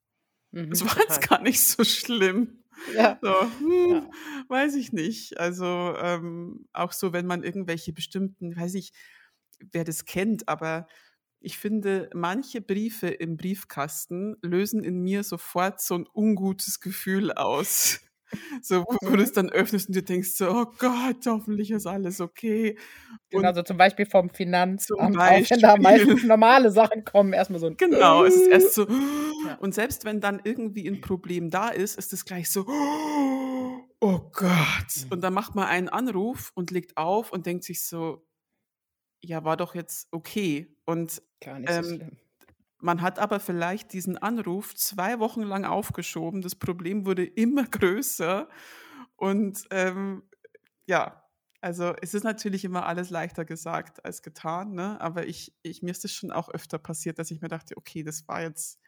Das 0.71 0.81
Mhm, 0.81 0.85
war 0.85 0.99
jetzt 0.99 1.27
gar 1.29 1.43
nicht 1.43 1.61
so 1.61 1.85
schlimm. 1.85 2.65
Ja. 2.87 3.21
So, 3.23 3.31
hm, 3.59 4.09
Ja. 4.09 4.15
weiß 4.49 4.77
ich 4.77 4.93
nicht. 4.93 5.39
Also 5.41 5.67
ähm, 5.99 6.69
auch 6.73 6.93
so, 6.93 7.13
wenn 7.13 7.27
man 7.27 7.43
irgendwelche 7.45 7.93
bestimmten, 7.93 8.57
weiß 8.57 8.75
ich, 8.75 8.93
wer 9.73 9.85
das 9.85 10.05
kennt, 10.05 10.49
aber 10.49 10.87
ich 11.41 11.59
finde, 11.59 12.11
manche 12.15 12.61
Briefe 12.61 13.09
im 13.09 13.37
Briefkasten 13.37 14.37
lösen 14.43 14.85
in 14.85 15.01
mir 15.03 15.23
sofort 15.25 15.81
so 15.81 15.95
ein 15.97 16.07
ungutes 16.13 16.81
Gefühl 16.81 17.33
aus. 17.33 18.01
So, 18.63 18.85
wo, 18.87 18.97
wo 19.11 19.17
du 19.17 19.23
es 19.23 19.31
Mhm. 19.31 19.35
dann 19.35 19.51
öffnest 19.51 19.89
und 19.89 19.97
dir 19.97 20.03
denkst 20.05 20.31
so, 20.31 20.51
oh 20.51 20.67
Gott, 20.79 21.25
hoffentlich 21.27 21.71
ist 21.71 21.87
alles 21.87 22.21
okay. 22.21 22.79
Genau, 23.31 23.49
Und 23.49 23.55
so 23.55 23.63
zum 23.63 23.77
Beispiel 23.77 24.07
vom 24.07 24.31
Finanzamt, 24.31 25.01
auch 25.01 25.05
wenn 25.51 25.61
da 25.61 25.77
Beispiel. 25.77 25.83
meistens 25.83 26.23
normale 26.25 26.71
Sachen 26.71 27.05
kommen, 27.05 27.33
erstmal 27.33 27.61
so 27.61 27.67
ein 27.67 27.77
Genau, 27.77 28.25
es 28.25 28.37
ist 28.37 28.49
erst 28.49 28.75
so. 28.75 28.87
Ja. 29.47 29.55
Und 29.61 29.75
selbst 29.75 30.05
wenn 30.05 30.21
dann 30.21 30.41
irgendwie 30.45 30.89
ein 30.89 31.01
Problem 31.01 31.51
da 31.51 31.69
ist, 31.69 31.97
ist 31.99 32.13
es 32.13 32.25
gleich 32.25 32.51
so, 32.51 32.65
oh 34.01 34.19
Gott. 34.33 35.07
Und 35.11 35.23
dann 35.23 35.35
macht 35.35 35.55
man 35.55 35.67
einen 35.67 35.89
Anruf 35.89 36.53
und 36.55 36.71
legt 36.71 36.97
auf 36.97 37.33
und 37.33 37.47
denkt 37.47 37.65
sich 37.65 37.83
so, 37.85 38.25
ja, 39.21 39.45
war 39.45 39.57
doch 39.57 39.75
jetzt 39.75 40.09
okay. 40.13 40.77
Und 40.85 41.23
Gar 41.41 41.59
nicht 41.61 41.73
so 41.73 41.79
ähm, 41.81 41.85
schlimm. 41.97 42.17
Man 42.81 43.03
hat 43.03 43.19
aber 43.19 43.41
vielleicht 43.41 43.93
diesen 43.93 44.19
Anruf 44.19 44.75
zwei 44.75 45.19
Wochen 45.19 45.43
lang 45.43 45.65
aufgeschoben. 45.65 46.43
Das 46.43 46.55
Problem 46.55 47.07
wurde 47.07 47.25
immer 47.25 47.65
größer. 47.71 48.49
Und 49.17 49.65
ähm, 49.71 50.23
ja, 50.87 51.25
also 51.61 51.95
es 52.01 52.15
ist 52.15 52.23
natürlich 52.25 52.65
immer 52.65 52.87
alles 52.87 53.11
leichter 53.11 53.45
gesagt 53.45 54.05
als 54.05 54.23
getan, 54.23 54.75
ne? 54.75 55.01
aber 55.01 55.27
ich, 55.27 55.57
ich, 55.63 55.83
mir 55.83 55.91
ist 55.91 56.05
es 56.05 56.13
schon 56.13 56.31
auch 56.31 56.49
öfter 56.49 56.79
passiert, 56.79 57.19
dass 57.19 57.31
ich 57.33 57.41
mir 57.41 57.49
dachte, 57.49 57.77
okay, 57.77 58.05
das 58.05 58.29
war 58.29 58.43
jetzt, 58.43 58.79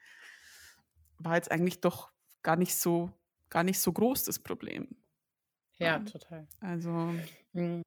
war 1.19 1.35
jetzt 1.35 1.51
eigentlich 1.51 1.81
doch 1.81 2.13
gar 2.43 2.57
nicht 2.57 2.75
so, 2.77 3.13
gar 3.49 3.65
nicht 3.65 3.81
so 3.81 3.93
groß, 3.93 4.25
das 4.25 4.39
Problem. 4.39 4.89
Ja, 5.79 5.87
Ja, 5.87 5.99
total. 6.01 6.47
also, 6.61 7.15
Mhm. 7.53 7.83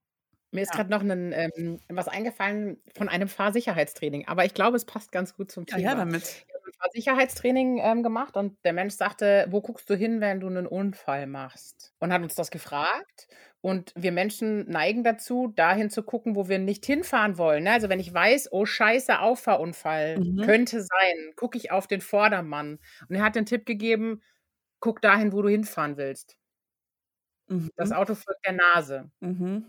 Mir 0.53 0.61
ist 0.61 0.73
ja. 0.73 0.75
gerade 0.75 0.91
noch 0.91 1.01
ein, 1.01 1.31
ähm, 1.33 1.79
was 1.89 2.07
eingefallen 2.07 2.81
von 2.95 3.09
einem 3.09 3.27
Fahrsicherheitstraining, 3.27 4.27
aber 4.27 4.45
ich 4.45 4.53
glaube, 4.53 4.77
es 4.77 4.85
passt 4.85 5.11
ganz 5.11 5.35
gut 5.35 5.51
zum 5.51 5.65
Ja, 5.67 5.77
ja, 5.77 5.95
Thema. 5.95 5.95
damit. 5.95 6.45
Ich 6.47 6.53
habe 6.53 6.67
ein 6.67 6.73
Fahrsicherheitstraining 6.81 7.79
ähm, 7.81 8.03
gemacht 8.03 8.35
und 8.37 8.57
der 8.65 8.73
Mensch 8.73 8.93
sagte, 8.95 9.47
wo 9.49 9.61
guckst 9.61 9.89
du 9.89 9.95
hin, 9.95 10.21
wenn 10.21 10.39
du 10.39 10.47
einen 10.47 10.67
Unfall 10.67 11.27
machst? 11.27 11.93
Und 11.99 12.13
hat 12.13 12.21
uns 12.21 12.35
das 12.35 12.51
gefragt. 12.51 13.27
Und 13.61 13.93
wir 13.95 14.11
Menschen 14.11 14.69
neigen 14.69 15.03
dazu, 15.05 15.47
dahin 15.55 15.89
zu 15.89 16.03
gucken, 16.03 16.35
wo 16.35 16.49
wir 16.49 16.59
nicht 16.59 16.85
hinfahren 16.85 17.37
wollen. 17.37 17.63
ne? 17.63 17.71
Also 17.71 17.89
wenn 17.89 17.99
ich 18.01 18.13
weiß, 18.13 18.49
oh 18.51 18.65
scheiße, 18.65 19.19
Auffahrunfall, 19.19 20.19
Mhm. 20.19 20.41
könnte 20.41 20.81
sein, 20.81 21.33
gucke 21.37 21.57
ich 21.57 21.71
auf 21.71 21.87
den 21.87 22.01
Vordermann. 22.01 22.79
Und 23.09 23.15
er 23.15 23.23
hat 23.23 23.35
den 23.35 23.45
Tipp 23.45 23.65
gegeben, 23.65 24.21
guck 24.81 25.01
dahin, 25.01 25.31
wo 25.33 25.41
du 25.41 25.49
hinfahren 25.49 25.97
willst. 25.97 26.35
Das 27.75 27.89
Mhm. 27.89 27.95
Auto 27.95 28.15
folgt 28.15 28.45
der 28.45 28.53
Nase. 28.53 29.11
Mhm. 29.19 29.65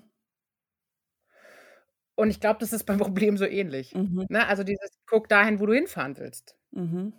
Und 2.16 2.30
ich 2.30 2.40
glaube, 2.40 2.60
das 2.60 2.72
ist 2.72 2.84
beim 2.84 2.98
Problem 2.98 3.36
so 3.36 3.44
ähnlich. 3.44 3.94
Mhm. 3.94 4.26
Ne? 4.28 4.46
Also 4.46 4.62
dieses, 4.64 4.90
guck 5.06 5.28
dahin, 5.28 5.60
wo 5.60 5.66
du 5.66 5.74
hinfahren 5.74 6.16
willst. 6.18 6.56
Mhm. 6.70 7.12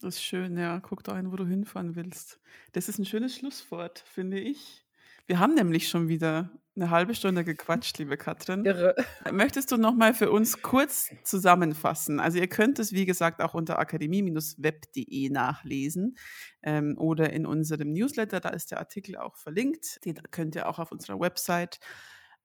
Das 0.00 0.16
ist 0.16 0.22
schön, 0.22 0.58
ja. 0.58 0.80
Guck 0.80 1.02
da 1.04 1.16
hin, 1.16 1.32
wo 1.32 1.36
du 1.36 1.46
hinfahren 1.46 1.96
willst. 1.96 2.40
Das 2.72 2.88
ist 2.88 2.98
ein 2.98 3.06
schönes 3.06 3.36
Schlusswort, 3.36 4.00
finde 4.00 4.38
ich. 4.38 4.84
Wir 5.26 5.38
haben 5.38 5.54
nämlich 5.54 5.88
schon 5.88 6.08
wieder 6.08 6.50
eine 6.76 6.90
halbe 6.90 7.14
Stunde 7.14 7.44
gequatscht, 7.44 7.96
liebe 7.98 8.16
Katrin. 8.16 8.64
Irre. 8.66 8.94
Möchtest 9.32 9.70
du 9.72 9.76
noch 9.76 9.94
mal 9.94 10.12
für 10.12 10.30
uns 10.30 10.60
kurz 10.60 11.10
zusammenfassen? 11.22 12.20
Also 12.20 12.38
ihr 12.38 12.48
könnt 12.48 12.78
es, 12.78 12.92
wie 12.92 13.06
gesagt, 13.06 13.40
auch 13.40 13.54
unter 13.54 13.78
akademie-web.de 13.78 15.30
nachlesen 15.30 16.16
ähm, 16.62 16.96
oder 16.98 17.32
in 17.32 17.46
unserem 17.46 17.92
Newsletter, 17.92 18.40
da 18.40 18.50
ist 18.50 18.72
der 18.72 18.78
Artikel 18.78 19.16
auch 19.16 19.36
verlinkt. 19.36 20.04
Den 20.04 20.20
könnt 20.30 20.56
ihr 20.56 20.68
auch 20.68 20.78
auf 20.78 20.92
unserer 20.92 21.18
Website 21.20 21.78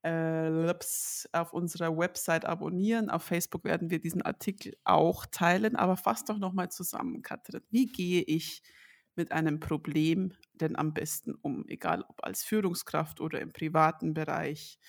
auf 0.04 1.54
unserer 1.54 1.98
Website 1.98 2.46
abonnieren. 2.46 3.10
Auf 3.10 3.24
Facebook 3.24 3.64
werden 3.66 3.90
wir 3.90 4.00
diesen 4.00 4.22
Artikel 4.22 4.76
auch 4.84 5.26
teilen. 5.26 5.76
Aber 5.76 5.98
fass 5.98 6.24
doch 6.24 6.38
noch 6.38 6.54
mal 6.54 6.70
zusammen, 6.70 7.22
Katrin. 7.22 7.62
Wie 7.70 7.88
gehe 7.88 8.22
ich 8.22 8.62
mit 9.16 9.32
einem 9.32 9.60
Problem 9.60 10.34
denn 10.54 10.76
am 10.78 10.94
besten 10.94 11.36
um? 11.36 11.66
Egal 11.68 12.04
ob 12.08 12.24
als 12.24 12.44
Führungskraft 12.44 13.20
oder 13.20 13.42
im 13.42 13.52
privaten 13.52 14.14
Bereich. 14.14 14.80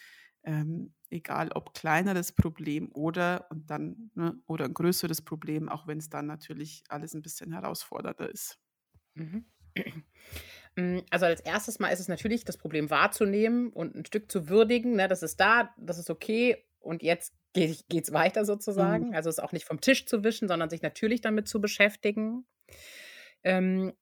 Ähm, 0.42 0.94
egal 1.10 1.50
ob 1.52 1.74
kleineres 1.74 2.32
Problem 2.32 2.90
oder 2.92 3.46
und 3.50 3.68
dann 3.68 4.10
ne, 4.14 4.40
oder 4.46 4.64
ein 4.64 4.74
größeres 4.74 5.22
Problem, 5.22 5.68
auch 5.68 5.86
wenn 5.86 5.98
es 5.98 6.08
dann 6.08 6.26
natürlich 6.26 6.82
alles 6.88 7.14
ein 7.14 7.20
bisschen 7.20 7.52
herausfordernder 7.52 8.30
ist. 8.30 8.58
Mhm. 9.14 9.44
Mm, 10.80 10.98
Also 11.10 11.26
als 11.26 11.40
erstes 11.40 11.78
Mal 11.78 11.88
ist 11.90 12.00
es 12.00 12.08
natürlich, 12.08 12.44
das 12.44 12.56
Problem 12.56 12.90
wahrzunehmen 12.90 13.70
und 13.70 13.94
ein 13.94 14.04
Stück 14.06 14.30
zu 14.30 14.48
würdigen. 14.48 14.96
Ne? 14.96 15.08
Das 15.08 15.22
ist 15.22 15.40
da, 15.40 15.74
das 15.78 15.98
ist 15.98 16.10
okay 16.10 16.64
und 16.80 17.02
jetzt 17.02 17.34
geht 17.52 17.84
es 17.90 18.12
weiter 18.12 18.42
Mhm. 18.42 18.46
sozusagen. 18.46 19.14
Also 19.14 19.28
es 19.30 19.38
auch 19.40 19.52
nicht 19.52 19.64
vom 19.66 19.80
Tisch 19.80 20.06
zu 20.06 20.22
wischen, 20.24 20.48
sondern 20.48 20.70
sich 20.70 20.82
natürlich 20.82 21.20
damit 21.20 21.48
zu 21.48 21.60
beschäftigen. 21.60 22.46
Ähm, 23.42 23.92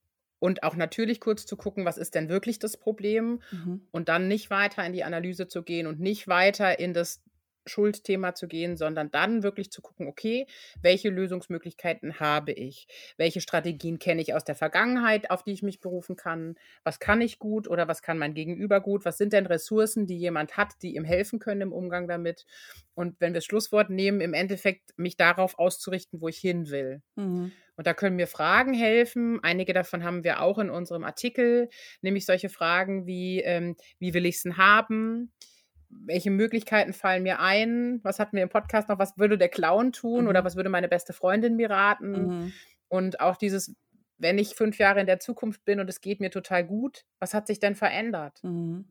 und 0.40 0.62
auch 0.62 0.76
natürlich 0.76 1.20
kurz 1.20 1.46
zu 1.46 1.56
gucken, 1.56 1.84
was 1.84 1.98
ist 1.98 2.14
denn 2.14 2.28
wirklich 2.28 2.58
das 2.60 2.76
Problem 2.76 3.40
Mhm. 3.50 3.88
und 3.90 4.08
dann 4.08 4.28
nicht 4.28 4.50
weiter 4.50 4.84
in 4.86 4.92
die 4.92 5.02
Analyse 5.04 5.48
zu 5.48 5.62
gehen 5.64 5.86
und 5.88 5.98
nicht 5.98 6.28
weiter 6.28 6.78
in 6.78 6.94
das 6.94 7.22
Schuldthema 7.68 8.35
zu 8.35 8.48
gehen, 8.48 8.76
sondern 8.76 9.11
dann 9.11 9.42
wirklich 9.42 9.70
zu 9.70 9.83
gucken, 9.83 10.09
okay, 10.09 10.46
welche 10.83 11.11
Lösungsmöglichkeiten 11.11 12.20
habe 12.20 12.52
ich? 12.52 12.88
Welche 13.16 13.40
Strategien 13.40 13.98
kenne 13.98 14.22
ich 14.22 14.35
aus 14.35 14.44
der 14.44 14.54
Vergangenheit, 14.54 15.31
auf 15.31 15.42
die 15.42 15.52
ich 15.52 15.62
mich 15.62 15.81
berufen 15.81 16.16
kann? 16.16 16.57
Was 16.85 16.98
kann 16.98 17.20
ich 17.20 17.38
gut 17.38 17.68
oder 17.68 17.88
was 17.88 18.02
kann 18.02 18.18
mein 18.18 18.35
Gegenüber 18.35 18.81
gut? 18.81 19.04
Was 19.04 19.18
sind 19.18 19.33
denn 19.33 19.46
Ressourcen, 19.46 20.07
die 20.07 20.18
jemand 20.18 20.57
hat, 20.57 20.72
die 20.83 20.96
ihm 20.96 21.04
helfen 21.04 21.38
können 21.38 21.61
im 21.61 21.72
Umgang 21.72 22.09
damit? 22.09 22.46
Und 22.94 23.20
wenn 23.20 23.33
wir 23.33 23.38
das 23.38 23.44
Schlusswort 23.44 23.90
nehmen, 23.90 24.20
im 24.20 24.35
Endeffekt 24.35 24.96
mich 24.96 25.16
darauf 25.16 25.59
auszurichten, 25.59 26.20
wo 26.20 26.28
ich 26.28 26.38
hin 26.38 26.70
will. 26.70 27.02
Mhm. 27.14 27.52
Und 27.78 27.87
da 27.87 27.94
können 27.94 28.16
mir 28.16 28.26
Fragen 28.26 28.74
helfen. 28.74 29.38
Einige 29.44 29.72
davon 29.72 30.02
haben 30.02 30.24
wir 30.24 30.42
auch 30.42 30.59
in 30.59 30.68
unserem 30.68 31.04
Artikel, 31.04 31.68
nämlich 32.02 32.26
solche 32.26 32.48
Fragen 32.48 33.07
wie, 33.07 33.40
ähm, 33.40 33.76
wie 34.00 34.14
will 34.14 34.26
ich 34.26 34.37
es 34.37 34.42
denn 34.42 34.57
haben? 34.57 35.31
Welche 35.90 36.31
Möglichkeiten 36.31 36.92
fallen 36.92 37.22
mir 37.22 37.40
ein? 37.40 38.01
Was 38.03 38.18
hatten 38.18 38.37
wir 38.37 38.42
im 38.42 38.48
Podcast 38.48 38.88
noch? 38.88 38.98
Was 38.98 39.16
würde 39.16 39.38
der 39.38 39.48
Clown 39.48 39.92
tun 39.92 40.24
mhm. 40.24 40.29
oder 40.29 40.44
was 40.44 40.57
würde 40.57 40.68
meine 40.68 40.88
beste 40.88 41.12
Freundin 41.12 41.57
mir 41.57 41.70
raten? 41.70 42.12
Mhm. 42.12 42.53
Und 42.88 43.20
auch 43.20 43.37
dieses, 43.37 43.74
wenn 44.18 44.38
ich 44.38 44.55
fünf 44.55 44.79
Jahre 44.79 45.01
in 45.01 45.07
der 45.07 45.20
Zukunft 45.20 45.64
bin 45.64 45.81
und 45.81 45.88
es 45.88 46.01
geht 46.01 46.20
mir 46.20 46.31
total 46.31 46.64
gut, 46.64 47.05
was 47.18 47.34
hat 47.34 47.47
sich 47.47 47.61
denn 47.61 47.74
verändert? 47.74 48.43
Mhm. 48.43 48.86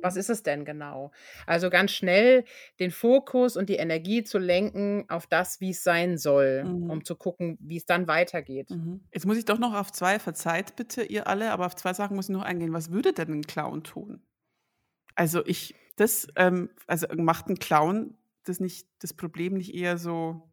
Was 0.00 0.14
ist 0.14 0.30
es 0.30 0.44
denn 0.44 0.64
genau? 0.64 1.10
Also 1.44 1.68
ganz 1.68 1.90
schnell 1.90 2.44
den 2.78 2.92
Fokus 2.92 3.56
und 3.56 3.68
die 3.68 3.76
Energie 3.76 4.22
zu 4.22 4.38
lenken 4.38 5.04
auf 5.08 5.26
das, 5.26 5.60
wie 5.60 5.70
es 5.70 5.82
sein 5.82 6.18
soll, 6.18 6.62
mhm. 6.64 6.90
um 6.90 7.04
zu 7.04 7.16
gucken, 7.16 7.58
wie 7.60 7.78
es 7.78 7.86
dann 7.86 8.06
weitergeht. 8.06 8.70
Mhm. 8.70 9.00
Jetzt 9.12 9.26
muss 9.26 9.38
ich 9.38 9.44
doch 9.44 9.58
noch 9.58 9.74
auf 9.74 9.90
zwei, 9.90 10.20
verzeiht 10.20 10.76
bitte 10.76 11.02
ihr 11.02 11.26
alle, 11.26 11.50
aber 11.50 11.66
auf 11.66 11.74
zwei 11.74 11.94
Sachen 11.94 12.14
muss 12.14 12.28
ich 12.28 12.32
noch 12.32 12.44
eingehen. 12.44 12.72
Was 12.72 12.92
würde 12.92 13.12
denn 13.12 13.32
ein 13.32 13.42
Clown 13.42 13.82
tun? 13.82 14.22
Also 15.16 15.44
ich 15.44 15.74
das, 15.96 16.26
ähm, 16.36 16.70
also 16.86 17.06
macht 17.16 17.48
ein 17.48 17.58
Clown 17.58 18.16
das 18.44 18.60
nicht, 18.60 18.88
das 19.00 19.14
Problem 19.14 19.54
nicht 19.54 19.74
eher 19.74 19.98
so, 19.98 20.52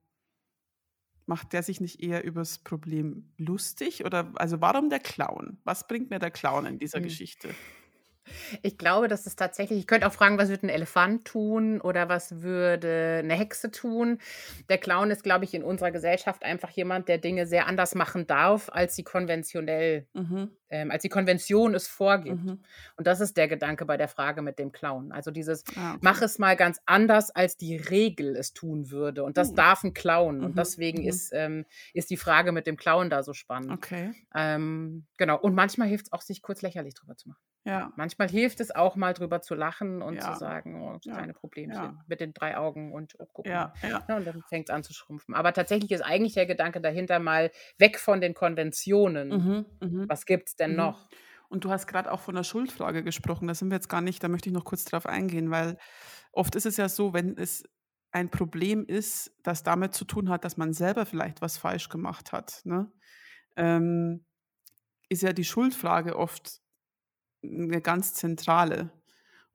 macht 1.26 1.54
der 1.54 1.64
sich 1.64 1.80
nicht 1.80 2.02
eher 2.02 2.24
übers 2.24 2.60
Problem 2.60 3.34
lustig? 3.38 4.06
Oder 4.06 4.32
also 4.36 4.62
warum 4.62 4.90
der 4.90 5.00
Clown? 5.00 5.60
Was 5.64 5.88
bringt 5.88 6.10
mir 6.10 6.20
der 6.20 6.32
Clown 6.32 6.66
in 6.66 6.80
dieser 6.80 7.00
mhm. 7.00 7.04
Geschichte? 7.04 7.50
Ich 8.62 8.78
glaube, 8.78 9.08
dass 9.08 9.26
es 9.26 9.36
tatsächlich, 9.36 9.80
ich 9.80 9.88
könnte 9.88 10.08
auch 10.08 10.14
fragen, 10.14 10.38
was 10.38 10.50
würde 10.50 10.68
ein 10.68 10.70
Elefant 10.70 11.26
tun 11.26 11.82
oder 11.82 12.10
was 12.10 12.42
würde 12.42 13.20
eine 13.24 13.36
Hexe 13.36 13.72
tun. 13.72 14.20
Der 14.70 14.78
Clown 14.78 15.12
ist, 15.12 15.24
glaube 15.24 15.46
ich, 15.46 15.54
in 15.54 15.64
unserer 15.64 15.92
Gesellschaft 15.92 16.44
einfach 16.44 16.70
jemand, 16.70 17.08
der 17.08 17.18
Dinge 17.18 17.46
sehr 17.46 17.68
anders 17.68 17.96
machen 17.96 18.28
darf, 18.28 18.70
als 18.72 18.96
sie 18.96 19.04
konventionell, 19.04 20.08
mhm. 20.14 20.50
ähm, 20.70 20.92
als 20.92 21.02
die 21.02 21.10
Konvention 21.10 21.76
es 21.76 21.88
vorgibt. 21.88 22.44
Mhm. 22.44 22.60
Und 22.98 23.08
das 23.08 23.20
ist 23.20 23.38
der 23.38 23.48
Gedanke 23.48 23.86
bei 23.86 23.98
der 23.98 24.08
Frage 24.08 24.42
mit 24.42 24.60
dem 24.60 24.72
Clown. 24.72 25.12
Also 25.12 25.32
dieses, 25.32 25.64
ah, 25.76 25.92
okay. 25.92 26.00
mach 26.02 26.22
es 26.22 26.40
mal 26.40 26.56
ganz 26.56 26.80
anders, 26.86 27.32
als 27.32 27.58
die 27.58 27.76
Regel 27.78 28.36
es 28.36 28.54
tun 28.54 28.92
würde. 28.92 29.24
Und 29.24 29.38
das 29.38 29.52
mhm. 29.52 29.56
darf 29.56 29.84
ein 29.84 29.94
Clown. 29.94 30.44
Und 30.44 30.52
mhm. 30.52 30.56
deswegen 30.56 31.02
mhm. 31.02 31.10
ist, 31.10 31.32
ähm, 31.34 31.66
ist 31.94 32.10
die 32.10 32.18
Frage 32.18 32.52
mit 32.52 32.68
dem 32.68 32.78
Clown 32.78 33.10
da 33.10 33.24
so 33.24 33.34
spannend. 33.34 33.72
Okay. 33.72 34.14
Ähm, 34.36 35.06
genau. 35.18 35.40
Und 35.40 35.56
manchmal 35.56 35.88
hilft 35.88 36.08
es 36.08 36.14
auch, 36.14 36.22
sich 36.22 36.42
kurz 36.42 36.62
lächerlich 36.62 36.94
drüber 36.94 37.16
zu 37.16 37.30
machen. 37.30 37.42
Ja. 37.70 37.94
Manchmal 37.96 38.30
hilft 38.30 38.60
es 38.60 38.76
auch 38.76 38.96
mal 38.96 39.14
drüber 39.14 39.42
zu 39.42 39.56
lachen 39.56 40.02
und 40.02 40.16
ja. 40.16 40.34
zu 40.34 40.40
sagen, 40.40 40.82
oh, 40.82 40.98
ja. 41.04 41.16
keine 41.16 41.34
Problemchen 41.34 41.84
ja. 41.84 42.04
mit 42.08 42.20
den 42.20 42.34
drei 42.34 42.58
Augen 42.58 42.94
und 42.94 43.16
oh, 43.20 43.28
guck 43.32 43.48
ja. 43.48 43.74
Ja. 43.82 44.04
Ne, 44.08 44.16
und 44.16 44.26
dann 44.26 44.44
fängt 44.48 44.70
es 44.70 44.76
an 44.76 44.84
zu 44.84 44.94
schrumpfen. 44.94 45.36
Aber 45.36 45.54
tatsächlich 45.54 45.92
ist 45.92 46.02
eigentlich 46.02 46.34
der 46.34 46.46
Gedanke 46.46 46.82
dahinter 46.82 47.20
mal 47.20 47.52
weg 47.78 48.00
von 48.00 48.22
den 48.22 48.34
Konventionen. 48.34 49.30
Mhm. 49.30 49.66
Mhm. 49.80 50.10
Was 50.10 50.26
gibt 50.26 50.50
es 50.50 50.56
denn 50.56 50.72
mhm. 50.72 50.78
noch? 50.78 51.10
Und 51.50 51.64
du 51.66 51.72
hast 51.72 51.88
gerade 51.88 52.12
auch 52.12 52.20
von 52.20 52.36
der 52.36 52.44
Schuldfrage 52.44 53.04
gesprochen. 53.04 53.48
Da 53.48 53.54
sind 53.54 53.70
wir 53.70 53.76
jetzt 53.76 53.90
gar 53.90 54.02
nicht, 54.02 54.24
da 54.24 54.28
möchte 54.28 54.50
ich 54.50 54.54
noch 54.54 54.66
kurz 54.66 54.86
drauf 54.86 55.06
eingehen, 55.06 55.52
weil 55.52 55.78
oft 56.32 56.56
ist 56.56 56.66
es 56.66 56.78
ja 56.78 56.90
so, 56.90 57.14
wenn 57.14 57.38
es 57.38 57.64
ein 58.12 58.30
Problem 58.30 58.86
ist, 58.86 59.32
das 59.44 59.64
damit 59.64 59.94
zu 59.94 60.06
tun 60.06 60.30
hat, 60.30 60.44
dass 60.44 60.58
man 60.58 60.74
selber 60.74 61.06
vielleicht 61.06 61.42
was 61.42 61.58
falsch 61.58 61.90
gemacht 61.90 62.32
hat, 62.32 62.62
ne? 62.66 62.92
ähm, 63.56 64.26
ist 65.10 65.24
ja 65.24 65.34
die 65.34 65.44
Schuldfrage 65.44 66.18
oft 66.18 66.62
eine 67.44 67.82
ganz 67.82 68.14
zentrale. 68.14 68.92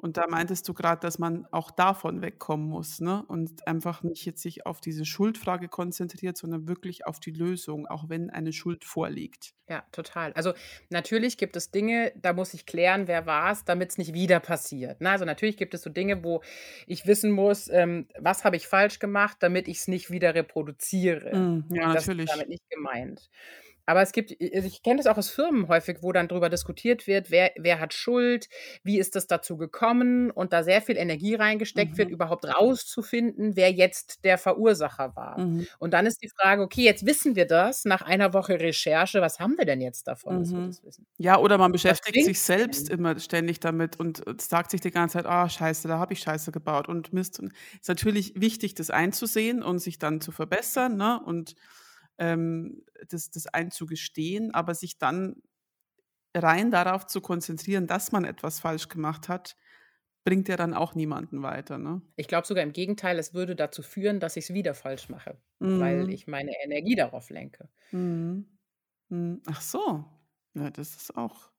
Und 0.04 0.18
da 0.18 0.26
meintest 0.28 0.68
du 0.68 0.74
gerade, 0.74 1.00
dass 1.00 1.18
man 1.18 1.46
auch 1.50 1.70
davon 1.70 2.20
wegkommen 2.20 2.68
muss, 2.68 3.00
ne? 3.00 3.24
Und 3.26 3.66
einfach 3.66 4.02
nicht 4.02 4.26
jetzt 4.26 4.42
sich 4.42 4.66
auf 4.66 4.82
diese 4.82 5.06
Schuldfrage 5.06 5.68
konzentriert, 5.68 6.36
sondern 6.36 6.68
wirklich 6.68 7.06
auf 7.06 7.20
die 7.20 7.30
Lösung, 7.30 7.86
auch 7.86 8.10
wenn 8.10 8.28
eine 8.28 8.52
Schuld 8.52 8.84
vorliegt. 8.84 9.54
Ja, 9.66 9.82
total. 9.92 10.34
Also 10.34 10.52
natürlich 10.90 11.38
gibt 11.38 11.56
es 11.56 11.70
Dinge, 11.70 12.12
da 12.16 12.34
muss 12.34 12.52
ich 12.52 12.66
klären, 12.66 13.08
wer 13.08 13.24
war 13.24 13.52
es, 13.52 13.64
damit 13.64 13.92
es 13.92 13.98
nicht 13.98 14.12
wieder 14.12 14.40
passiert. 14.40 15.00
Ne? 15.00 15.08
Also 15.08 15.24
natürlich 15.24 15.56
gibt 15.56 15.72
es 15.72 15.80
so 15.80 15.88
Dinge, 15.88 16.22
wo 16.22 16.42
ich 16.86 17.06
wissen 17.06 17.30
muss, 17.30 17.70
ähm, 17.70 18.06
was 18.18 18.44
habe 18.44 18.56
ich 18.56 18.68
falsch 18.68 18.98
gemacht, 18.98 19.38
damit 19.40 19.68
ich 19.68 19.78
es 19.78 19.88
nicht 19.88 20.10
wieder 20.10 20.34
reproduziere. 20.34 21.34
Mm, 21.34 21.64
ja, 21.70 21.94
das 21.94 22.06
natürlich. 22.06 22.26
ist 22.26 22.32
damit 22.34 22.50
nicht 22.50 22.68
gemeint. 22.68 23.30
Aber 23.86 24.02
es 24.02 24.12
gibt, 24.12 24.34
also 24.54 24.66
ich 24.66 24.82
kenne 24.82 24.96
das 24.96 25.06
auch 25.06 25.18
aus 25.18 25.30
Firmen 25.30 25.68
häufig, 25.68 25.98
wo 26.00 26.12
dann 26.12 26.28
darüber 26.28 26.48
diskutiert 26.48 27.06
wird, 27.06 27.30
wer, 27.30 27.52
wer 27.56 27.80
hat 27.80 27.92
Schuld, 27.92 28.48
wie 28.82 28.98
ist 28.98 29.16
es 29.16 29.26
dazu 29.26 29.56
gekommen 29.56 30.30
und 30.30 30.52
da 30.52 30.62
sehr 30.62 30.80
viel 30.80 30.96
Energie 30.96 31.34
reingesteckt 31.34 31.92
mhm. 31.92 31.98
wird, 31.98 32.10
überhaupt 32.10 32.46
rauszufinden, 32.46 33.56
wer 33.56 33.70
jetzt 33.70 34.24
der 34.24 34.38
Verursacher 34.38 35.14
war. 35.16 35.38
Mhm. 35.38 35.66
Und 35.78 35.92
dann 35.92 36.06
ist 36.06 36.22
die 36.22 36.30
Frage, 36.30 36.62
okay, 36.62 36.82
jetzt 36.82 37.06
wissen 37.06 37.36
wir 37.36 37.46
das 37.46 37.84
nach 37.84 38.02
einer 38.02 38.32
Woche 38.32 38.58
Recherche, 38.58 39.20
was 39.20 39.38
haben 39.38 39.56
wir 39.58 39.64
denn 39.66 39.80
jetzt 39.80 40.08
davon, 40.08 40.40
dass 40.40 40.50
wir 40.50 40.58
mhm. 40.58 40.66
das 40.68 40.84
wissen? 40.84 41.06
Ja, 41.18 41.38
oder 41.38 41.58
man 41.58 41.72
beschäftigt 41.72 42.24
sich 42.24 42.40
selbst 42.40 42.88
denn? 42.88 42.98
immer 42.98 43.18
ständig 43.18 43.60
damit 43.60 43.98
und 44.00 44.22
sagt 44.40 44.70
sich 44.70 44.80
die 44.80 44.90
ganze 44.90 45.14
Zeit, 45.14 45.26
ah, 45.26 45.44
oh, 45.44 45.48
scheiße, 45.48 45.88
da 45.88 45.98
habe 45.98 46.12
ich 46.12 46.20
Scheiße 46.20 46.52
gebaut 46.52 46.88
und 46.88 47.12
Mist. 47.12 47.38
Und 47.40 47.52
es 47.74 47.80
ist 47.82 47.88
natürlich 47.88 48.32
wichtig, 48.36 48.74
das 48.74 48.90
einzusehen 48.90 49.62
und 49.62 49.78
sich 49.78 49.98
dann 49.98 50.20
zu 50.20 50.32
verbessern, 50.32 50.96
ne? 50.96 51.20
Und 51.24 51.54
ähm, 52.18 52.84
das, 53.08 53.30
das 53.30 53.46
einzugestehen, 53.46 54.54
aber 54.54 54.74
sich 54.74 54.98
dann 54.98 55.42
rein 56.34 56.70
darauf 56.70 57.06
zu 57.06 57.20
konzentrieren, 57.20 57.86
dass 57.86 58.12
man 58.12 58.24
etwas 58.24 58.60
falsch 58.60 58.88
gemacht 58.88 59.28
hat, 59.28 59.56
bringt 60.24 60.48
ja 60.48 60.56
dann 60.56 60.74
auch 60.74 60.94
niemanden 60.94 61.42
weiter. 61.42 61.78
Ne? 61.78 62.02
Ich 62.16 62.28
glaube 62.28 62.46
sogar 62.46 62.64
im 62.64 62.72
Gegenteil, 62.72 63.18
es 63.18 63.34
würde 63.34 63.54
dazu 63.54 63.82
führen, 63.82 64.20
dass 64.20 64.36
ich 64.36 64.44
es 64.44 64.54
wieder 64.54 64.74
falsch 64.74 65.08
mache, 65.08 65.36
mhm. 65.58 65.80
weil 65.80 66.10
ich 66.10 66.26
meine 66.26 66.52
Energie 66.64 66.96
darauf 66.96 67.30
lenke. 67.30 67.68
Mhm. 67.92 68.46
mhm. 69.10 69.42
Ach 69.46 69.60
so, 69.60 70.04
ja, 70.54 70.70
das 70.70 70.96
ist 70.96 71.16
auch. 71.16 71.50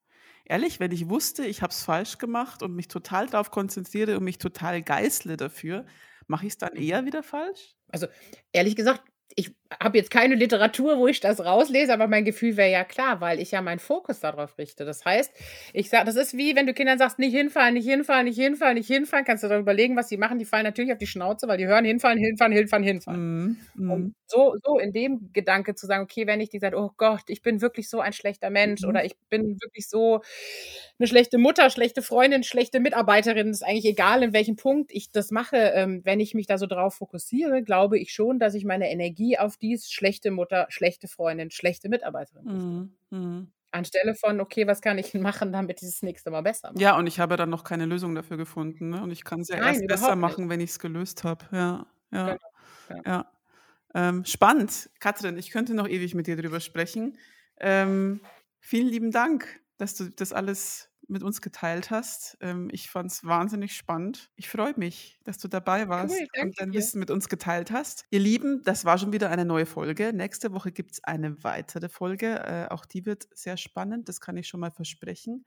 Ehrlich, 0.46 0.80
wenn 0.80 0.92
ich 0.92 1.10
wusste, 1.10 1.46
ich 1.46 1.62
habe 1.62 1.72
es 1.72 1.84
falsch 1.84 2.18
gemacht 2.18 2.62
und 2.62 2.76
mich 2.76 2.88
total 2.88 3.28
darauf 3.28 3.50
konzentriere 3.50 4.18
und 4.18 4.24
mich 4.24 4.38
total 4.38 4.82
geißle 4.82 5.38
dafür, 5.38 5.86
mache 6.28 6.46
ich 6.46 6.54
es 6.54 6.58
dann 6.58 6.74
mhm. 6.74 6.82
eher 6.82 7.06
wieder 7.06 7.24
falsch? 7.24 7.76
Also 7.90 8.08
ehrlich 8.52 8.76
gesagt, 8.76 9.04
ich 9.34 9.56
habe 9.82 9.98
jetzt 9.98 10.12
keine 10.12 10.36
Literatur, 10.36 10.98
wo 10.98 11.08
ich 11.08 11.20
das 11.20 11.44
rauslese, 11.44 11.92
aber 11.92 12.08
mein 12.08 12.24
Gefühl 12.24 12.56
wäre 12.56 12.72
ja 12.72 12.84
klar, 12.84 13.20
weil 13.20 13.40
ich 13.40 13.52
ja 13.52 13.62
meinen 13.62 13.80
Fokus 13.80 14.20
darauf 14.20 14.58
richte. 14.58 14.86
Das 14.86 15.04
heißt, 15.04 15.32
ich 15.74 15.90
sage, 15.90 16.06
das 16.06 16.16
ist 16.16 16.38
wie 16.38 16.56
wenn 16.56 16.68
du 16.68 16.74
Kindern 16.74 16.98
sagst, 16.98 17.20
nicht 17.20 17.36
hinfallen, 17.36 17.74
nicht 17.74 17.90
hinfallen, 17.90 18.26
nicht 18.26 18.40
hinfallen, 18.40 18.78
nicht 18.78 18.88
hinfallen, 18.88 19.26
kannst 19.26 19.44
du 19.44 19.48
dann 19.48 19.62
überlegen, 19.62 19.96
was 19.96 20.08
sie 20.08 20.18
machen. 20.18 20.40
Die 20.40 20.46
fallen 20.46 20.64
natürlich 20.64 20.92
auf 20.92 20.98
die 20.98 21.08
Schnauze, 21.08 21.48
weil 21.48 21.58
die 21.58 21.68
hören 21.68 21.84
hinfallen, 21.84 22.18
hinfallen, 22.18 22.54
hinfallen, 22.54 22.86
hinfallen. 22.86 23.58
Mm, 23.76 23.84
mm. 23.84 23.92
Und 23.92 24.16
so, 24.28 24.56
so 24.64 24.80
in 24.80 24.94
dem 24.94 25.32
Gedanke 25.34 25.76
zu 25.76 25.88
sagen, 25.88 26.04
okay, 26.04 26.28
wenn 26.28 26.40
ich 26.40 26.50
die 26.50 26.60
sage, 26.60 26.78
oh 26.78 26.92
Gott, 26.96 27.24
ich 27.28 27.42
bin 27.42 27.62
wirklich 27.62 27.90
so 27.90 28.00
ein 28.00 28.14
schlechter 28.14 28.50
Mensch 28.50 28.84
mm. 28.84 28.88
oder 28.88 29.04
ich 29.04 29.16
bin 29.30 29.58
wirklich 29.62 29.90
so 29.90 30.22
eine 30.98 31.08
schlechte 31.08 31.38
Mutter, 31.38 31.70
schlechte 31.70 32.02
Freundin, 32.02 32.44
schlechte 32.44 32.80
Mitarbeiterin, 32.80 33.50
ist 33.50 33.64
eigentlich 33.64 33.86
egal, 33.86 34.24
in 34.24 34.34
welchem 34.34 34.56
Punkt 34.56 34.92
ich 34.94 35.12
das 35.12 35.32
mache. 35.32 35.58
Ähm, 35.58 36.02
wenn 36.06 36.20
ich 36.20 36.34
mich 36.34 36.48
da 36.48 36.58
so 36.58 36.68
drauf 36.68 36.96
fokussiere, 36.96 37.64
glaube 37.64 38.00
ich 38.00 38.14
schon, 38.14 38.40
dass 38.40 38.54
ich 38.54 38.64
meine 38.64 38.90
Energie 38.90 39.15
auf 39.40 39.58
dies 39.58 39.92
schlechte 39.92 40.32
Mutter, 40.32 40.68
schlechte 40.70 41.08
Freundin, 41.08 41.52
schlechte 41.52 41.90
Mitarbeiterin. 41.90 42.46
Mhm. 42.46 42.98
Mhm. 43.10 43.52
Anstelle 43.72 44.16
von, 44.16 44.40
okay, 44.40 44.68
was 44.68 44.82
kann 44.82 44.98
ich 44.98 45.14
machen, 45.14 45.52
damit 45.52 45.82
ich 45.82 45.90
das 45.90 46.02
nächste 46.02 46.32
Mal 46.32 46.42
besser 46.42 46.72
mache? 46.72 46.82
Ja, 46.82 46.98
und 46.98 47.08
ich 47.08 47.20
habe 47.20 47.36
dann 47.38 47.50
noch 47.50 47.64
keine 47.64 47.86
Lösung 47.86 48.16
dafür 48.16 48.38
gefunden. 48.38 48.90
Ne? 48.90 49.02
Und 49.04 49.12
ich 49.12 49.24
kann 49.24 49.42
es 49.42 49.50
ja 49.50 49.58
Nein, 49.58 49.76
erst 49.76 49.88
besser 49.88 50.16
machen, 50.16 50.46
nicht. 50.46 50.50
wenn 50.52 50.60
ich 50.62 50.72
es 50.72 50.80
gelöst 50.80 51.24
habe. 51.24 51.46
Ja, 51.52 51.86
ja, 52.12 52.26
genau. 52.26 52.40
ja. 52.90 53.02
ja. 53.06 53.32
Ähm, 53.94 54.26
spannend. 54.26 54.90
Katrin, 55.00 55.38
ich 55.38 55.52
könnte 55.52 55.74
noch 55.74 55.88
ewig 55.88 56.16
mit 56.16 56.28
dir 56.28 56.36
drüber 56.36 56.60
sprechen. 56.60 57.18
Ähm, 57.60 58.20
vielen 58.60 58.88
lieben 58.88 59.12
Dank, 59.12 59.62
dass 59.78 59.96
du 59.96 60.10
das 60.10 60.34
alles 60.34 60.90
mit 61.08 61.24
uns 61.24 61.42
geteilt 61.42 61.92
hast. 61.92 62.38
Ähm, 62.42 62.70
ich 62.72 62.90
fand 62.90 63.12
es 63.12 63.24
wahnsinnig 63.24 63.76
spannend. 63.76 64.30
Ich 64.36 64.50
freue 64.50 64.74
mich, 64.78 65.20
dass 65.24 65.38
du 65.38 65.48
dabei 65.48 65.88
warst 65.90 66.28
cool, 66.34 66.48
und 66.48 66.60
dein 66.60 66.74
dir. 66.74 66.74
Wissen 66.74 67.00
mit 67.00 67.12
uns 67.12 67.30
geteilt 67.30 67.72
hast. 67.72 68.06
Ihr 68.12 68.20
Lieben, 68.20 68.62
das 68.64 68.86
war 68.86 68.98
schon 68.98 69.14
wieder 69.14 69.30
eine 69.30 69.46
neue 69.46 69.66
Folge. 69.66 70.14
Nächste 70.14 70.52
Woche 70.54 70.72
gibt 70.72 70.92
es 70.94 71.04
eine 71.04 71.44
weitere 71.44 71.90
Folge. 71.90 72.40
Äh, 72.40 72.68
auch 72.70 72.86
die 72.86 73.06
wird 73.06 73.28
sehr 73.34 73.58
spannend, 73.58 74.10
das 74.10 74.20
kann 74.22 74.38
ich 74.38 74.48
schon 74.48 74.60
mal 74.60 74.72
versprechen. 74.72 75.46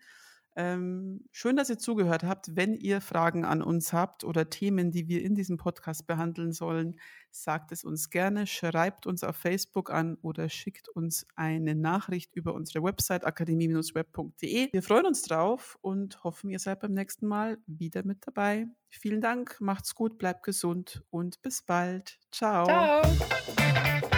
Ähm, 0.59 1.21
schön, 1.31 1.55
dass 1.55 1.71
ihr 1.71 1.79
zugehört 1.79 2.25
habt. 2.25 2.57
Wenn 2.57 2.75
ihr 2.75 3.01
Fragen 3.01 3.45
an 3.45 3.63
uns 3.63 3.93
habt 3.93 4.25
oder 4.25 4.51
Themen, 4.51 4.91
die 4.91 5.07
wir 5.07 5.23
in 5.23 5.37
diesem 5.37 5.57
Podcast 5.57 6.09
behandeln 6.09 6.53
sollen, 6.53 6.99
sagt 7.31 7.71
es 7.71 7.85
uns 7.85 8.11
gerne, 8.11 8.45
schreibt 8.49 9.07
uns 9.07 9.23
auf 9.23 9.37
Facebook 9.37 9.93
an 9.93 10.17
oder 10.21 10.49
schickt 10.49 10.89
uns 10.89 11.29
eine 11.37 11.77
Nachricht 11.77 12.35
über 12.35 12.55
unsere 12.55 12.83
Website 12.83 13.25
akademie-web.de. 13.25 14.73
Wir 14.73 14.83
freuen 14.83 15.07
uns 15.07 15.23
drauf 15.23 15.79
und 15.81 16.25
hoffen, 16.25 16.51
ihr 16.51 16.59
seid 16.59 16.81
beim 16.81 16.93
nächsten 16.93 17.29
Mal 17.29 17.59
wieder 17.69 18.05
mit 18.05 18.27
dabei. 18.27 18.67
Vielen 18.89 19.21
Dank, 19.21 19.61
macht's 19.61 19.95
gut, 19.95 20.19
bleibt 20.19 20.43
gesund 20.43 21.05
und 21.11 21.41
bis 21.41 21.63
bald. 21.63 22.19
Ciao. 22.33 22.67
Ciao. 22.67 24.18